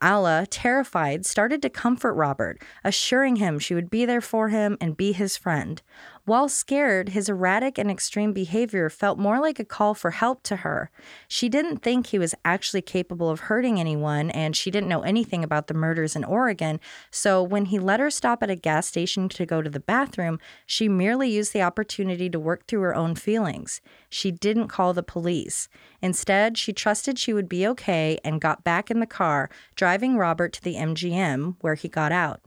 Alla, 0.00 0.46
terrified, 0.50 1.24
started 1.24 1.62
to 1.62 1.70
comfort 1.70 2.14
Robert, 2.14 2.60
assuring 2.82 3.36
him 3.36 3.60
she 3.60 3.74
would 3.74 3.88
be 3.88 4.04
there 4.04 4.20
for 4.20 4.48
him 4.48 4.76
and 4.80 4.96
be 4.96 5.12
his 5.12 5.36
friend. 5.36 5.80
While 6.24 6.48
scared, 6.48 7.08
his 7.08 7.28
erratic 7.28 7.78
and 7.78 7.90
extreme 7.90 8.32
behavior 8.32 8.88
felt 8.88 9.18
more 9.18 9.40
like 9.40 9.58
a 9.58 9.64
call 9.64 9.92
for 9.92 10.12
help 10.12 10.44
to 10.44 10.56
her. 10.56 10.88
She 11.26 11.48
didn't 11.48 11.78
think 11.78 12.06
he 12.06 12.18
was 12.18 12.32
actually 12.44 12.82
capable 12.82 13.28
of 13.28 13.40
hurting 13.40 13.80
anyone, 13.80 14.30
and 14.30 14.54
she 14.54 14.70
didn't 14.70 14.88
know 14.88 15.02
anything 15.02 15.42
about 15.42 15.66
the 15.66 15.74
murders 15.74 16.14
in 16.14 16.22
Oregon. 16.22 16.78
So, 17.10 17.42
when 17.42 17.64
he 17.64 17.80
let 17.80 17.98
her 17.98 18.08
stop 18.08 18.40
at 18.40 18.50
a 18.50 18.54
gas 18.54 18.86
station 18.86 19.28
to 19.30 19.44
go 19.44 19.62
to 19.62 19.68
the 19.70 19.80
bathroom, 19.80 20.38
she 20.64 20.88
merely 20.88 21.28
used 21.28 21.52
the 21.52 21.62
opportunity 21.62 22.30
to 22.30 22.38
work 22.38 22.68
through 22.68 22.82
her 22.82 22.94
own 22.94 23.16
feelings. 23.16 23.80
She 24.08 24.30
didn't 24.30 24.68
call 24.68 24.92
the 24.92 25.02
police. 25.02 25.68
Instead, 26.00 26.56
she 26.56 26.72
trusted 26.72 27.18
she 27.18 27.32
would 27.32 27.48
be 27.48 27.66
okay 27.66 28.20
and 28.24 28.40
got 28.40 28.62
back 28.62 28.92
in 28.92 29.00
the 29.00 29.06
car, 29.06 29.50
driving 29.74 30.16
Robert 30.16 30.52
to 30.52 30.62
the 30.62 30.76
MGM, 30.76 31.56
where 31.62 31.74
he 31.74 31.88
got 31.88 32.12
out. 32.12 32.42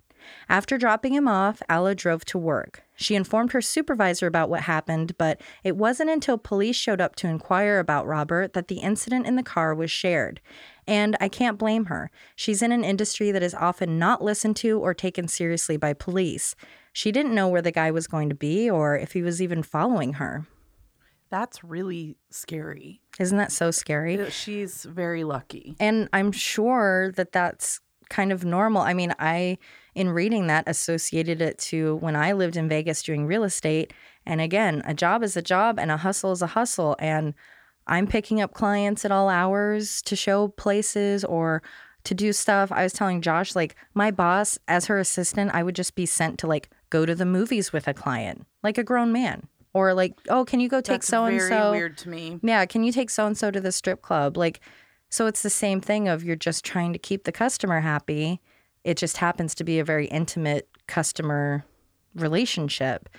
After 0.47 0.77
dropping 0.77 1.13
him 1.13 1.27
off, 1.27 1.61
Alla 1.67 1.93
drove 1.93 2.23
to 2.25 2.37
work. 2.37 2.84
She 2.95 3.15
informed 3.15 3.51
her 3.51 3.61
supervisor 3.61 4.25
about 4.25 4.49
what 4.49 4.61
happened, 4.61 5.17
but 5.17 5.41
it 5.63 5.75
wasn't 5.75 6.09
until 6.09 6.37
police 6.37 6.75
showed 6.75 7.01
up 7.01 7.15
to 7.17 7.27
inquire 7.27 7.79
about 7.79 8.07
Robert 8.07 8.53
that 8.53 8.69
the 8.69 8.79
incident 8.79 9.27
in 9.27 9.35
the 9.35 9.43
car 9.43 9.75
was 9.75 9.91
shared. 9.91 10.39
And 10.87 11.17
I 11.19 11.27
can't 11.27 11.57
blame 11.57 11.85
her. 11.85 12.09
She's 12.35 12.61
in 12.61 12.71
an 12.71 12.83
industry 12.83 13.31
that 13.31 13.43
is 13.43 13.53
often 13.53 13.99
not 13.99 14.23
listened 14.23 14.55
to 14.57 14.79
or 14.79 14.93
taken 14.93 15.27
seriously 15.27 15.77
by 15.77 15.93
police. 15.93 16.55
She 16.93 17.11
didn't 17.11 17.35
know 17.35 17.49
where 17.49 17.61
the 17.61 17.71
guy 17.71 17.91
was 17.91 18.07
going 18.07 18.29
to 18.29 18.35
be 18.35 18.69
or 18.69 18.97
if 18.97 19.11
he 19.11 19.21
was 19.21 19.41
even 19.41 19.63
following 19.63 20.13
her. 20.13 20.45
That's 21.29 21.63
really 21.63 22.15
scary. 22.29 23.01
Isn't 23.19 23.37
that 23.37 23.51
so 23.51 23.71
scary? 23.71 24.19
Uh, 24.21 24.29
she's 24.29 24.83
very 24.83 25.23
lucky. 25.23 25.75
And 25.79 26.07
I'm 26.13 26.31
sure 26.31 27.11
that 27.15 27.31
that's 27.31 27.81
kind 28.09 28.31
of 28.31 28.45
normal. 28.45 28.81
I 28.81 28.93
mean, 28.93 29.13
I, 29.19 29.57
in 29.95 30.09
reading 30.09 30.47
that, 30.47 30.65
associated 30.67 31.41
it 31.41 31.57
to 31.57 31.95
when 31.95 32.15
I 32.15 32.33
lived 32.33 32.57
in 32.57 32.69
Vegas 32.69 33.01
doing 33.01 33.25
real 33.25 33.43
estate. 33.43 33.93
And 34.25 34.41
again, 34.41 34.83
a 34.85 34.93
job 34.93 35.23
is 35.23 35.37
a 35.37 35.41
job 35.41 35.79
and 35.79 35.89
a 35.89 35.97
hustle 35.97 36.33
is 36.33 36.41
a 36.41 36.47
hustle. 36.47 36.95
And 36.99 37.33
I'm 37.87 38.05
picking 38.05 38.41
up 38.41 38.53
clients 38.53 39.05
at 39.05 39.11
all 39.11 39.29
hours 39.29 40.01
to 40.03 40.15
show 40.15 40.49
places 40.49 41.23
or 41.23 41.63
to 42.03 42.13
do 42.13 42.33
stuff. 42.33 42.71
I 42.71 42.83
was 42.83 42.93
telling 42.93 43.21
Josh, 43.21 43.55
like, 43.55 43.75
my 43.93 44.11
boss, 44.11 44.59
as 44.67 44.85
her 44.85 44.99
assistant, 44.99 45.51
I 45.53 45.63
would 45.63 45.75
just 45.75 45.95
be 45.95 46.05
sent 46.05 46.37
to 46.39 46.47
like 46.47 46.69
go 46.89 47.05
to 47.05 47.15
the 47.15 47.25
movies 47.25 47.71
with 47.71 47.87
a 47.87 47.93
client, 47.93 48.45
like 48.63 48.77
a 48.77 48.83
grown 48.83 49.11
man. 49.11 49.47
Or 49.73 49.93
like, 49.93 50.13
oh, 50.29 50.45
can 50.45 50.59
you 50.59 50.69
go 50.69 50.79
take 50.81 51.03
so 51.03 51.25
and 51.25 51.41
so 51.41 51.71
weird 51.71 51.97
to 51.99 52.09
me. 52.09 52.39
Yeah, 52.41 52.65
can 52.65 52.83
you 52.83 52.93
take 52.93 53.09
so 53.09 53.27
and 53.27 53.37
so 53.37 53.51
to 53.51 53.59
the 53.59 53.73
strip 53.73 54.01
club? 54.01 54.37
Like, 54.37 54.61
so 55.09 55.27
it's 55.27 55.41
the 55.41 55.49
same 55.49 55.81
thing 55.81 56.07
of 56.07 56.23
you're 56.23 56.35
just 56.35 56.63
trying 56.63 56.93
to 56.93 56.99
keep 56.99 57.25
the 57.25 57.31
customer 57.31 57.81
happy. 57.81 58.39
It 58.85 58.97
just 58.97 59.17
happens 59.17 59.55
to 59.55 59.63
be 59.63 59.79
a 59.79 59.83
very 59.83 60.05
intimate 60.05 60.69
customer 60.87 61.65
relationship. 62.13 63.09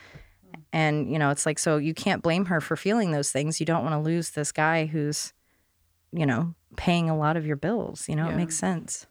And, 0.72 1.10
you 1.12 1.18
know, 1.18 1.30
it's 1.30 1.44
like, 1.44 1.58
so 1.58 1.76
you 1.76 1.92
can't 1.92 2.22
blame 2.22 2.46
her 2.46 2.60
for 2.60 2.76
feeling 2.76 3.10
those 3.10 3.32
things. 3.32 3.58
You 3.58 3.66
don't 3.66 3.82
want 3.82 3.94
to 3.94 3.98
lose 3.98 4.30
this 4.30 4.52
guy 4.52 4.86
who's, 4.86 5.32
you 6.12 6.24
know, 6.24 6.54
paying 6.76 7.10
a 7.10 7.16
lot 7.16 7.36
of 7.36 7.44
your 7.44 7.56
bills. 7.56 8.08
You 8.08 8.14
know, 8.14 8.28
Yeah. 8.28 8.34
it 8.34 8.36
makes 8.36 8.56
sense. 8.56 9.06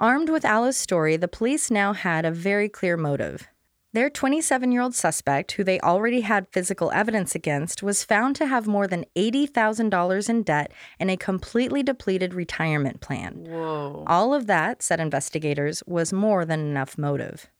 Armed 0.00 0.30
with 0.30 0.44
Alice's 0.44 0.80
story, 0.80 1.16
the 1.16 1.28
police 1.28 1.70
now 1.70 1.92
had 1.92 2.24
a 2.24 2.30
very 2.32 2.68
clear 2.68 2.96
motive. 2.96 3.46
Their 3.94 4.08
27 4.08 4.72
year 4.72 4.80
old 4.80 4.94
suspect, 4.94 5.52
who 5.52 5.64
they 5.64 5.78
already 5.80 6.22
had 6.22 6.48
physical 6.48 6.90
evidence 6.92 7.34
against, 7.34 7.82
was 7.82 8.04
found 8.04 8.36
to 8.36 8.46
have 8.46 8.66
more 8.66 8.86
than 8.86 9.04
$80,000 9.14 10.28
in 10.30 10.42
debt 10.42 10.72
and 10.98 11.10
a 11.10 11.16
completely 11.18 11.82
depleted 11.82 12.32
retirement 12.32 13.02
plan. 13.02 13.44
Whoa. 13.46 14.04
All 14.06 14.32
of 14.32 14.46
that, 14.46 14.82
said 14.82 14.98
investigators, 14.98 15.82
was 15.86 16.10
more 16.10 16.46
than 16.46 16.60
enough 16.60 16.96
motive. 16.96 17.50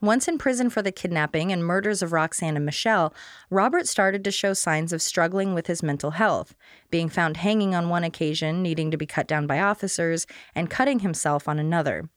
Once 0.00 0.28
in 0.28 0.38
prison 0.38 0.68
for 0.70 0.82
the 0.82 0.92
kidnapping 0.92 1.52
and 1.52 1.64
murders 1.64 2.02
of 2.02 2.12
Roxanne 2.12 2.56
and 2.56 2.64
Michelle, 2.64 3.12
Robert 3.50 3.86
started 3.86 4.22
to 4.24 4.30
show 4.30 4.54
signs 4.54 4.92
of 4.92 5.02
struggling 5.02 5.54
with 5.54 5.68
his 5.68 5.82
mental 5.82 6.12
health, 6.12 6.54
being 6.90 7.08
found 7.08 7.36
hanging 7.38 7.74
on 7.74 7.88
one 7.88 8.04
occasion, 8.04 8.62
needing 8.62 8.90
to 8.90 8.96
be 8.96 9.06
cut 9.06 9.26
down 9.28 9.46
by 9.46 9.60
officers, 9.60 10.26
and 10.54 10.70
cutting 10.70 11.00
himself 11.00 11.48
on 11.48 11.58
another. 11.58 12.08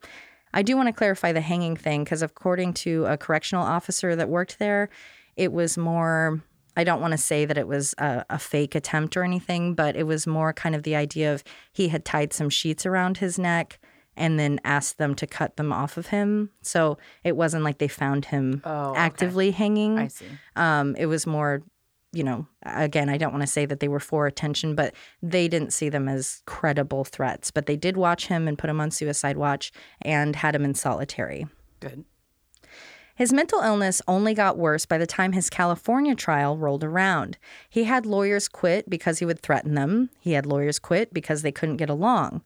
I 0.53 0.61
do 0.61 0.75
want 0.75 0.87
to 0.87 0.93
clarify 0.93 1.31
the 1.31 1.41
hanging 1.41 1.75
thing 1.77 2.03
because, 2.03 2.21
according 2.21 2.73
to 2.75 3.05
a 3.05 3.17
correctional 3.17 3.63
officer 3.63 4.15
that 4.15 4.29
worked 4.29 4.59
there, 4.59 4.89
it 5.35 5.51
was 5.51 5.77
more. 5.77 6.41
I 6.77 6.85
don't 6.85 7.01
want 7.01 7.11
to 7.11 7.17
say 7.17 7.43
that 7.43 7.57
it 7.57 7.67
was 7.67 7.93
a, 7.97 8.23
a 8.29 8.39
fake 8.39 8.75
attempt 8.75 9.17
or 9.17 9.23
anything, 9.23 9.73
but 9.73 9.97
it 9.97 10.03
was 10.07 10.25
more 10.25 10.53
kind 10.53 10.73
of 10.73 10.83
the 10.83 10.95
idea 10.95 11.33
of 11.33 11.43
he 11.73 11.89
had 11.89 12.05
tied 12.05 12.31
some 12.31 12.49
sheets 12.49 12.85
around 12.85 13.17
his 13.17 13.37
neck 13.37 13.77
and 14.15 14.39
then 14.39 14.57
asked 14.63 14.97
them 14.97 15.13
to 15.15 15.27
cut 15.27 15.57
them 15.57 15.73
off 15.73 15.97
of 15.97 16.07
him. 16.07 16.49
So 16.61 16.97
it 17.25 17.35
wasn't 17.35 17.65
like 17.65 17.79
they 17.79 17.89
found 17.89 18.23
him 18.25 18.61
Oh, 18.63 18.91
okay. 18.91 18.99
actively 18.99 19.51
hanging. 19.51 19.99
I 19.99 20.07
see. 20.07 20.25
Um, 20.55 20.95
it 20.95 21.07
was 21.07 21.27
more, 21.27 21.61
you 22.13 22.23
know, 22.23 22.45
again, 22.63 23.09
I 23.09 23.17
don't 23.17 23.31
want 23.31 23.43
to 23.43 23.47
say 23.47 23.65
that 23.65 23.79
they 23.79 23.87
were 23.87 23.99
for 23.99 24.27
attention, 24.27 24.75
but 24.75 24.93
they 25.21 25.47
didn't 25.47 25.73
see 25.73 25.89
them 25.89 26.07
as 26.09 26.41
credible 26.45 27.05
threats. 27.05 27.51
But 27.51 27.65
they 27.65 27.77
did 27.77 27.95
watch 27.95 28.27
him 28.27 28.47
and 28.47 28.57
put 28.57 28.69
him 28.69 28.81
on 28.81 28.91
suicide 28.91 29.37
watch 29.37 29.71
and 30.01 30.35
had 30.35 30.55
him 30.55 30.65
in 30.65 30.75
solitary. 30.75 31.47
Good. 31.79 32.05
His 33.15 33.31
mental 33.31 33.61
illness 33.61 34.01
only 34.07 34.33
got 34.33 34.57
worse 34.57 34.85
by 34.85 34.97
the 34.97 35.05
time 35.05 35.33
his 35.33 35.49
California 35.49 36.15
trial 36.15 36.57
rolled 36.57 36.83
around. 36.83 37.37
He 37.69 37.83
had 37.83 38.05
lawyers 38.05 38.47
quit 38.47 38.89
because 38.89 39.19
he 39.19 39.25
would 39.25 39.41
threaten 39.41 39.75
them. 39.75 40.09
He 40.19 40.31
had 40.33 40.45
lawyers 40.45 40.79
quit 40.79 41.13
because 41.13 41.41
they 41.41 41.51
couldn't 41.51 41.77
get 41.77 41.89
along. 41.89 42.41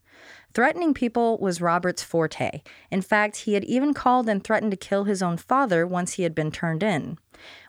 Threatening 0.53 0.93
people 0.93 1.37
was 1.37 1.61
Robert's 1.61 2.03
forte. 2.03 2.61
In 2.91 3.01
fact, 3.01 3.37
he 3.37 3.53
had 3.53 3.63
even 3.65 3.93
called 3.93 4.27
and 4.27 4.43
threatened 4.43 4.71
to 4.71 4.77
kill 4.77 5.03
his 5.03 5.21
own 5.21 5.37
father 5.37 5.85
once 5.85 6.13
he 6.13 6.23
had 6.23 6.35
been 6.35 6.51
turned 6.51 6.83
in. 6.83 7.17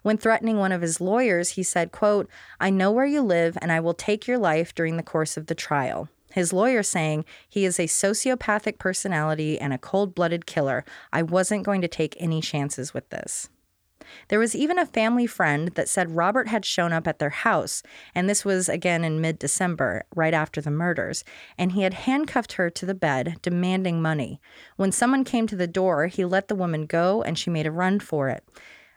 When 0.02 0.16
threatening 0.16 0.58
one 0.58 0.72
of 0.72 0.82
his 0.82 1.00
lawyers, 1.00 1.50
he 1.50 1.62
said, 1.62 1.92
quote, 1.92 2.28
I 2.60 2.70
know 2.70 2.90
where 2.90 3.06
you 3.06 3.22
live 3.22 3.58
and 3.60 3.72
I 3.72 3.80
will 3.80 3.94
take 3.94 4.26
your 4.26 4.38
life 4.38 4.74
during 4.74 4.96
the 4.96 5.02
course 5.02 5.36
of 5.36 5.46
the 5.46 5.54
trial. 5.54 6.08
His 6.32 6.52
lawyer 6.52 6.82
saying 6.82 7.24
he 7.48 7.64
is 7.64 7.78
a 7.78 7.86
sociopathic 7.86 8.78
personality 8.78 9.58
and 9.58 9.72
a 9.72 9.78
cold 9.78 10.14
blooded 10.14 10.44
killer. 10.44 10.84
I 11.12 11.22
wasn't 11.22 11.64
going 11.64 11.80
to 11.80 11.88
take 11.88 12.14
any 12.18 12.42
chances 12.42 12.92
with 12.92 13.08
this. 13.08 13.48
There 14.28 14.38
was 14.38 14.54
even 14.54 14.78
a 14.78 14.86
family 14.86 15.26
friend 15.26 15.68
that 15.74 15.88
said 15.88 16.14
Robert 16.14 16.48
had 16.48 16.64
shown 16.64 16.92
up 16.92 17.06
at 17.06 17.18
their 17.18 17.30
house, 17.30 17.82
and 18.14 18.28
this 18.28 18.44
was 18.44 18.68
again 18.68 19.04
in 19.04 19.20
mid 19.20 19.38
December, 19.38 20.04
right 20.14 20.34
after 20.34 20.60
the 20.60 20.70
murders, 20.70 21.24
and 21.58 21.72
he 21.72 21.82
had 21.82 21.94
handcuffed 21.94 22.52
her 22.52 22.70
to 22.70 22.86
the 22.86 22.94
bed, 22.94 23.36
demanding 23.42 24.02
money. 24.02 24.40
When 24.76 24.92
someone 24.92 25.24
came 25.24 25.46
to 25.48 25.56
the 25.56 25.66
door, 25.66 26.06
he 26.06 26.24
let 26.24 26.48
the 26.48 26.54
woman 26.54 26.86
go 26.86 27.22
and 27.22 27.38
she 27.38 27.50
made 27.50 27.66
a 27.66 27.72
run 27.72 27.98
for 28.00 28.28
it. 28.28 28.44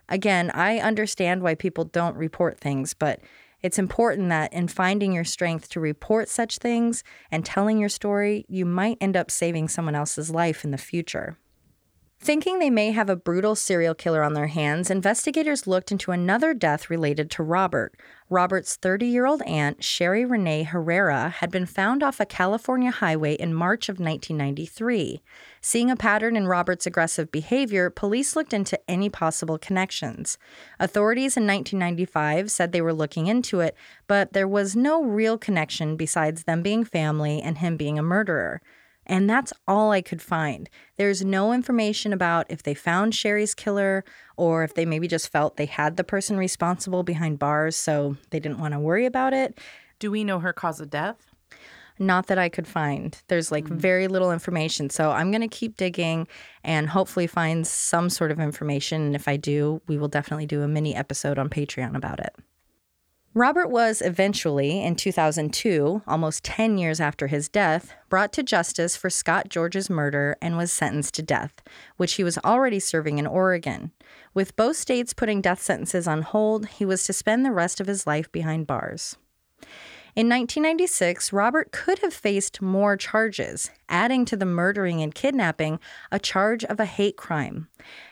Again, 0.10 0.52
I 0.54 0.80
understand 0.80 1.42
why 1.42 1.56
people 1.56 1.86
don't 1.86 2.18
report 2.18 2.60
things, 2.60 2.94
but 2.94 3.22
it's 3.62 3.80
important 3.80 4.30
that 4.30 4.52
in 4.54 4.68
finding 4.68 5.14
your 5.14 5.24
strength 5.24 5.70
to 5.70 5.80
report 5.80 6.30
such 6.30 6.58
things 6.58 7.04
and 7.32 7.46
telling 7.46 7.78
your 7.78 7.90
story, 7.90 8.46
you 8.48 8.66
might 8.66 8.98
end 9.00 9.16
up 9.16 9.30
saving 9.30 9.68
someone 9.68 9.96
else's 9.96 10.30
life 10.32 10.64
in 10.64 10.72
the 10.72 10.78
future. 10.78 11.38
Thinking 12.22 12.60
they 12.60 12.70
may 12.70 12.92
have 12.92 13.10
a 13.10 13.16
brutal 13.16 13.56
serial 13.56 13.96
killer 13.96 14.24
on 14.24 14.34
their 14.34 14.48
hands, 14.48 14.92
investigators 14.92 15.68
looked 15.68 15.90
into 15.90 16.12
another 16.12 16.54
death 16.54 16.90
related 16.90 17.32
to 17.32 17.44
Robert. 17.44 17.96
Robert's 18.30 18.76
30 18.76 19.06
year 19.06 19.26
old 19.26 19.42
aunt, 19.44 19.84
Sherry 19.86 20.26
Renee 20.26 20.64
Herrera, 20.64 21.30
had 21.30 21.50
been 21.50 21.66
found 21.66 22.04
off 22.04 22.20
a 22.20 22.26
California 22.26 22.92
highway 22.92 23.36
in 23.36 23.54
March 23.54 23.88
of 23.88 24.00
1993. 24.00 25.22
Seeing 25.62 25.92
a 25.92 25.96
pattern 25.96 26.36
in 26.36 26.48
Robert's 26.48 26.86
aggressive 26.86 27.32
behavior, 27.32 27.90
police 27.90 28.36
looked 28.36 28.54
into 28.54 28.80
any 28.90 29.10
possible 29.10 29.58
connections. 29.58 30.38
Authorities 30.80 31.36
in 31.36 31.46
1995 31.46 32.50
said 32.50 32.72
they 32.72 32.82
were 32.82 32.94
looking 32.94 33.28
into 33.28 33.60
it, 33.60 33.76
but 34.08 34.34
there 34.34 34.48
was 34.48 34.76
no 34.76 35.04
real 35.04 35.38
connection 35.38 35.98
besides 35.98 36.44
them 36.44 36.62
being 36.62 36.84
family 36.84 37.42
and 37.42 37.58
him 37.58 37.76
being 37.76 38.00
a 38.00 38.04
murderer. 38.04 38.62
And 39.06 39.28
that's 39.28 39.52
all 39.68 39.92
I 39.92 40.02
could 40.02 40.22
find. 40.22 40.70
There's 40.98 41.26
no 41.26 41.52
information 41.52 42.14
about 42.14 42.46
if 42.50 42.62
they 42.62 42.76
found 42.76 43.16
Sherry's 43.16 43.56
killer 43.56 44.06
or 44.38 44.64
if 44.64 44.76
they 44.76 44.86
maybe 44.86 45.08
just 45.08 45.32
felt 45.32 45.58
they 45.58 45.66
had 45.66 45.98
the 45.98 46.04
person 46.04 46.38
responsible 46.38 47.02
behind 47.02 47.40
bars, 47.40 47.76
so 47.76 48.18
they 48.30 48.40
didn't 48.40 48.60
want 48.60 48.76
to 48.76 48.80
worry 48.80 49.08
about 49.08 49.34
it. 49.34 49.58
Do 49.98 50.12
we 50.12 50.24
know 50.24 50.40
her 50.40 50.54
cause 50.54 50.80
of 50.80 50.92
death? 50.92 51.29
Not 52.00 52.28
that 52.28 52.38
I 52.38 52.48
could 52.48 52.66
find. 52.66 53.22
There's 53.28 53.52
like 53.52 53.66
mm. 53.66 53.76
very 53.76 54.08
little 54.08 54.32
information. 54.32 54.90
So 54.90 55.12
I'm 55.12 55.32
going 55.32 55.42
to 55.42 55.50
keep 55.50 55.76
digging 55.76 56.28
and 56.64 56.90
hopefully 56.90 57.28
find 57.28 57.68
some 57.68 58.10
sort 58.10 58.32
of 58.32 58.40
information. 58.40 59.02
And 59.02 59.16
if 59.16 59.28
I 59.28 59.36
do, 59.36 59.82
we 59.88 59.98
will 59.98 60.08
definitely 60.08 60.46
do 60.46 60.62
a 60.62 60.68
mini 60.68 60.96
episode 60.96 61.38
on 61.38 61.50
Patreon 61.50 61.96
about 61.96 62.20
it. 62.20 62.34
Robert 63.36 63.70
was 63.70 64.02
eventually, 64.02 64.82
in 64.84 64.96
2002, 64.96 66.02
almost 66.08 66.44
10 66.44 66.80
years 66.80 67.00
after 67.00 67.28
his 67.28 67.48
death, 67.48 67.94
brought 68.10 68.34
to 68.34 68.42
justice 68.42 68.96
for 68.96 69.12
Scott 69.12 69.50
George's 69.50 69.88
murder 69.88 70.36
and 70.42 70.58
was 70.58 70.72
sentenced 70.72 71.14
to 71.14 71.22
death, 71.22 71.62
which 71.98 72.14
he 72.14 72.24
was 72.24 72.40
already 72.40 72.80
serving 72.80 73.20
in 73.20 73.28
Oregon. 73.28 73.92
With 74.34 74.56
both 74.56 74.78
states 74.78 75.14
putting 75.14 75.42
death 75.42 75.62
sentences 75.62 76.08
on 76.08 76.24
hold, 76.24 76.66
he 76.68 76.86
was 76.86 77.06
to 77.06 77.14
spend 77.14 77.46
the 77.46 77.52
rest 77.52 77.80
of 77.80 77.86
his 77.86 78.08
life 78.08 78.32
behind 78.32 78.66
bars. 78.66 79.16
In 80.20 80.28
1996, 80.28 81.32
Robert 81.32 81.72
could 81.72 82.00
have 82.00 82.14
faced 82.14 82.62
more 82.62 82.98
charges, 82.98 83.72
adding 83.88 84.26
to 84.26 84.36
the 84.36 84.46
murdering 84.46 85.02
and 85.02 85.16
kidnapping 85.16 85.80
a 86.12 86.20
charge 86.20 86.66
of 86.66 86.78
a 86.78 86.84
hate 86.84 87.16
crime. 87.16 87.70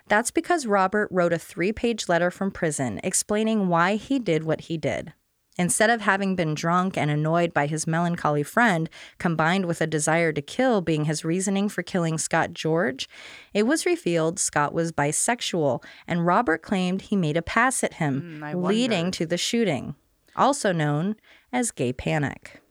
That's 0.08 0.32
because 0.32 0.66
Robert 0.66 1.10
wrote 1.12 1.34
a 1.34 1.38
three 1.38 1.74
page 1.74 2.08
letter 2.08 2.32
from 2.32 2.50
prison 2.50 3.02
explaining 3.04 3.68
why 3.68 3.98
he 3.98 4.20
did 4.20 4.46
what 4.46 4.62
he 4.62 4.78
did. 4.78 5.12
Instead 5.58 5.90
of 5.90 6.00
having 6.00 6.38
been 6.38 6.54
drunk 6.54 6.98
and 6.98 7.12
annoyed 7.12 7.54
by 7.54 7.68
his 7.68 7.86
melancholy 7.86 8.42
friend, 8.42 8.90
combined 9.18 9.66
with 9.66 9.82
a 9.82 9.86
desire 9.86 10.32
to 10.32 10.42
kill 10.42 10.80
being 10.80 11.04
his 11.04 11.26
reasoning 11.26 11.68
for 11.68 11.84
killing 11.84 12.18
Scott 12.18 12.54
George, 12.54 13.10
it 13.54 13.64
was 13.64 13.86
revealed 13.86 14.40
Scott 14.40 14.74
was 14.74 14.94
bisexual, 14.94 15.84
and 16.08 16.26
Robert 16.26 16.62
claimed 16.62 17.02
he 17.02 17.18
made 17.18 17.36
a 17.36 17.42
pass 17.42 17.84
at 17.84 17.96
him, 17.96 18.38
hmm, 18.38 18.44
I 18.46 18.54
leading 18.54 19.12
to 19.12 19.26
the 19.26 19.38
shooting, 19.38 19.96
also 20.38 20.72
known 20.72 21.18
as 21.52 21.72
gay 21.72 21.94
panic. 21.94 22.62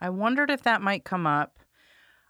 I 0.00 0.10
wondered 0.10 0.50
if 0.50 0.62
that 0.62 0.82
might 0.82 1.04
come 1.04 1.26
up. 1.26 1.58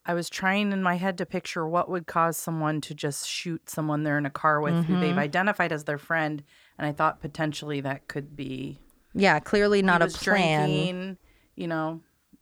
I 0.07 0.15
was 0.15 0.31
trying 0.31 0.73
in 0.73 0.83
my 0.83 0.97
head 0.97 1.19
to 1.19 1.27
picture 1.27 1.69
what 1.69 1.89
would 1.91 2.07
cause 2.07 2.37
someone 2.37 2.81
to 2.83 2.95
just 2.95 3.29
shoot 3.29 3.69
someone 3.69 4.03
they're 4.03 4.19
in 4.19 4.27
a 4.27 4.31
car 4.31 4.61
with 4.61 4.85
who 4.87 4.99
they've 4.99 5.17
identified 5.19 5.73
as 5.73 5.85
their 5.85 5.99
friend, 5.99 6.43
and 6.79 6.87
I 6.87 6.93
thought 6.93 7.21
potentially 7.21 7.81
that 7.83 8.09
could 8.09 8.35
be 8.35 8.81
Yeah, 9.15 9.39
clearly 9.41 9.83
not 9.83 10.03
a 10.03 10.09
plan. 10.09 10.69
Drinking, 10.69 11.19
you 11.55 11.67
know, 11.69 12.01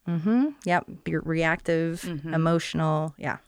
Mm-hmm. 0.09 0.46
Yep. 0.64 0.86
Be 1.05 1.16
reactive, 1.16 2.03
emotional. 2.32 3.14
Yeah. 3.18 3.38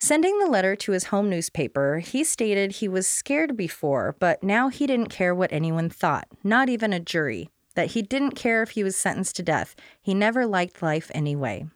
Sending 0.00 0.38
the 0.38 0.46
letter 0.46 0.76
to 0.76 0.92
his 0.92 1.04
home 1.04 1.30
newspaper, 1.30 2.00
he 2.00 2.22
stated 2.24 2.72
he 2.72 2.88
was 2.88 3.08
scared 3.08 3.56
before, 3.56 4.14
but 4.20 4.42
now 4.42 4.68
he 4.68 4.86
didn't 4.86 5.08
care 5.08 5.34
what 5.34 5.50
anyone 5.52 5.88
thought, 5.88 6.28
not 6.44 6.68
even 6.68 6.92
a 6.92 7.00
jury, 7.00 7.48
that 7.74 7.92
he 7.92 8.02
didn't 8.02 8.32
care 8.32 8.62
if 8.62 8.70
he 8.70 8.84
was 8.84 8.96
sentenced 8.96 9.36
to 9.36 9.42
death. 9.42 9.74
He 10.00 10.14
never 10.14 10.46
liked 10.46 10.82
life 10.82 11.10
anyway. 11.14 11.66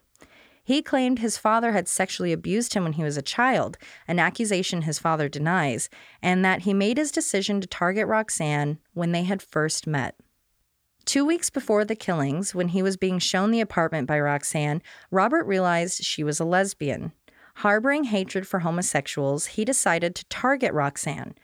He 0.65 0.81
claimed 0.81 1.19
his 1.19 1.37
father 1.37 1.73
had 1.73 1.89
sexually 1.89 2.31
abused 2.31 2.73
him 2.73 2.83
when 2.83 2.93
he 2.93 3.03
was 3.03 3.17
a 3.17 3.21
child, 3.21 3.77
an 4.07 4.17
accusation 4.17 4.83
his 4.83 4.97
father 4.97 5.27
denies, 5.27 5.89
and 6.21 6.43
that 6.45 6.61
he 6.61 6.73
made 6.73 6.97
his 6.97 7.11
decision 7.11 7.59
to 7.59 7.67
target 7.67 8.07
Roxanne 8.07 8.79
when 8.93 9.11
they 9.11 9.23
had 9.23 9.41
first 9.41 9.85
met. 9.85 10.15
Two 11.05 11.25
weeks 11.25 11.49
before 11.49 11.83
the 11.83 11.97
killings, 11.97 12.55
when 12.55 12.69
he 12.69 12.81
was 12.81 12.95
being 12.95 13.19
shown 13.19 13.51
the 13.51 13.59
apartment 13.59 14.07
by 14.07 14.17
Roxanne, 14.17 14.81
Robert 15.11 15.45
realized 15.45 16.01
she 16.01 16.23
was 16.23 16.39
a 16.39 16.45
lesbian. 16.45 17.11
Harboring 17.57 18.05
hatred 18.05 18.47
for 18.47 18.59
homosexuals, 18.59 19.47
he 19.47 19.65
decided 19.65 20.15
to 20.15 20.25
target 20.25 20.73
Roxanne. 20.73 21.35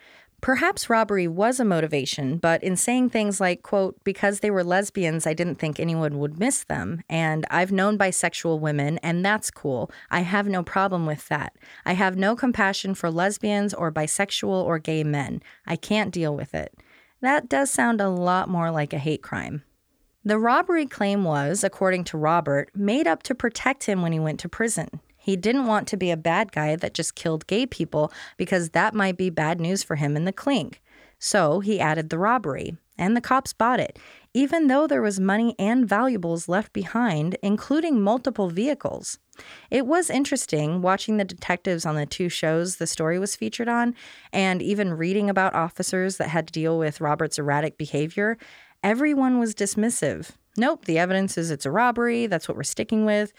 Perhaps 0.42 0.90
robbery 0.90 1.28
was 1.28 1.60
a 1.60 1.66
motivation, 1.66 2.38
but 2.38 2.64
in 2.64 2.78
saying 2.78 3.10
things 3.10 3.42
like, 3.42 3.62
quote, 3.62 4.02
because 4.06 4.40
they 4.40 4.50
were 4.50 4.64
lesbians, 4.64 5.28
I 5.28 5.34
didn't 5.34 5.56
think 5.56 5.80
anyone 5.80 6.18
would 6.18 6.40
miss 6.40 6.64
them, 6.64 7.04
and 7.10 7.46
I've 7.52 7.74
known 7.74 7.98
bisexual 7.98 8.62
women, 8.62 9.00
and 9.00 9.26
that's 9.26 9.52
cool. 9.52 9.92
I 10.10 10.22
have 10.22 10.48
no 10.48 10.64
problem 10.64 11.06
with 11.06 11.28
that. 11.28 11.58
I 11.86 11.94
have 11.94 12.16
no 12.16 12.38
compassion 12.38 12.96
for 12.96 13.12
lesbians 13.12 13.74
or 13.74 13.92
bisexual 13.92 14.64
or 14.64 14.80
gay 14.80 15.04
men. 15.04 15.44
I 15.68 15.76
can't 15.76 16.14
deal 16.14 16.34
with 16.34 16.56
it. 16.56 16.74
That 17.22 17.50
does 17.50 17.70
sound 17.70 18.00
a 18.00 18.08
lot 18.08 18.48
more 18.48 18.72
like 18.72 18.94
a 18.94 18.98
hate 18.98 19.22
crime. 19.22 19.64
The 20.24 20.40
robbery 20.40 20.86
claim 20.86 21.26
was, 21.26 21.66
according 21.66 22.06
to 22.06 22.18
Robert, 22.18 22.72
made 22.74 23.08
up 23.08 23.24
to 23.24 23.36
protect 23.36 23.86
him 23.86 24.02
when 24.02 24.14
he 24.14 24.20
went 24.20 24.40
to 24.42 24.50
prison. 24.50 25.02
He 25.30 25.36
didn't 25.36 25.68
want 25.68 25.88
to 25.90 25.96
be 25.96 26.10
a 26.10 26.18
bad 26.18 26.52
guy 26.52 26.76
that 26.76 26.96
just 26.96 27.14
killed 27.14 27.46
gay 27.46 27.68
people 27.68 28.12
because 28.36 28.72
that 28.72 28.96
might 28.96 29.16
be 29.16 29.30
bad 29.30 29.62
news 29.62 29.84
for 29.84 29.96
him 29.96 30.18
in 30.18 30.26
the 30.26 30.34
clink. 30.34 30.82
So 31.20 31.60
he 31.60 31.80
added 31.80 32.10
the 32.10 32.18
robbery, 32.18 32.78
and 32.98 33.16
the 33.16 33.22
cops 33.22 33.54
bought 33.54 33.80
it, 33.80 34.00
even 34.34 34.66
though 34.66 34.88
there 34.88 35.04
was 35.04 35.20
money 35.20 35.54
and 35.60 35.88
valuables 35.88 36.50
left 36.50 36.74
behind, 36.74 37.38
including 37.44 38.02
multiple 38.02 38.50
vehicles. 38.50 39.20
It 39.70 39.86
was 39.86 40.10
interesting 40.10 40.82
watching 40.82 41.18
the 41.18 41.26
detectives 41.26 41.86
on 41.86 41.94
the 41.94 42.08
two 42.08 42.30
shows 42.30 42.78
the 42.78 42.88
story 42.88 43.20
was 43.20 43.36
featured 43.36 43.70
on, 43.70 43.94
and 44.34 44.64
even 44.64 44.96
reading 44.96 45.30
about 45.30 45.54
officers 45.54 46.18
that 46.18 46.30
had 46.30 46.48
to 46.48 46.54
deal 46.54 46.80
with 46.80 47.02
Robert's 47.02 47.38
erratic 47.38 47.78
behavior. 47.78 48.40
Everyone 48.82 49.38
was 49.38 49.54
dismissive. 49.54 50.32
Nope, 50.58 50.86
the 50.86 50.98
evidence 50.98 51.38
is 51.38 51.52
it's 51.52 51.68
a 51.68 51.72
robbery, 51.72 52.26
that's 52.26 52.48
what 52.48 52.58
we're 52.58 52.64
sticking 52.64 53.06
with. 53.06 53.32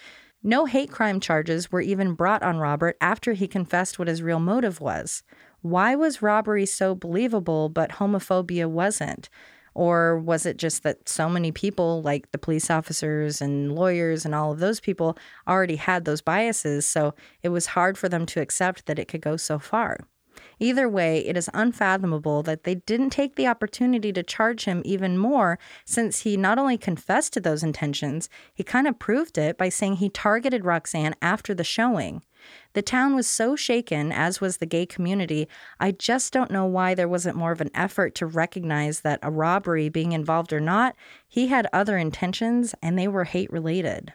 No 0.43 0.65
hate 0.65 0.91
crime 0.91 1.21
charges 1.21 1.71
were 1.71 1.83
even 1.83 2.15
brought 2.15 2.43
on 2.43 2.59
Robert 2.59 2.97
after 3.01 3.35
he 3.35 3.47
confessed 3.47 3.99
what 3.99 4.09
his 4.09 4.23
real 4.23 4.41
motive 4.41 4.81
was. 4.81 5.23
Why 5.61 5.95
was 5.95 6.23
robbery 6.23 6.65
so 6.65 6.95
believable 6.95 7.69
but 7.69 7.93
homophobia 7.93 8.67
wasn't? 8.69 9.29
Or 9.75 10.19
was 10.19 10.47
it 10.47 10.57
just 10.57 10.83
that 10.83 11.09
so 11.09 11.29
many 11.29 11.53
people, 11.53 12.01
like 12.03 12.31
the 12.33 12.39
police 12.39 12.71
officers 12.71 13.43
and 13.43 13.75
lawyers 13.75 14.25
and 14.25 14.35
all 14.35 14.53
of 14.53 14.59
those 14.61 14.81
people, 14.81 15.17
already 15.47 15.77
had 15.77 16.05
those 16.07 16.23
biases, 16.23 16.87
so 16.87 17.15
it 17.43 17.51
was 17.51 17.67
hard 17.67 17.99
for 17.99 18.09
them 18.09 18.25
to 18.27 18.41
accept 18.41 18.87
that 18.87 18.99
it 18.99 19.09
could 19.09 19.21
go 19.21 19.37
so 19.37 19.59
far? 19.59 19.99
Either 20.63 20.87
way, 20.87 21.27
it 21.27 21.39
is 21.39 21.49
unfathomable 21.55 22.43
that 22.43 22.65
they 22.65 22.75
didn't 22.75 23.09
take 23.09 23.35
the 23.35 23.47
opportunity 23.47 24.13
to 24.13 24.23
charge 24.23 24.67
him 24.67 24.83
even 24.85 25.17
more 25.17 25.59
since 25.87 26.21
he 26.21 26.37
not 26.37 26.59
only 26.59 26.77
confessed 26.77 27.33
to 27.33 27.41
those 27.41 27.63
intentions, 27.63 28.29
he 28.55 28.63
kind 28.63 28.87
of 28.87 28.99
proved 28.99 29.39
it 29.39 29.57
by 29.57 29.71
saying 29.71 29.97
he 29.97 30.11
targeted 30.11 30.67
Roxanne 30.67 31.15
after 31.23 31.55
the 31.55 31.65
showing. 31.65 32.23
The 32.75 32.83
town 32.83 33.15
was 33.15 33.29
so 33.29 33.57
shaken, 33.57 34.13
as 34.13 34.41
was 34.41 34.59
the 34.59 34.67
gay 34.67 34.85
community, 34.85 35.49
I 35.79 35.93
just 35.93 36.31
don't 36.33 36.51
know 36.51 36.67
why 36.67 36.95
there 36.95 37.09
wasn't 37.09 37.37
more 37.37 37.53
of 37.53 37.61
an 37.63 37.71
effort 37.75 38.15
to 38.17 38.27
recognize 38.27 39.01
that 39.01 39.21
a 39.23 39.31
robbery 39.31 39.89
being 39.89 40.13
involved 40.13 40.53
or 40.53 40.61
not, 40.61 40.95
he 41.27 41.49
had 41.49 41.69
other 41.73 41.97
intentions 41.97 42.75
and 42.83 42.99
they 42.99 43.09
were 43.09 43.25
hate 43.25 43.51
related. 43.51 44.13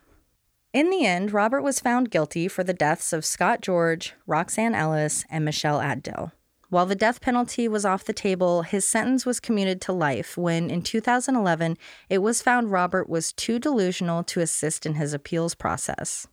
In 0.76 0.90
the 0.90 1.06
end, 1.06 1.32
Robert 1.32 1.62
was 1.62 1.80
found 1.80 2.12
guilty 2.12 2.50
for 2.50 2.62
the 2.62 2.74
deaths 2.74 3.14
of 3.14 3.24
Scott 3.24 3.62
George, 3.62 4.14
Roxanne 4.28 4.76
Ellis, 4.76 5.24
and 5.30 5.46
Michelle 5.46 5.80
Abdill. 5.80 6.34
While 6.68 6.86
the 6.86 6.96
death 6.96 7.22
penalty 7.22 7.70
was 7.70 7.86
off 7.86 8.04
the 8.04 8.12
table, 8.12 8.64
his 8.64 8.84
sentence 8.84 9.26
was 9.26 9.40
commuted 9.40 9.80
to 9.80 9.94
life 9.94 10.36
when, 10.38 10.70
in 10.70 10.82
2011, 10.82 11.78
it 12.10 12.18
was 12.18 12.42
found 12.42 12.74
Robert 12.74 13.08
was 13.08 13.32
too 13.32 13.58
delusional 13.58 14.22
to 14.26 14.42
assist 14.42 14.86
in 14.86 14.96
his 14.96 15.14
appeals 15.14 15.56
process. 15.56 16.28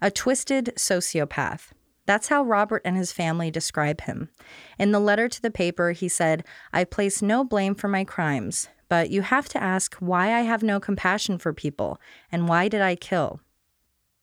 A 0.00 0.10
twisted 0.10 0.72
sociopath. 0.76 1.70
That's 2.04 2.26
how 2.26 2.42
Robert 2.42 2.82
and 2.84 2.96
his 2.96 3.12
family 3.12 3.52
describe 3.52 4.00
him. 4.00 4.28
In 4.76 4.90
the 4.90 4.98
letter 4.98 5.28
to 5.28 5.40
the 5.40 5.52
paper, 5.52 5.92
he 5.92 6.08
said, 6.08 6.44
I 6.72 6.82
place 6.82 7.22
no 7.22 7.44
blame 7.44 7.76
for 7.76 7.86
my 7.86 8.02
crimes, 8.02 8.68
but 8.88 9.10
you 9.10 9.22
have 9.22 9.48
to 9.50 9.62
ask 9.62 9.94
why 10.00 10.34
I 10.34 10.40
have 10.40 10.64
no 10.64 10.80
compassion 10.80 11.38
for 11.38 11.52
people 11.52 12.00
and 12.32 12.48
why 12.48 12.66
did 12.66 12.80
I 12.80 12.96
kill? 12.96 13.38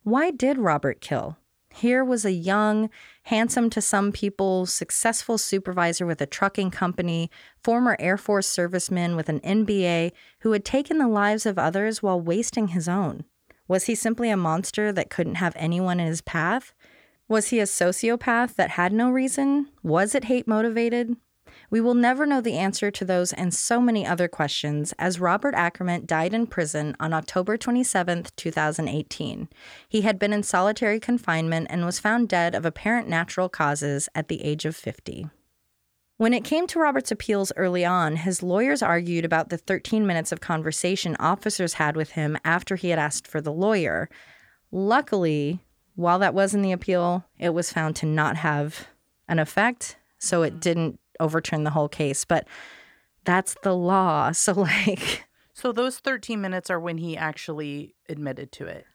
Why 0.03 0.31
did 0.31 0.57
Robert 0.57 1.01
kill? 1.01 1.37
Here 1.71 2.03
was 2.03 2.25
a 2.25 2.31
young, 2.31 2.89
handsome 3.23 3.69
to 3.71 3.81
some 3.81 4.11
people, 4.11 4.65
successful 4.65 5.37
supervisor 5.37 6.05
with 6.05 6.19
a 6.21 6.25
trucking 6.25 6.71
company, 6.71 7.29
former 7.63 7.95
Air 7.99 8.17
Force 8.17 8.47
serviceman 8.47 9.15
with 9.15 9.29
an 9.29 9.39
MBA 9.41 10.11
who 10.39 10.51
had 10.51 10.65
taken 10.65 10.97
the 10.97 11.07
lives 11.07 11.45
of 11.45 11.59
others 11.59 12.01
while 12.01 12.19
wasting 12.19 12.69
his 12.69 12.89
own. 12.89 13.23
Was 13.67 13.85
he 13.85 13.93
simply 13.93 14.31
a 14.31 14.37
monster 14.37 14.91
that 14.91 15.11
couldn't 15.11 15.35
have 15.35 15.53
anyone 15.55 15.99
in 15.99 16.07
his 16.07 16.21
path? 16.21 16.73
Was 17.27 17.49
he 17.49 17.59
a 17.59 17.63
sociopath 17.63 18.55
that 18.55 18.71
had 18.71 18.91
no 18.91 19.11
reason? 19.11 19.69
Was 19.83 20.15
it 20.15 20.25
hate 20.25 20.47
motivated? 20.47 21.15
We 21.69 21.81
will 21.81 21.93
never 21.93 22.25
know 22.25 22.41
the 22.41 22.57
answer 22.57 22.89
to 22.89 23.05
those 23.05 23.31
and 23.33 23.53
so 23.53 23.79
many 23.79 24.05
other 24.05 24.27
questions 24.27 24.93
as 24.97 25.19
Robert 25.19 25.53
Acremant 25.53 26.07
died 26.07 26.33
in 26.33 26.47
prison 26.47 26.95
on 26.99 27.13
October 27.13 27.57
27, 27.57 28.25
2018. 28.35 29.49
He 29.87 30.01
had 30.01 30.17
been 30.17 30.33
in 30.33 30.41
solitary 30.41 30.99
confinement 30.99 31.67
and 31.69 31.85
was 31.85 31.99
found 31.99 32.27
dead 32.27 32.55
of 32.55 32.65
apparent 32.65 33.07
natural 33.07 33.49
causes 33.49 34.09
at 34.15 34.29
the 34.29 34.43
age 34.43 34.65
of 34.65 34.75
50. 34.75 35.29
When 36.17 36.33
it 36.33 36.43
came 36.43 36.67
to 36.67 36.79
Robert's 36.79 37.11
appeals 37.11 37.53
early 37.55 37.85
on, 37.85 38.17
his 38.17 38.43
lawyers 38.43 38.81
argued 38.81 39.23
about 39.23 39.49
the 39.49 39.57
13 39.57 40.05
minutes 40.05 40.31
of 40.31 40.41
conversation 40.41 41.15
officers 41.17 41.75
had 41.75 41.95
with 41.95 42.11
him 42.11 42.37
after 42.43 42.75
he 42.75 42.89
had 42.89 42.99
asked 42.99 43.25
for 43.25 43.39
the 43.39 43.53
lawyer. 43.53 44.09
Luckily, 44.71 45.59
while 45.95 46.19
that 46.19 46.33
was 46.33 46.53
in 46.53 46.61
the 46.61 46.73
appeal, 46.73 47.23
it 47.37 47.53
was 47.53 47.71
found 47.71 47.95
to 47.97 48.05
not 48.05 48.37
have 48.37 48.87
an 49.29 49.39
effect, 49.39 49.95
so 50.17 50.43
it 50.43 50.55
mm. 50.55 50.59
didn't 50.59 50.99
overturn 51.19 51.63
the 51.63 51.69
whole 51.69 51.89
case, 51.89 52.25
but 52.25 52.47
that's 53.25 53.55
the 53.63 53.75
law. 53.75 54.31
So, 54.33 54.53
like. 54.53 55.25
So, 55.53 55.71
those 55.71 55.99
13 55.99 56.39
minutes 56.39 56.69
are 56.69 56.79
when 56.79 56.97
he 56.97 57.17
actually 57.17 57.95
admitted 58.07 58.51
to 58.53 58.65
it. 58.65 58.85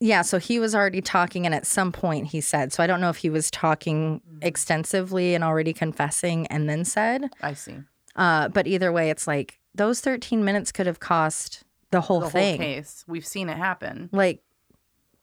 Yeah, 0.00 0.22
so 0.22 0.38
he 0.38 0.60
was 0.60 0.74
already 0.74 1.00
talking, 1.00 1.44
and 1.44 1.54
at 1.54 1.66
some 1.66 1.90
point 1.90 2.28
he 2.28 2.40
said, 2.40 2.72
so 2.72 2.82
I 2.82 2.86
don't 2.86 3.00
know 3.00 3.10
if 3.10 3.16
he 3.16 3.30
was 3.30 3.50
talking 3.50 4.20
mm-hmm. 4.20 4.38
extensively 4.42 5.34
and 5.34 5.42
already 5.42 5.72
confessing 5.72 6.46
and 6.46 6.70
then 6.70 6.84
said. 6.84 7.30
I 7.42 7.54
see. 7.54 7.78
Uh, 8.14 8.48
but 8.48 8.66
either 8.68 8.92
way, 8.92 9.10
it's 9.10 9.26
like 9.26 9.58
those 9.74 10.00
13 10.00 10.44
minutes 10.44 10.70
could 10.70 10.86
have 10.86 11.00
cost 11.00 11.64
the 11.90 12.00
whole 12.00 12.20
the 12.20 12.30
thing. 12.30 12.60
Whole 12.60 12.74
case. 12.74 13.04
We've 13.08 13.26
seen 13.26 13.48
it 13.48 13.56
happen. 13.56 14.08
Like, 14.12 14.40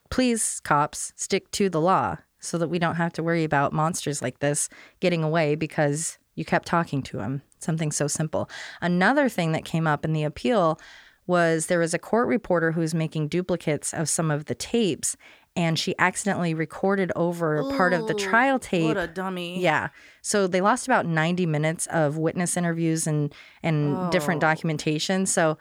please, 0.10 0.60
cops, 0.62 1.14
stick 1.16 1.52
to 1.52 1.70
the 1.70 1.82
law 1.82 2.18
so 2.40 2.58
that 2.58 2.68
we 2.68 2.80
don't 2.80 2.96
have 2.96 3.14
to 3.14 3.24
worry 3.24 3.44
about 3.44 3.74
monsters 3.74 4.22
like 4.22 4.40
this 4.40 4.70
getting 5.00 5.24
away 5.24 5.56
because 5.56 6.18
you 6.36 6.46
kept 6.46 6.68
talking 6.68 7.02
to 7.04 7.20
him. 7.20 7.42
Something 7.60 7.92
so 7.92 8.08
simple. 8.08 8.50
Another 8.82 9.30
thing 9.30 9.52
that 9.54 9.66
came 9.66 9.88
up 9.88 10.06
in 10.06 10.14
the 10.14 10.24
appeal 10.24 10.80
was 11.28 11.68
there 11.68 11.80
was 11.80 11.94
a 11.94 12.00
court 12.00 12.28
reporter 12.28 12.72
who 12.74 12.82
was 12.82 12.94
making 12.94 13.30
duplicates 13.30 13.94
of 13.94 14.08
some 14.08 14.30
of 14.30 14.46
the 14.46 14.56
tapes 14.56 15.18
and 15.56 15.80
she 15.80 15.96
accidentally 15.98 16.54
recorded 16.54 17.12
over 17.16 17.58
Ooh, 17.58 17.78
part 17.78 17.94
of 17.94 18.08
the 18.08 18.14
trial 18.14 18.60
tape. 18.60 18.86
What 18.86 18.98
a 18.98 19.08
dummy. 19.08 19.62
Yeah. 19.62 19.90
So 20.22 20.48
they 20.48 20.62
lost 20.62 20.86
about 20.86 21.06
90 21.06 21.46
minutes 21.46 21.88
of 21.88 22.18
witness 22.18 22.58
interviews 22.58 23.08
and 23.08 23.34
and 23.64 23.96
oh. 23.96 24.10
different 24.12 24.42
documentation. 24.42 25.26
So 25.26 25.58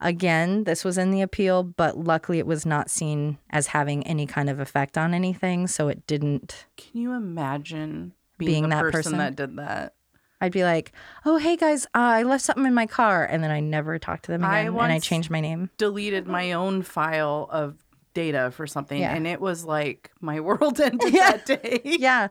again, 0.00 0.64
this 0.64 0.82
was 0.84 0.96
in 0.96 1.10
the 1.10 1.20
appeal, 1.20 1.62
but 1.62 1.98
luckily 1.98 2.38
it 2.38 2.46
was 2.46 2.64
not 2.64 2.90
seen 2.90 3.38
as 3.50 3.68
having 3.68 4.06
any 4.06 4.26
kind 4.26 4.48
of 4.48 4.60
effect 4.60 4.96
on 4.96 5.12
anything, 5.12 5.66
so 5.66 5.88
it 5.88 6.06
didn't 6.06 6.66
Can 6.76 7.02
you 7.02 7.12
imagine 7.12 8.14
being, 8.38 8.50
being 8.50 8.68
that 8.70 8.80
person, 8.80 8.92
person 8.92 9.18
that 9.18 9.36
did 9.36 9.56
that? 9.56 9.94
I'd 10.40 10.52
be 10.52 10.64
like, 10.64 10.92
"Oh, 11.24 11.38
hey 11.38 11.56
guys, 11.56 11.86
uh, 11.86 12.18
I 12.18 12.22
left 12.22 12.44
something 12.44 12.66
in 12.66 12.74
my 12.74 12.86
car," 12.86 13.24
and 13.24 13.42
then 13.42 13.50
I 13.50 13.60
never 13.60 13.98
talked 13.98 14.24
to 14.26 14.32
them 14.32 14.42
again, 14.42 14.52
I 14.52 14.84
and 14.84 14.92
I 14.92 14.98
changed 14.98 15.30
my 15.30 15.40
name. 15.40 15.70
Deleted 15.78 16.26
my 16.26 16.52
own 16.52 16.82
file 16.82 17.48
of 17.50 17.76
data 18.14 18.50
for 18.52 18.66
something, 18.66 19.00
yeah. 19.00 19.14
and 19.14 19.26
it 19.26 19.40
was 19.40 19.64
like 19.64 20.10
my 20.20 20.40
world 20.48 20.80
ended 20.80 21.12
yeah. 21.14 21.30
that 21.32 21.46
day. 21.46 21.80
yeah, 21.84 22.28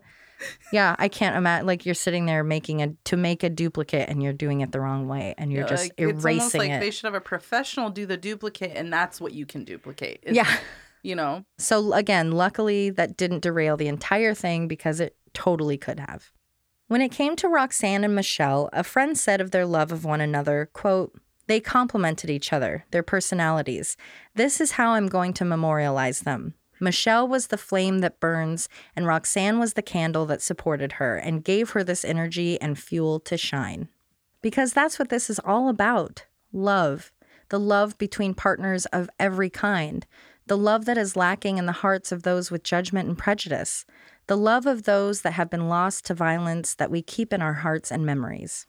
yeah. 0.72 0.95
I 0.99 1.08
can't 1.08 1.36
imagine 1.36 1.66
like 1.66 1.86
you're 1.86 1.95
sitting 1.95 2.26
there 2.26 2.43
making 2.43 2.82
a 2.82 2.89
to 3.06 3.18
make 3.18 3.43
a 3.43 3.49
duplicate, 3.49 4.10
and 4.10 4.22
you're 4.22 4.34
doing 4.34 4.62
it 4.62 4.72
the 4.72 4.80
wrong 4.80 5.08
way, 5.08 5.34
and 5.38 5.51
you're 5.51 5.68
just 5.68 5.86
like, 5.86 5.93
erasing 5.99 6.18
it's 6.18 6.26
almost 6.26 6.56
like 6.56 6.72
it. 6.72 6.80
They 6.80 6.91
should 6.91 7.06
have 7.06 7.16
a 7.16 7.22
professional 7.22 7.89
do 7.89 8.06
the 8.06 8.18
duplicate, 8.18 8.74
and 8.76 8.91
that's 8.91 9.22
what 9.22 9.34
you 9.34 9.45
can 9.45 9.64
duplicate. 9.64 10.24
yeah. 10.26 10.49
You 11.06 11.16
know. 11.18 11.43
So 11.58 11.91
again, 11.91 12.32
luckily 12.32 12.89
that 12.91 13.18
didn't 13.18 13.41
derail 13.41 13.76
the 13.76 13.89
entire 13.89 14.34
thing 14.34 14.70
because 14.70 15.01
it 15.01 15.18
totally 15.34 15.78
could 15.78 15.99
have. 15.99 16.32
When 16.88 17.02
it 17.02 17.12
came 17.12 17.36
to 17.38 17.48
Roxanne 17.48 18.04
and 18.04 18.14
Michelle, 18.14 18.70
a 18.74 18.84
friend 18.84 19.18
said 19.18 19.42
of 19.42 19.52
their 19.52 19.66
love 19.66 19.92
of 19.92 20.06
one 20.06 20.22
another, 20.22 20.70
quote, 20.74 21.14
they 21.48 21.60
complemented 21.60 22.30
each 22.30 22.54
other, 22.54 22.86
their 22.92 23.04
personalities. 23.04 23.98
This 24.36 24.62
is 24.62 24.72
how 24.72 24.92
I'm 24.92 25.08
going 25.08 25.34
to 25.34 25.46
memorialize 25.46 26.22
them. 26.22 26.54
Michelle 26.80 27.28
was 27.28 27.48
the 27.48 27.58
flame 27.58 28.00
that 28.00 28.20
burns, 28.20 28.68
and 28.96 29.08
Roxanne 29.08 29.60
was 29.60 29.74
the 29.74 29.82
candle 29.82 30.26
that 30.26 30.42
supported 30.42 30.94
her 30.94 31.18
and 31.18 31.44
gave 31.44 31.72
her 31.72 31.84
this 31.84 32.04
energy 32.04 32.60
and 32.60 32.78
fuel 32.78 33.20
to 33.22 33.38
shine. 33.38 33.88
Because 34.42 34.74
that's 34.74 35.00
what 35.00 35.10
this 35.10 35.30
is 35.30 35.40
all 35.40 35.70
about 35.70 36.26
love. 36.52 37.12
the 37.50 37.60
love 37.60 37.98
between 37.98 38.34
partners 38.34 38.86
of 38.88 39.10
every 39.20 39.50
kind, 39.50 40.06
the 40.48 40.58
love 40.58 40.86
that 40.86 40.98
is 40.98 41.16
lacking 41.16 41.58
in 41.58 41.66
the 41.66 41.72
hearts 41.72 42.12
of 42.12 42.24
those 42.24 42.50
with 42.50 42.64
judgment 42.64 43.08
and 43.08 43.18
prejudice, 43.18 43.86
the 44.28 44.38
love 44.38 44.65
of 44.65 44.84
those 44.84 45.21
that 45.21 45.34
have 45.34 45.49
been 45.49 45.67
lost 45.67 46.05
to 46.05 46.13
violence 46.13 46.76
that 46.76 46.91
we 46.91 47.01
keep 47.01 47.34
in 47.34 47.41
our 47.41 47.55
hearts 47.55 47.91
and 47.91 48.05
memories. 48.05 48.67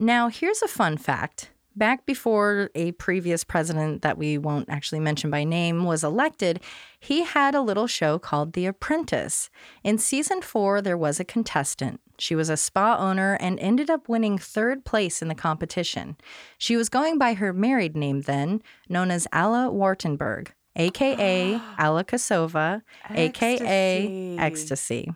Now, 0.00 0.28
here's 0.28 0.62
a 0.62 0.68
fun 0.68 0.96
fact. 0.96 1.50
Back 1.76 2.06
before 2.06 2.70
a 2.74 2.90
previous 2.92 3.44
president 3.44 4.02
that 4.02 4.18
we 4.18 4.36
won't 4.36 4.68
actually 4.68 4.98
mention 4.98 5.30
by 5.30 5.44
name 5.44 5.84
was 5.84 6.02
elected, 6.02 6.60
he 6.98 7.22
had 7.22 7.54
a 7.54 7.60
little 7.60 7.86
show 7.86 8.18
called 8.18 8.54
The 8.54 8.66
Apprentice. 8.66 9.48
In 9.84 9.96
season 9.96 10.42
four, 10.42 10.82
there 10.82 10.96
was 10.96 11.20
a 11.20 11.24
contestant. 11.24 12.00
She 12.18 12.34
was 12.34 12.50
a 12.50 12.56
spa 12.56 12.96
owner 12.98 13.38
and 13.40 13.60
ended 13.60 13.90
up 13.90 14.08
winning 14.08 14.38
third 14.38 14.84
place 14.84 15.22
in 15.22 15.28
the 15.28 15.36
competition. 15.36 16.16
She 16.58 16.76
was 16.76 16.88
going 16.88 17.16
by 17.16 17.34
her 17.34 17.52
married 17.52 17.96
name 17.96 18.22
then, 18.22 18.60
known 18.88 19.12
as 19.12 19.28
Alla 19.32 19.70
Wartenberg 19.70 20.48
aka 20.76 21.60
Alla 21.78 22.04
Kosova, 22.04 22.82
aka 23.10 24.36
Ecstasy. 24.38 25.10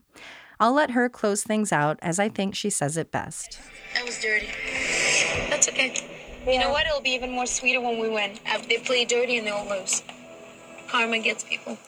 I'll 0.61 0.74
let 0.74 0.92
her 0.92 1.09
close 1.09 1.42
things 1.42 1.72
out 1.72 1.98
as 2.03 2.18
I 2.18 2.28
think 2.28 2.55
she 2.55 2.70
says 2.70 2.96
it 2.96 3.11
best. 3.11 3.59
That 3.94 4.05
was 4.05 4.20
dirty. 4.20 4.48
That's 5.50 5.68
okay. 5.68 5.94
You 6.46 6.59
know 6.59 6.70
what? 6.70 6.86
It'll 6.86 7.00
be 7.00 7.11
even 7.11 7.30
more 7.30 7.46
sweeter 7.46 7.80
when 7.80 7.98
we 7.98 8.09
win. 8.09 8.38
They 8.68 8.78
play 8.78 9.05
dirty 9.05 9.38
and 9.38 9.46
they'll 9.46 9.68
lose. 9.68 10.03
Karma 10.88 11.18
gets 11.20 11.44
people. 11.44 11.78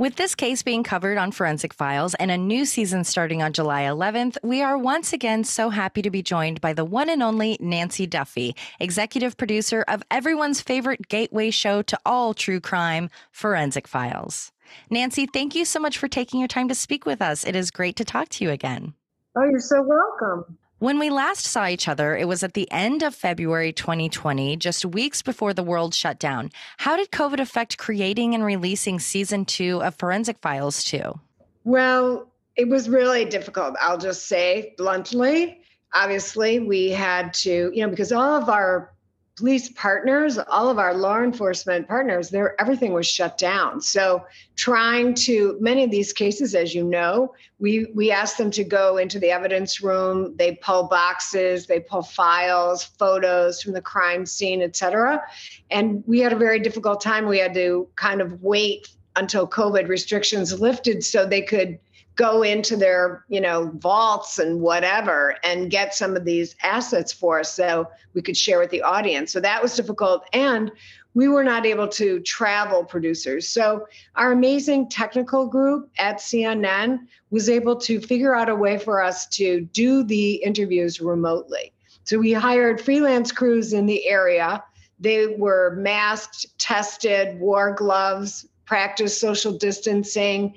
With 0.00 0.16
this 0.16 0.34
case 0.34 0.62
being 0.62 0.82
covered 0.82 1.18
on 1.18 1.30
Forensic 1.30 1.74
Files 1.74 2.14
and 2.14 2.30
a 2.30 2.38
new 2.38 2.64
season 2.64 3.04
starting 3.04 3.42
on 3.42 3.52
July 3.52 3.82
11th, 3.82 4.38
we 4.42 4.62
are 4.62 4.78
once 4.78 5.12
again 5.12 5.44
so 5.44 5.68
happy 5.68 6.00
to 6.00 6.10
be 6.10 6.22
joined 6.22 6.58
by 6.62 6.72
the 6.72 6.86
one 6.86 7.10
and 7.10 7.22
only 7.22 7.58
Nancy 7.60 8.06
Duffy, 8.06 8.56
executive 8.78 9.36
producer 9.36 9.84
of 9.88 10.02
everyone's 10.10 10.62
favorite 10.62 11.08
gateway 11.08 11.50
show 11.50 11.82
to 11.82 11.98
all 12.06 12.32
true 12.32 12.60
crime, 12.60 13.10
Forensic 13.30 13.86
Files. 13.86 14.52
Nancy, 14.88 15.26
thank 15.26 15.54
you 15.54 15.66
so 15.66 15.78
much 15.78 15.98
for 15.98 16.08
taking 16.08 16.40
your 16.40 16.48
time 16.48 16.68
to 16.68 16.74
speak 16.74 17.04
with 17.04 17.20
us. 17.20 17.44
It 17.44 17.54
is 17.54 17.70
great 17.70 17.96
to 17.96 18.04
talk 18.06 18.30
to 18.30 18.44
you 18.44 18.50
again. 18.50 18.94
Oh, 19.36 19.44
you're 19.44 19.60
so 19.60 19.82
welcome. 19.82 20.56
When 20.80 20.98
we 20.98 21.10
last 21.10 21.44
saw 21.44 21.66
each 21.66 21.88
other, 21.88 22.16
it 22.16 22.26
was 22.26 22.42
at 22.42 22.54
the 22.54 22.66
end 22.72 23.02
of 23.02 23.14
February 23.14 23.70
2020, 23.70 24.56
just 24.56 24.86
weeks 24.86 25.20
before 25.20 25.52
the 25.52 25.62
world 25.62 25.94
shut 25.94 26.18
down. 26.18 26.50
How 26.78 26.96
did 26.96 27.10
COVID 27.10 27.38
affect 27.38 27.76
creating 27.76 28.34
and 28.34 28.42
releasing 28.42 28.98
season 28.98 29.44
two 29.44 29.82
of 29.82 29.94
Forensic 29.96 30.38
Files 30.38 30.82
2? 30.84 31.20
Well, 31.64 32.32
it 32.56 32.66
was 32.66 32.88
really 32.88 33.26
difficult, 33.26 33.76
I'll 33.78 33.98
just 33.98 34.26
say 34.26 34.72
bluntly. 34.78 35.60
Obviously, 35.92 36.60
we 36.60 36.88
had 36.88 37.34
to, 37.34 37.70
you 37.74 37.82
know, 37.84 37.90
because 37.90 38.10
all 38.10 38.40
of 38.40 38.48
our 38.48 38.94
police 39.36 39.70
partners, 39.70 40.38
all 40.38 40.68
of 40.68 40.78
our 40.78 40.92
law 40.92 41.22
enforcement 41.22 41.88
partners, 41.88 42.28
there 42.28 42.60
everything 42.60 42.92
was 42.92 43.06
shut 43.06 43.38
down. 43.38 43.80
So 43.80 44.24
trying 44.56 45.14
to 45.14 45.56
many 45.60 45.82
of 45.84 45.90
these 45.90 46.12
cases, 46.12 46.54
as 46.54 46.74
you 46.74 46.84
know, 46.84 47.34
we 47.58 47.86
we 47.94 48.10
asked 48.10 48.36
them 48.36 48.50
to 48.50 48.64
go 48.64 48.98
into 48.98 49.18
the 49.18 49.30
evidence 49.30 49.82
room. 49.82 50.36
They 50.36 50.56
pull 50.56 50.84
boxes, 50.88 51.66
they 51.66 51.80
pull 51.80 52.02
files, 52.02 52.84
photos 52.84 53.62
from 53.62 53.72
the 53.72 53.80
crime 53.80 54.26
scene, 54.26 54.60
et 54.60 54.76
cetera. 54.76 55.22
And 55.70 56.04
we 56.06 56.20
had 56.20 56.32
a 56.32 56.36
very 56.36 56.60
difficult 56.60 57.00
time. 57.00 57.26
We 57.26 57.38
had 57.38 57.54
to 57.54 57.88
kind 57.96 58.20
of 58.20 58.42
wait 58.42 58.88
until 59.16 59.46
COVID 59.46 59.88
restrictions 59.88 60.60
lifted 60.60 61.02
so 61.02 61.26
they 61.26 61.42
could 61.42 61.78
go 62.20 62.42
into 62.42 62.76
their 62.76 63.24
you 63.28 63.40
know 63.40 63.72
vaults 63.76 64.38
and 64.38 64.60
whatever 64.60 65.36
and 65.42 65.70
get 65.70 65.94
some 65.94 66.14
of 66.14 66.26
these 66.26 66.54
assets 66.62 67.10
for 67.14 67.40
us 67.40 67.54
so 67.54 67.88
we 68.12 68.20
could 68.20 68.36
share 68.36 68.58
with 68.58 68.68
the 68.68 68.82
audience. 68.82 69.32
So 69.32 69.40
that 69.40 69.62
was 69.62 69.74
difficult. 69.74 70.26
And 70.34 70.70
we 71.14 71.28
were 71.28 71.42
not 71.42 71.64
able 71.64 71.88
to 71.88 72.20
travel 72.20 72.84
producers. 72.84 73.48
So 73.48 73.86
our 74.16 74.32
amazing 74.32 74.90
technical 74.90 75.46
group 75.46 75.90
at 75.98 76.18
cnn 76.18 76.98
was 77.30 77.48
able 77.48 77.76
to 77.76 78.00
figure 78.00 78.34
out 78.34 78.50
a 78.50 78.54
way 78.54 78.78
for 78.78 79.02
us 79.02 79.26
to 79.38 79.62
do 79.72 80.04
the 80.04 80.34
interviews 80.34 81.00
remotely. 81.00 81.72
So 82.04 82.18
we 82.18 82.34
hired 82.34 82.82
freelance 82.82 83.32
crews 83.32 83.72
in 83.72 83.86
the 83.86 84.06
area. 84.06 84.62
They 84.98 85.28
were 85.38 85.74
masked 85.78 86.58
tested 86.58 87.40
wore 87.40 87.74
gloves 87.74 88.46
practiced 88.66 89.20
social 89.20 89.52
distancing 89.52 90.54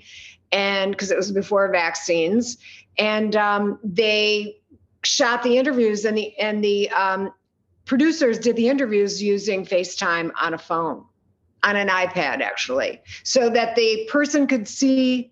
and 0.53 0.91
because 0.91 1.11
it 1.11 1.17
was 1.17 1.31
before 1.31 1.69
vaccines, 1.69 2.57
and 2.97 3.35
um, 3.35 3.79
they 3.83 4.55
shot 5.03 5.43
the 5.43 5.57
interviews 5.57 6.05
and 6.05 6.17
the 6.17 6.37
and 6.37 6.63
the 6.63 6.89
um, 6.91 7.33
producers 7.85 8.37
did 8.39 8.55
the 8.55 8.69
interviews 8.69 9.21
using 9.21 9.65
FaceTime 9.65 10.31
on 10.39 10.53
a 10.53 10.57
phone, 10.57 11.03
on 11.63 11.75
an 11.75 11.89
iPad 11.89 12.41
actually, 12.41 13.01
so 13.23 13.49
that 13.49 13.75
the 13.75 14.07
person 14.09 14.47
could 14.47 14.67
see 14.67 15.31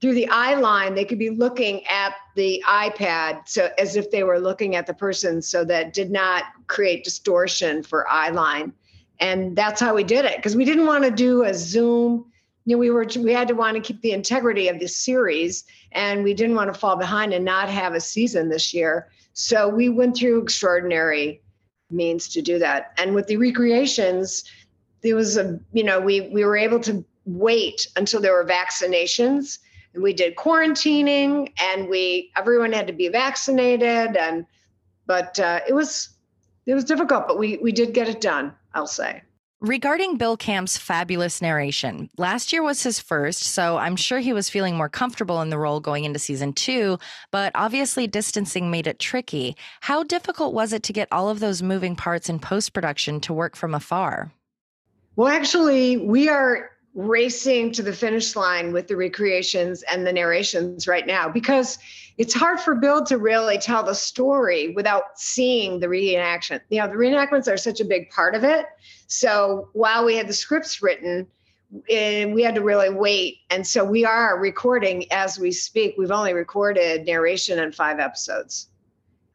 through 0.00 0.14
the 0.14 0.28
eye 0.28 0.54
line. 0.54 0.94
They 0.94 1.04
could 1.04 1.18
be 1.18 1.30
looking 1.30 1.86
at 1.86 2.14
the 2.34 2.64
iPad, 2.66 3.46
so 3.46 3.68
as 3.78 3.94
if 3.94 4.10
they 4.10 4.22
were 4.22 4.40
looking 4.40 4.74
at 4.74 4.86
the 4.86 4.94
person, 4.94 5.42
so 5.42 5.64
that 5.66 5.92
did 5.92 6.10
not 6.10 6.44
create 6.66 7.04
distortion 7.04 7.82
for 7.82 8.08
eye 8.08 8.30
line. 8.30 8.72
And 9.20 9.56
that's 9.56 9.80
how 9.80 9.94
we 9.94 10.04
did 10.04 10.24
it 10.24 10.36
because 10.36 10.56
we 10.56 10.64
didn't 10.64 10.86
want 10.86 11.04
to 11.04 11.10
do 11.10 11.44
a 11.44 11.54
Zoom 11.54 12.30
you 12.66 12.74
know, 12.74 12.80
we 12.80 12.90
were 12.90 13.06
we 13.20 13.32
had 13.32 13.48
to 13.48 13.54
want 13.54 13.76
to 13.76 13.80
keep 13.80 14.00
the 14.02 14.10
integrity 14.10 14.68
of 14.68 14.80
the 14.80 14.88
series, 14.88 15.64
and 15.92 16.24
we 16.24 16.34
didn't 16.34 16.56
want 16.56 16.72
to 16.72 16.78
fall 16.78 16.96
behind 16.96 17.32
and 17.32 17.44
not 17.44 17.68
have 17.68 17.94
a 17.94 18.00
season 18.00 18.48
this 18.48 18.74
year. 18.74 19.08
So 19.34 19.68
we 19.68 19.88
went 19.88 20.16
through 20.16 20.42
extraordinary 20.42 21.40
means 21.90 22.28
to 22.30 22.42
do 22.42 22.58
that. 22.58 22.92
And 22.98 23.14
with 23.14 23.28
the 23.28 23.36
recreations, 23.36 24.42
there 25.02 25.14
was 25.14 25.36
a 25.36 25.60
you 25.72 25.84
know 25.84 26.00
we 26.00 26.22
we 26.22 26.44
were 26.44 26.56
able 26.56 26.80
to 26.80 27.04
wait 27.24 27.86
until 27.94 28.20
there 28.20 28.32
were 28.32 28.44
vaccinations, 28.44 29.58
and 29.94 30.02
we 30.02 30.12
did 30.12 30.34
quarantining, 30.34 31.52
and 31.60 31.88
we 31.88 32.32
everyone 32.36 32.72
had 32.72 32.88
to 32.88 32.92
be 32.92 33.08
vaccinated, 33.08 34.16
and 34.16 34.44
but 35.06 35.38
uh, 35.38 35.60
it 35.68 35.72
was 35.72 36.08
it 36.66 36.74
was 36.74 36.84
difficult, 36.84 37.28
but 37.28 37.38
we 37.38 37.58
we 37.58 37.70
did 37.70 37.94
get 37.94 38.08
it 38.08 38.20
done. 38.20 38.52
I'll 38.74 38.88
say. 38.88 39.22
Regarding 39.62 40.18
Bill 40.18 40.36
Camp's 40.36 40.76
fabulous 40.76 41.40
narration, 41.40 42.10
last 42.18 42.52
year 42.52 42.62
was 42.62 42.82
his 42.82 43.00
first, 43.00 43.42
so 43.42 43.78
I'm 43.78 43.96
sure 43.96 44.18
he 44.18 44.34
was 44.34 44.50
feeling 44.50 44.76
more 44.76 44.90
comfortable 44.90 45.40
in 45.40 45.48
the 45.48 45.58
role 45.58 45.80
going 45.80 46.04
into 46.04 46.18
season 46.18 46.52
two, 46.52 46.98
but 47.30 47.52
obviously 47.54 48.06
distancing 48.06 48.70
made 48.70 48.86
it 48.86 48.98
tricky. 48.98 49.56
How 49.80 50.02
difficult 50.02 50.52
was 50.52 50.74
it 50.74 50.82
to 50.82 50.92
get 50.92 51.08
all 51.10 51.30
of 51.30 51.40
those 51.40 51.62
moving 51.62 51.96
parts 51.96 52.28
in 52.28 52.38
post 52.38 52.74
production 52.74 53.18
to 53.22 53.32
work 53.32 53.56
from 53.56 53.74
afar? 53.74 54.30
Well, 55.16 55.28
actually, 55.28 55.96
we 55.96 56.28
are 56.28 56.72
racing 56.92 57.72
to 57.72 57.82
the 57.82 57.94
finish 57.94 58.36
line 58.36 58.74
with 58.74 58.88
the 58.88 58.96
recreations 58.96 59.82
and 59.84 60.06
the 60.06 60.12
narrations 60.12 60.86
right 60.86 61.06
now 61.06 61.30
because 61.30 61.78
it's 62.18 62.34
hard 62.34 62.60
for 62.60 62.74
Bill 62.74 63.04
to 63.04 63.18
really 63.18 63.58
tell 63.58 63.82
the 63.82 63.94
story 63.94 64.72
without 64.74 65.18
seeing 65.18 65.80
the 65.80 65.86
reenactment. 65.86 66.60
You 66.70 66.80
know, 66.80 66.88
the 66.88 66.94
reenactments 66.94 67.52
are 67.52 67.56
such 67.56 67.80
a 67.80 67.84
big 67.84 68.08
part 68.10 68.34
of 68.34 68.42
it. 68.42 68.66
So 69.06 69.68
while 69.74 70.04
we 70.04 70.16
had 70.16 70.26
the 70.26 70.32
scripts 70.32 70.82
written, 70.82 71.26
we 71.88 72.42
had 72.42 72.54
to 72.54 72.62
really 72.62 72.90
wait. 72.90 73.38
And 73.50 73.66
so 73.66 73.84
we 73.84 74.04
are 74.04 74.38
recording 74.38 75.10
as 75.12 75.38
we 75.38 75.52
speak. 75.52 75.96
We've 75.98 76.10
only 76.10 76.32
recorded 76.32 77.04
narration 77.04 77.58
in 77.58 77.72
five 77.72 77.98
episodes 77.98 78.68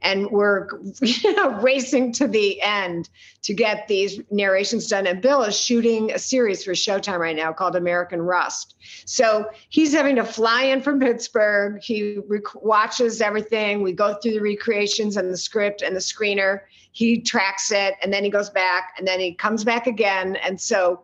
and 0.01 0.29
we're 0.31 0.67
you 1.01 1.33
know, 1.35 1.51
racing 1.61 2.11
to 2.13 2.27
the 2.27 2.61
end 2.61 3.09
to 3.43 3.53
get 3.53 3.87
these 3.87 4.19
narrations 4.31 4.87
done. 4.87 5.07
And 5.07 5.21
Bill 5.21 5.43
is 5.43 5.59
shooting 5.59 6.11
a 6.11 6.19
series 6.19 6.63
for 6.63 6.71
Showtime 6.71 7.19
right 7.19 7.35
now 7.35 7.53
called 7.53 7.75
American 7.75 8.21
Rust. 8.21 8.75
So 9.05 9.49
he's 9.69 9.93
having 9.93 10.15
to 10.15 10.23
fly 10.23 10.63
in 10.63 10.81
from 10.81 10.99
Pittsburgh. 10.99 11.81
He 11.81 12.17
rec- 12.27 12.63
watches 12.63 13.21
everything. 13.21 13.83
We 13.83 13.93
go 13.93 14.15
through 14.15 14.33
the 14.33 14.41
recreations 14.41 15.17
and 15.17 15.29
the 15.29 15.37
script 15.37 15.81
and 15.81 15.95
the 15.95 15.99
screener. 15.99 16.61
He 16.91 17.21
tracks 17.21 17.71
it 17.71 17.95
and 18.01 18.11
then 18.11 18.23
he 18.23 18.29
goes 18.29 18.49
back 18.49 18.93
and 18.97 19.07
then 19.07 19.19
he 19.19 19.33
comes 19.33 19.63
back 19.63 19.87
again. 19.87 20.35
And 20.37 20.59
so 20.59 21.03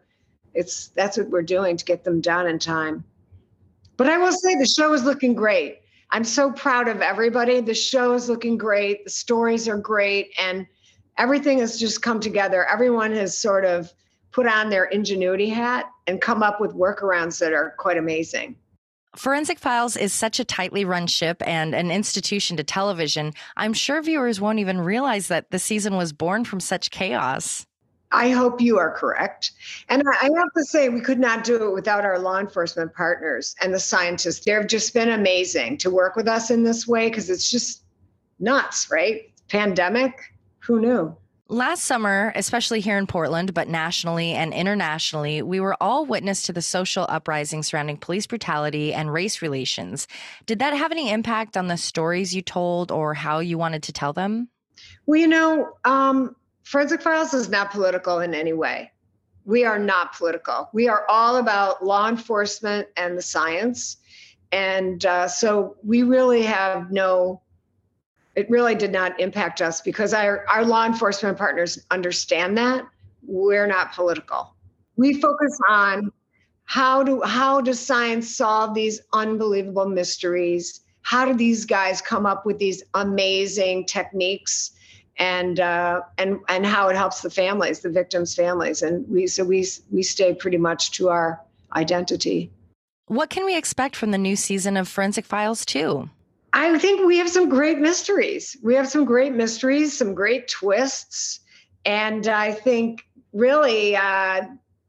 it's 0.53 0.87
that's 0.89 1.17
what 1.17 1.29
we're 1.29 1.43
doing 1.43 1.77
to 1.77 1.85
get 1.85 2.03
them 2.03 2.19
done 2.19 2.47
in 2.47 2.57
time. 2.57 3.03
But 3.95 4.09
I 4.09 4.17
will 4.17 4.31
say 4.31 4.55
the 4.55 4.65
show 4.65 4.93
is 4.93 5.03
looking 5.03 5.33
great 5.33 5.81
I'm 6.09 6.23
so 6.23 6.51
proud 6.51 6.87
of 6.87 7.01
everybody. 7.01 7.59
The 7.59 7.73
show 7.73 8.13
is 8.13 8.29
looking 8.29 8.57
great. 8.57 9.03
The 9.03 9.09
stories 9.09 9.67
are 9.67 9.77
great. 9.77 10.31
And 10.39 10.65
everything 11.17 11.59
has 11.59 11.79
just 11.79 12.01
come 12.01 12.19
together. 12.19 12.65
Everyone 12.65 13.11
has 13.13 13.37
sort 13.37 13.65
of 13.65 13.91
put 14.31 14.47
on 14.47 14.69
their 14.69 14.85
ingenuity 14.85 15.49
hat 15.49 15.85
and 16.05 16.21
come 16.21 16.43
up 16.43 16.61
with 16.61 16.73
workarounds 16.73 17.39
that 17.39 17.53
are 17.53 17.73
quite 17.77 17.97
amazing. 17.97 18.55
Forensic 19.15 19.57
Files 19.57 19.97
is 19.97 20.13
such 20.13 20.39
a 20.39 20.45
tightly 20.45 20.85
run 20.85 21.07
ship 21.07 21.41
and 21.45 21.73
an 21.73 21.89
institution 21.89 22.55
to 22.57 22.63
television. 22.63 23.33
I'm 23.55 23.73
sure 23.73 24.01
viewers 24.01 24.39
won't 24.39 24.59
even 24.59 24.79
realize 24.79 25.27
that 25.29 25.49
the 25.49 25.57
season 25.57 25.97
was 25.97 26.13
born 26.13 26.45
from 26.45 26.59
such 26.59 26.91
chaos. 26.91 27.65
I 28.11 28.29
hope 28.29 28.61
you 28.61 28.77
are 28.77 28.91
correct. 28.91 29.51
And 29.89 30.03
I 30.21 30.29
have 30.35 30.53
to 30.55 30.63
say, 30.63 30.89
we 30.89 31.01
could 31.01 31.19
not 31.19 31.43
do 31.43 31.67
it 31.67 31.73
without 31.73 32.05
our 32.05 32.19
law 32.19 32.39
enforcement 32.39 32.93
partners 32.93 33.55
and 33.61 33.73
the 33.73 33.79
scientists. 33.79 34.45
They've 34.45 34.67
just 34.67 34.93
been 34.93 35.09
amazing 35.09 35.77
to 35.79 35.89
work 35.89 36.15
with 36.15 36.27
us 36.27 36.49
in 36.49 36.63
this 36.63 36.87
way 36.87 37.09
because 37.09 37.29
it's 37.29 37.49
just 37.49 37.83
nuts, 38.39 38.89
right? 38.89 39.23
pandemic, 39.47 40.33
who 40.59 40.79
knew? 40.79 41.15
Last 41.49 41.85
summer, 41.85 42.33
especially 42.35 42.81
here 42.81 42.97
in 42.97 43.07
Portland, 43.07 43.53
but 43.53 43.69
nationally 43.69 44.33
and 44.33 44.53
internationally, 44.53 45.41
we 45.41 45.61
were 45.61 45.77
all 45.79 46.05
witness 46.05 46.43
to 46.43 46.53
the 46.53 46.61
social 46.61 47.05
uprising 47.07 47.63
surrounding 47.63 47.95
police 47.95 48.27
brutality 48.27 48.93
and 48.93 49.13
race 49.13 49.41
relations. 49.41 50.09
Did 50.45 50.59
that 50.59 50.75
have 50.75 50.91
any 50.91 51.09
impact 51.09 51.55
on 51.55 51.67
the 51.67 51.77
stories 51.77 52.35
you 52.35 52.41
told 52.41 52.91
or 52.91 53.13
how 53.13 53.39
you 53.39 53.57
wanted 53.57 53.83
to 53.83 53.93
tell 53.93 54.11
them? 54.11 54.49
Well, 55.05 55.21
you 55.21 55.27
know, 55.27 55.71
um, 55.85 56.35
Forensic 56.67 57.01
Files 57.01 57.33
is 57.33 57.47
not 57.47 57.71
political 57.71 58.19
in 58.19 58.33
any 58.33 58.51
way. 58.51 58.91
We 59.45 59.63
are 59.63 59.79
not 59.79 60.17
political. 60.17 60.69
We 60.73 60.89
are 60.89 61.05
all 61.07 61.37
about 61.37 61.85
law 61.85 62.09
enforcement 62.09 62.89
and 62.97 63.17
the 63.17 63.21
science. 63.21 63.95
And 64.51 65.05
uh, 65.05 65.29
so 65.29 65.77
we 65.81 66.03
really 66.03 66.43
have 66.43 66.91
no 66.91 67.41
it 68.35 68.49
really 68.49 68.75
did 68.75 68.91
not 68.91 69.19
impact 69.19 69.61
us 69.61 69.81
because 69.81 70.13
our, 70.13 70.45
our 70.47 70.63
law 70.63 70.85
enforcement 70.85 71.39
partners 71.39 71.83
understand 71.89 72.55
that 72.57 72.85
we're 73.25 73.65
not 73.65 73.93
political. 73.93 74.53
We 74.95 75.19
focus 75.19 75.57
on 75.69 76.11
how 76.65 77.01
do 77.01 77.21
how 77.21 77.61
does 77.61 77.79
science 77.79 78.35
solve 78.35 78.73
these 78.73 78.99
unbelievable 79.13 79.87
mysteries? 79.87 80.81
How 81.01 81.25
do 81.25 81.33
these 81.33 81.65
guys 81.65 82.01
come 82.01 82.25
up 82.25 82.45
with 82.45 82.59
these 82.59 82.83
amazing 82.93 83.85
techniques? 83.85 84.73
And 85.17 85.59
uh, 85.59 86.01
and 86.17 86.39
and 86.47 86.65
how 86.65 86.89
it 86.89 86.95
helps 86.95 87.21
the 87.21 87.29
families, 87.29 87.79
the 87.79 87.89
victims' 87.89 88.35
families, 88.35 88.81
and 88.81 89.07
we 89.09 89.27
so 89.27 89.43
we 89.43 89.65
we 89.91 90.03
stay 90.03 90.33
pretty 90.33 90.57
much 90.57 90.91
to 90.91 91.09
our 91.09 91.41
identity. 91.73 92.51
What 93.07 93.29
can 93.29 93.45
we 93.45 93.55
expect 93.57 93.95
from 93.95 94.11
the 94.11 94.17
new 94.17 94.35
season 94.35 94.77
of 94.77 94.87
Forensic 94.87 95.25
Files 95.25 95.65
2? 95.65 96.09
I 96.53 96.77
think 96.77 97.05
we 97.05 97.17
have 97.19 97.29
some 97.29 97.49
great 97.49 97.79
mysteries. 97.79 98.57
We 98.63 98.75
have 98.75 98.87
some 98.87 99.05
great 99.05 99.33
mysteries, 99.33 99.97
some 99.97 100.13
great 100.13 100.47
twists, 100.49 101.39
and 101.85 102.27
I 102.27 102.51
think 102.51 103.03
really, 103.33 103.95
uh, 103.95 104.45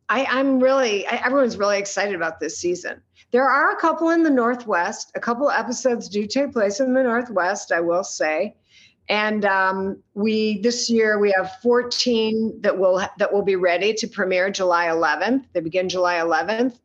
I, 0.09 0.25
I'm 0.25 0.61
really 0.61 1.07
I, 1.07 1.23
everyone's 1.25 1.57
really 1.57 1.79
excited 1.79 2.15
about 2.15 2.41
this 2.41 2.59
season. 2.59 3.01
There 3.31 3.49
are 3.49 3.73
a 3.73 3.77
couple 3.77 4.11
in 4.11 4.23
the 4.23 4.31
Northwest. 4.31 5.13
A 5.15 5.21
couple 5.21 5.51
episodes 5.51 6.09
do 6.09 6.27
take 6.27 6.53
place 6.53 6.81
in 6.81 6.95
the 6.95 7.03
Northwest, 7.03 7.73
I 7.73 7.81
will 7.81 8.05
say. 8.05 8.57
And 9.09 9.45
um, 9.45 10.03
we 10.15 10.61
this 10.61 10.91
year 10.91 11.19
we 11.19 11.33
have 11.37 11.57
14 11.63 12.61
that 12.61 12.79
will 12.79 12.99
that 13.19 13.33
will 13.33 13.43
be 13.43 13.57
ready 13.57 13.95
to 13.95 14.07
premiere 14.07 14.51
July 14.51 14.87
11th. 14.87 15.45
They 15.53 15.61
begin 15.61 15.89
July 15.89 16.17
11th, 16.17 16.79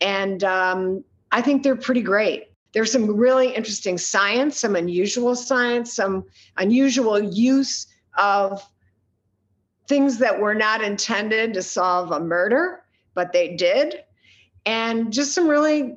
and 0.00 0.44
um, 0.44 1.04
I 1.32 1.42
think 1.42 1.62
they're 1.62 1.76
pretty 1.76 2.02
great 2.02 2.48
there's 2.74 2.90
some 2.90 3.16
really 3.16 3.54
interesting 3.54 3.96
science, 3.96 4.58
some 4.58 4.74
unusual 4.74 5.36
science, 5.36 5.94
some 5.94 6.24
unusual 6.56 7.22
use 7.22 7.86
of 8.18 8.68
things 9.86 10.18
that 10.18 10.40
were 10.40 10.56
not 10.56 10.82
intended 10.82 11.54
to 11.54 11.62
solve 11.62 12.10
a 12.10 12.18
murder, 12.18 12.82
but 13.14 13.32
they 13.32 13.54
did. 13.54 14.02
And 14.66 15.12
just 15.12 15.34
some 15.34 15.46
really 15.48 15.96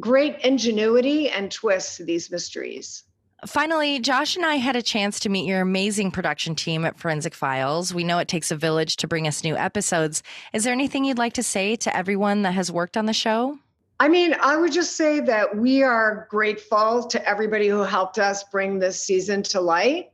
great 0.00 0.40
ingenuity 0.40 1.30
and 1.30 1.50
twists 1.50 1.96
to 1.98 2.04
these 2.04 2.30
mysteries. 2.30 3.04
Finally, 3.44 3.98
Josh 3.98 4.34
and 4.34 4.46
I 4.46 4.54
had 4.54 4.76
a 4.76 4.82
chance 4.82 5.20
to 5.20 5.28
meet 5.28 5.46
your 5.46 5.60
amazing 5.60 6.10
production 6.10 6.54
team 6.54 6.86
at 6.86 6.98
Forensic 6.98 7.34
Files. 7.34 7.92
We 7.92 8.02
know 8.02 8.18
it 8.18 8.28
takes 8.28 8.50
a 8.50 8.56
village 8.56 8.96
to 8.96 9.06
bring 9.06 9.28
us 9.28 9.44
new 9.44 9.54
episodes. 9.54 10.22
Is 10.54 10.64
there 10.64 10.72
anything 10.72 11.04
you'd 11.04 11.18
like 11.18 11.34
to 11.34 11.42
say 11.42 11.76
to 11.76 11.94
everyone 11.94 12.42
that 12.42 12.52
has 12.52 12.72
worked 12.72 12.96
on 12.96 13.04
the 13.04 13.12
show? 13.12 13.58
I 14.00 14.08
mean, 14.08 14.34
I 14.40 14.56
would 14.56 14.72
just 14.72 14.96
say 14.96 15.20
that 15.20 15.56
we 15.56 15.82
are 15.82 16.26
grateful 16.30 17.04
to 17.08 17.28
everybody 17.28 17.68
who 17.68 17.82
helped 17.82 18.18
us 18.18 18.42
bring 18.44 18.78
this 18.78 19.02
season 19.02 19.42
to 19.44 19.60
light. 19.60 20.10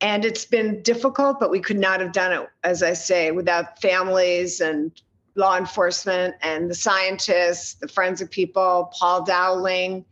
And 0.00 0.24
it's 0.24 0.44
been 0.44 0.82
difficult, 0.82 1.38
but 1.38 1.50
we 1.50 1.60
could 1.60 1.78
not 1.78 2.00
have 2.00 2.12
done 2.12 2.32
it, 2.32 2.48
as 2.64 2.82
I 2.82 2.92
say, 2.94 3.30
without 3.30 3.80
families 3.80 4.60
and 4.60 4.90
law 5.36 5.56
enforcement 5.56 6.34
and 6.42 6.68
the 6.68 6.74
scientists, 6.74 7.74
the 7.74 7.88
forensic 7.88 8.30
people, 8.30 8.92
Paul 8.98 9.24
Dowling, 9.24 10.04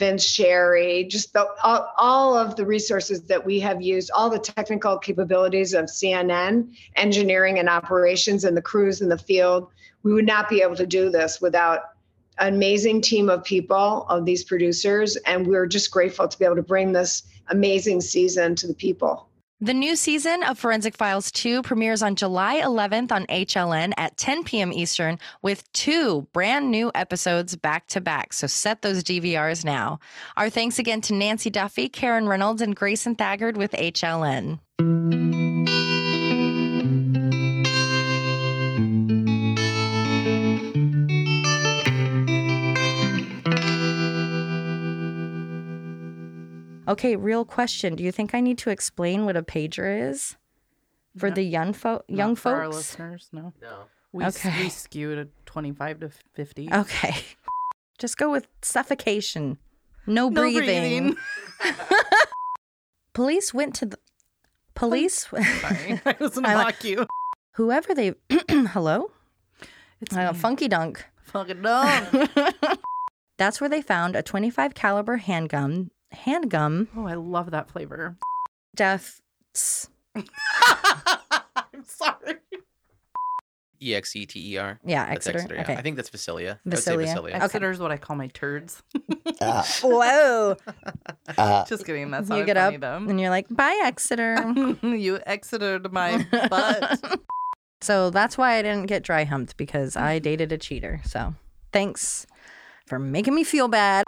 Vince 0.00 0.24
Sherry, 0.24 1.04
just 1.04 1.34
the, 1.34 1.46
all, 1.62 1.92
all 1.98 2.36
of 2.36 2.56
the 2.56 2.64
resources 2.64 3.20
that 3.24 3.44
we 3.44 3.60
have 3.60 3.82
used, 3.82 4.10
all 4.12 4.30
the 4.30 4.38
technical 4.38 4.98
capabilities 4.98 5.74
of 5.74 5.84
CNN, 5.84 6.74
engineering 6.96 7.58
and 7.58 7.68
operations, 7.68 8.44
and 8.44 8.56
the 8.56 8.62
crews 8.62 9.02
in 9.02 9.10
the 9.10 9.18
field. 9.18 9.68
We 10.02 10.14
would 10.14 10.26
not 10.26 10.48
be 10.48 10.62
able 10.62 10.76
to 10.76 10.86
do 10.86 11.10
this 11.10 11.42
without 11.42 11.90
an 12.38 12.54
amazing 12.54 13.02
team 13.02 13.28
of 13.28 13.44
people, 13.44 14.06
of 14.08 14.24
these 14.24 14.42
producers, 14.42 15.16
and 15.26 15.46
we're 15.46 15.66
just 15.66 15.90
grateful 15.90 16.26
to 16.26 16.38
be 16.38 16.46
able 16.46 16.56
to 16.56 16.62
bring 16.62 16.92
this 16.92 17.22
amazing 17.50 18.00
season 18.00 18.54
to 18.54 18.66
the 18.66 18.74
people. 18.74 19.28
The 19.62 19.74
new 19.74 19.94
season 19.94 20.42
of 20.42 20.58
Forensic 20.58 20.96
Files 20.96 21.30
2 21.32 21.60
premieres 21.60 22.02
on 22.02 22.16
July 22.16 22.62
11th 22.62 23.12
on 23.12 23.26
HLN 23.26 23.92
at 23.98 24.16
10 24.16 24.42
p.m. 24.44 24.72
Eastern 24.72 25.18
with 25.42 25.70
two 25.74 26.26
brand 26.32 26.70
new 26.70 26.90
episodes 26.94 27.56
back 27.56 27.86
to 27.88 28.00
back. 28.00 28.32
So 28.32 28.46
set 28.46 28.80
those 28.80 29.04
DVRs 29.04 29.62
now. 29.62 30.00
Our 30.38 30.48
thanks 30.48 30.78
again 30.78 31.02
to 31.02 31.14
Nancy 31.14 31.50
Duffy, 31.50 31.90
Karen 31.90 32.26
Reynolds, 32.26 32.62
and 32.62 32.74
Grayson 32.74 33.16
Thagard 33.16 33.58
with 33.58 33.72
HLN. 33.72 34.60
Okay, 46.90 47.14
real 47.16 47.44
question. 47.44 47.94
Do 47.94 48.02
you 48.04 48.12
think 48.12 48.34
I 48.34 48.40
need 48.40 48.58
to 48.58 48.70
explain 48.70 49.24
what 49.24 49.36
a 49.36 49.42
pager 49.42 50.10
is 50.10 50.36
for 51.16 51.28
No. 51.28 51.34
the 51.36 51.42
young 51.42 51.72
fo- 51.72 52.02
young 52.08 52.30
Not 52.30 52.38
for 52.38 52.54
our 52.56 52.64
folks? 52.64 52.76
listeners, 52.76 53.28
no. 53.32 53.52
No. 53.62 53.84
We, 54.12 54.24
Okay. 54.24 54.48
okay. 54.48 54.62
we 54.64 54.68
skew 54.70 55.14
to 55.14 55.28
25 55.46 56.00
to 56.00 56.10
50. 56.34 56.68
Okay. 56.72 57.14
Just 57.98 58.16
go 58.16 58.30
with 58.30 58.48
suffocation. 58.62 59.58
No, 60.06 60.28
No 60.28 60.40
breathing. 60.42 61.14
breathing. 61.14 61.16
Police 63.12 63.52
went 63.52 63.74
to 63.76 63.86
the 63.86 63.98
police 64.74 65.26
Sorry, 65.28 66.00
I 66.06 66.16
was 66.20 66.34
gonna 66.36 66.54
like- 66.54 66.66
mock 66.66 66.84
you. 66.84 67.06
whoever 67.52 67.94
they 67.94 68.14
hello? 68.48 69.10
It's 70.00 70.16
Uh, 70.16 70.32
funky 70.32 70.68
dunk. 70.68 71.04
Fucking 71.24 71.60
dumb. 71.60 72.28
That's 73.36 73.60
where 73.60 73.68
they 73.68 73.82
found 73.82 74.16
a 74.16 74.22
25 74.22 74.74
caliber 74.74 75.18
handgun 75.18 75.90
handgun 76.12 76.88
oh, 76.96 77.06
I 77.06 77.14
love 77.14 77.50
that 77.52 77.70
flavor. 77.70 78.16
deaths. 78.74 79.20
I'm 80.14 81.84
sorry. 81.84 82.36
E 83.82 83.94
X 83.94 84.14
E 84.14 84.26
T 84.26 84.52
E 84.54 84.58
R. 84.58 84.78
Yeah, 84.84 85.06
That's 85.08 85.26
Exeter. 85.26 85.54
yeah. 85.54 85.62
Okay. 85.62 85.74
I 85.74 85.80
think 85.82 85.96
that's 85.96 86.10
Vasilia. 86.10 86.56
I 86.56 86.58
would 86.66 86.78
say 86.78 86.94
Vasilia. 86.96 87.06
Vasilia. 87.14 87.34
Okay. 87.36 87.44
Exeter's 87.44 87.78
what 87.78 87.90
I 87.90 87.96
call 87.96 88.16
my 88.16 88.28
turds. 88.28 88.82
Ah. 89.42 89.66
Whoa. 89.82 90.54
Uh, 91.38 91.64
Just 91.64 91.86
kidding. 91.86 92.10
That's 92.10 92.28
you 92.28 92.44
get 92.44 92.58
funny 92.58 92.76
up 92.76 92.80
though. 92.82 92.96
and 92.96 93.18
you're 93.18 93.30
like, 93.30 93.46
bye, 93.48 93.80
Exeter. 93.84 94.36
you 94.82 95.18
exited 95.24 95.90
my 95.92 96.26
butt. 96.50 97.00
so 97.80 98.10
that's 98.10 98.36
why 98.36 98.56
I 98.56 98.62
didn't 98.62 98.84
get 98.84 99.02
dry 99.02 99.24
humped 99.24 99.56
because 99.56 99.96
I 99.96 100.18
dated 100.18 100.52
a 100.52 100.58
cheater. 100.58 101.00
So 101.06 101.34
thanks 101.72 102.26
for 102.86 102.98
making 102.98 103.34
me 103.34 103.42
feel 103.42 103.68
bad. 103.68 104.04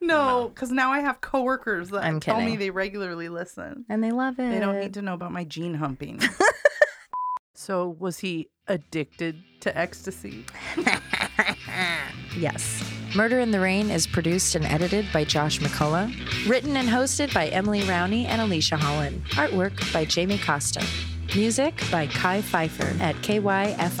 No, 0.00 0.50
because 0.54 0.70
now 0.70 0.92
I 0.92 1.00
have 1.00 1.20
coworkers 1.20 1.90
that 1.90 2.04
I'm 2.04 2.20
tell 2.20 2.38
me 2.38 2.44
kidding. 2.44 2.58
they 2.58 2.70
regularly 2.70 3.28
listen. 3.28 3.84
And 3.88 4.02
they 4.02 4.10
love 4.12 4.38
it. 4.38 4.50
They 4.50 4.58
don't 4.60 4.80
need 4.80 4.94
to 4.94 5.02
know 5.02 5.14
about 5.14 5.30
my 5.32 5.44
gene 5.44 5.74
humping. 5.74 6.20
so 7.54 7.96
was 7.98 8.18
he 8.20 8.48
addicted 8.66 9.42
to 9.60 9.76
ecstasy? 9.76 10.44
Yes. 12.36 12.84
Murder 13.16 13.40
in 13.40 13.50
the 13.50 13.58
Rain 13.58 13.90
is 13.90 14.06
produced 14.06 14.54
and 14.54 14.64
edited 14.64 15.04
by 15.12 15.24
Josh 15.24 15.58
McCullough. 15.58 16.48
Written 16.48 16.76
and 16.76 16.88
hosted 16.88 17.34
by 17.34 17.48
Emily 17.48 17.80
Rowney 17.82 18.26
and 18.26 18.40
Alicia 18.40 18.76
Holland. 18.76 19.22
Artwork 19.30 19.92
by 19.92 20.04
Jamie 20.04 20.38
Costa. 20.38 20.84
Music 21.34 21.82
by 21.90 22.06
Kai 22.06 22.40
Pfeiffer 22.40 22.94
at 23.02 23.16
kyfifer.com. 23.16 24.00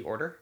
The 0.00 0.06
order? 0.06 0.38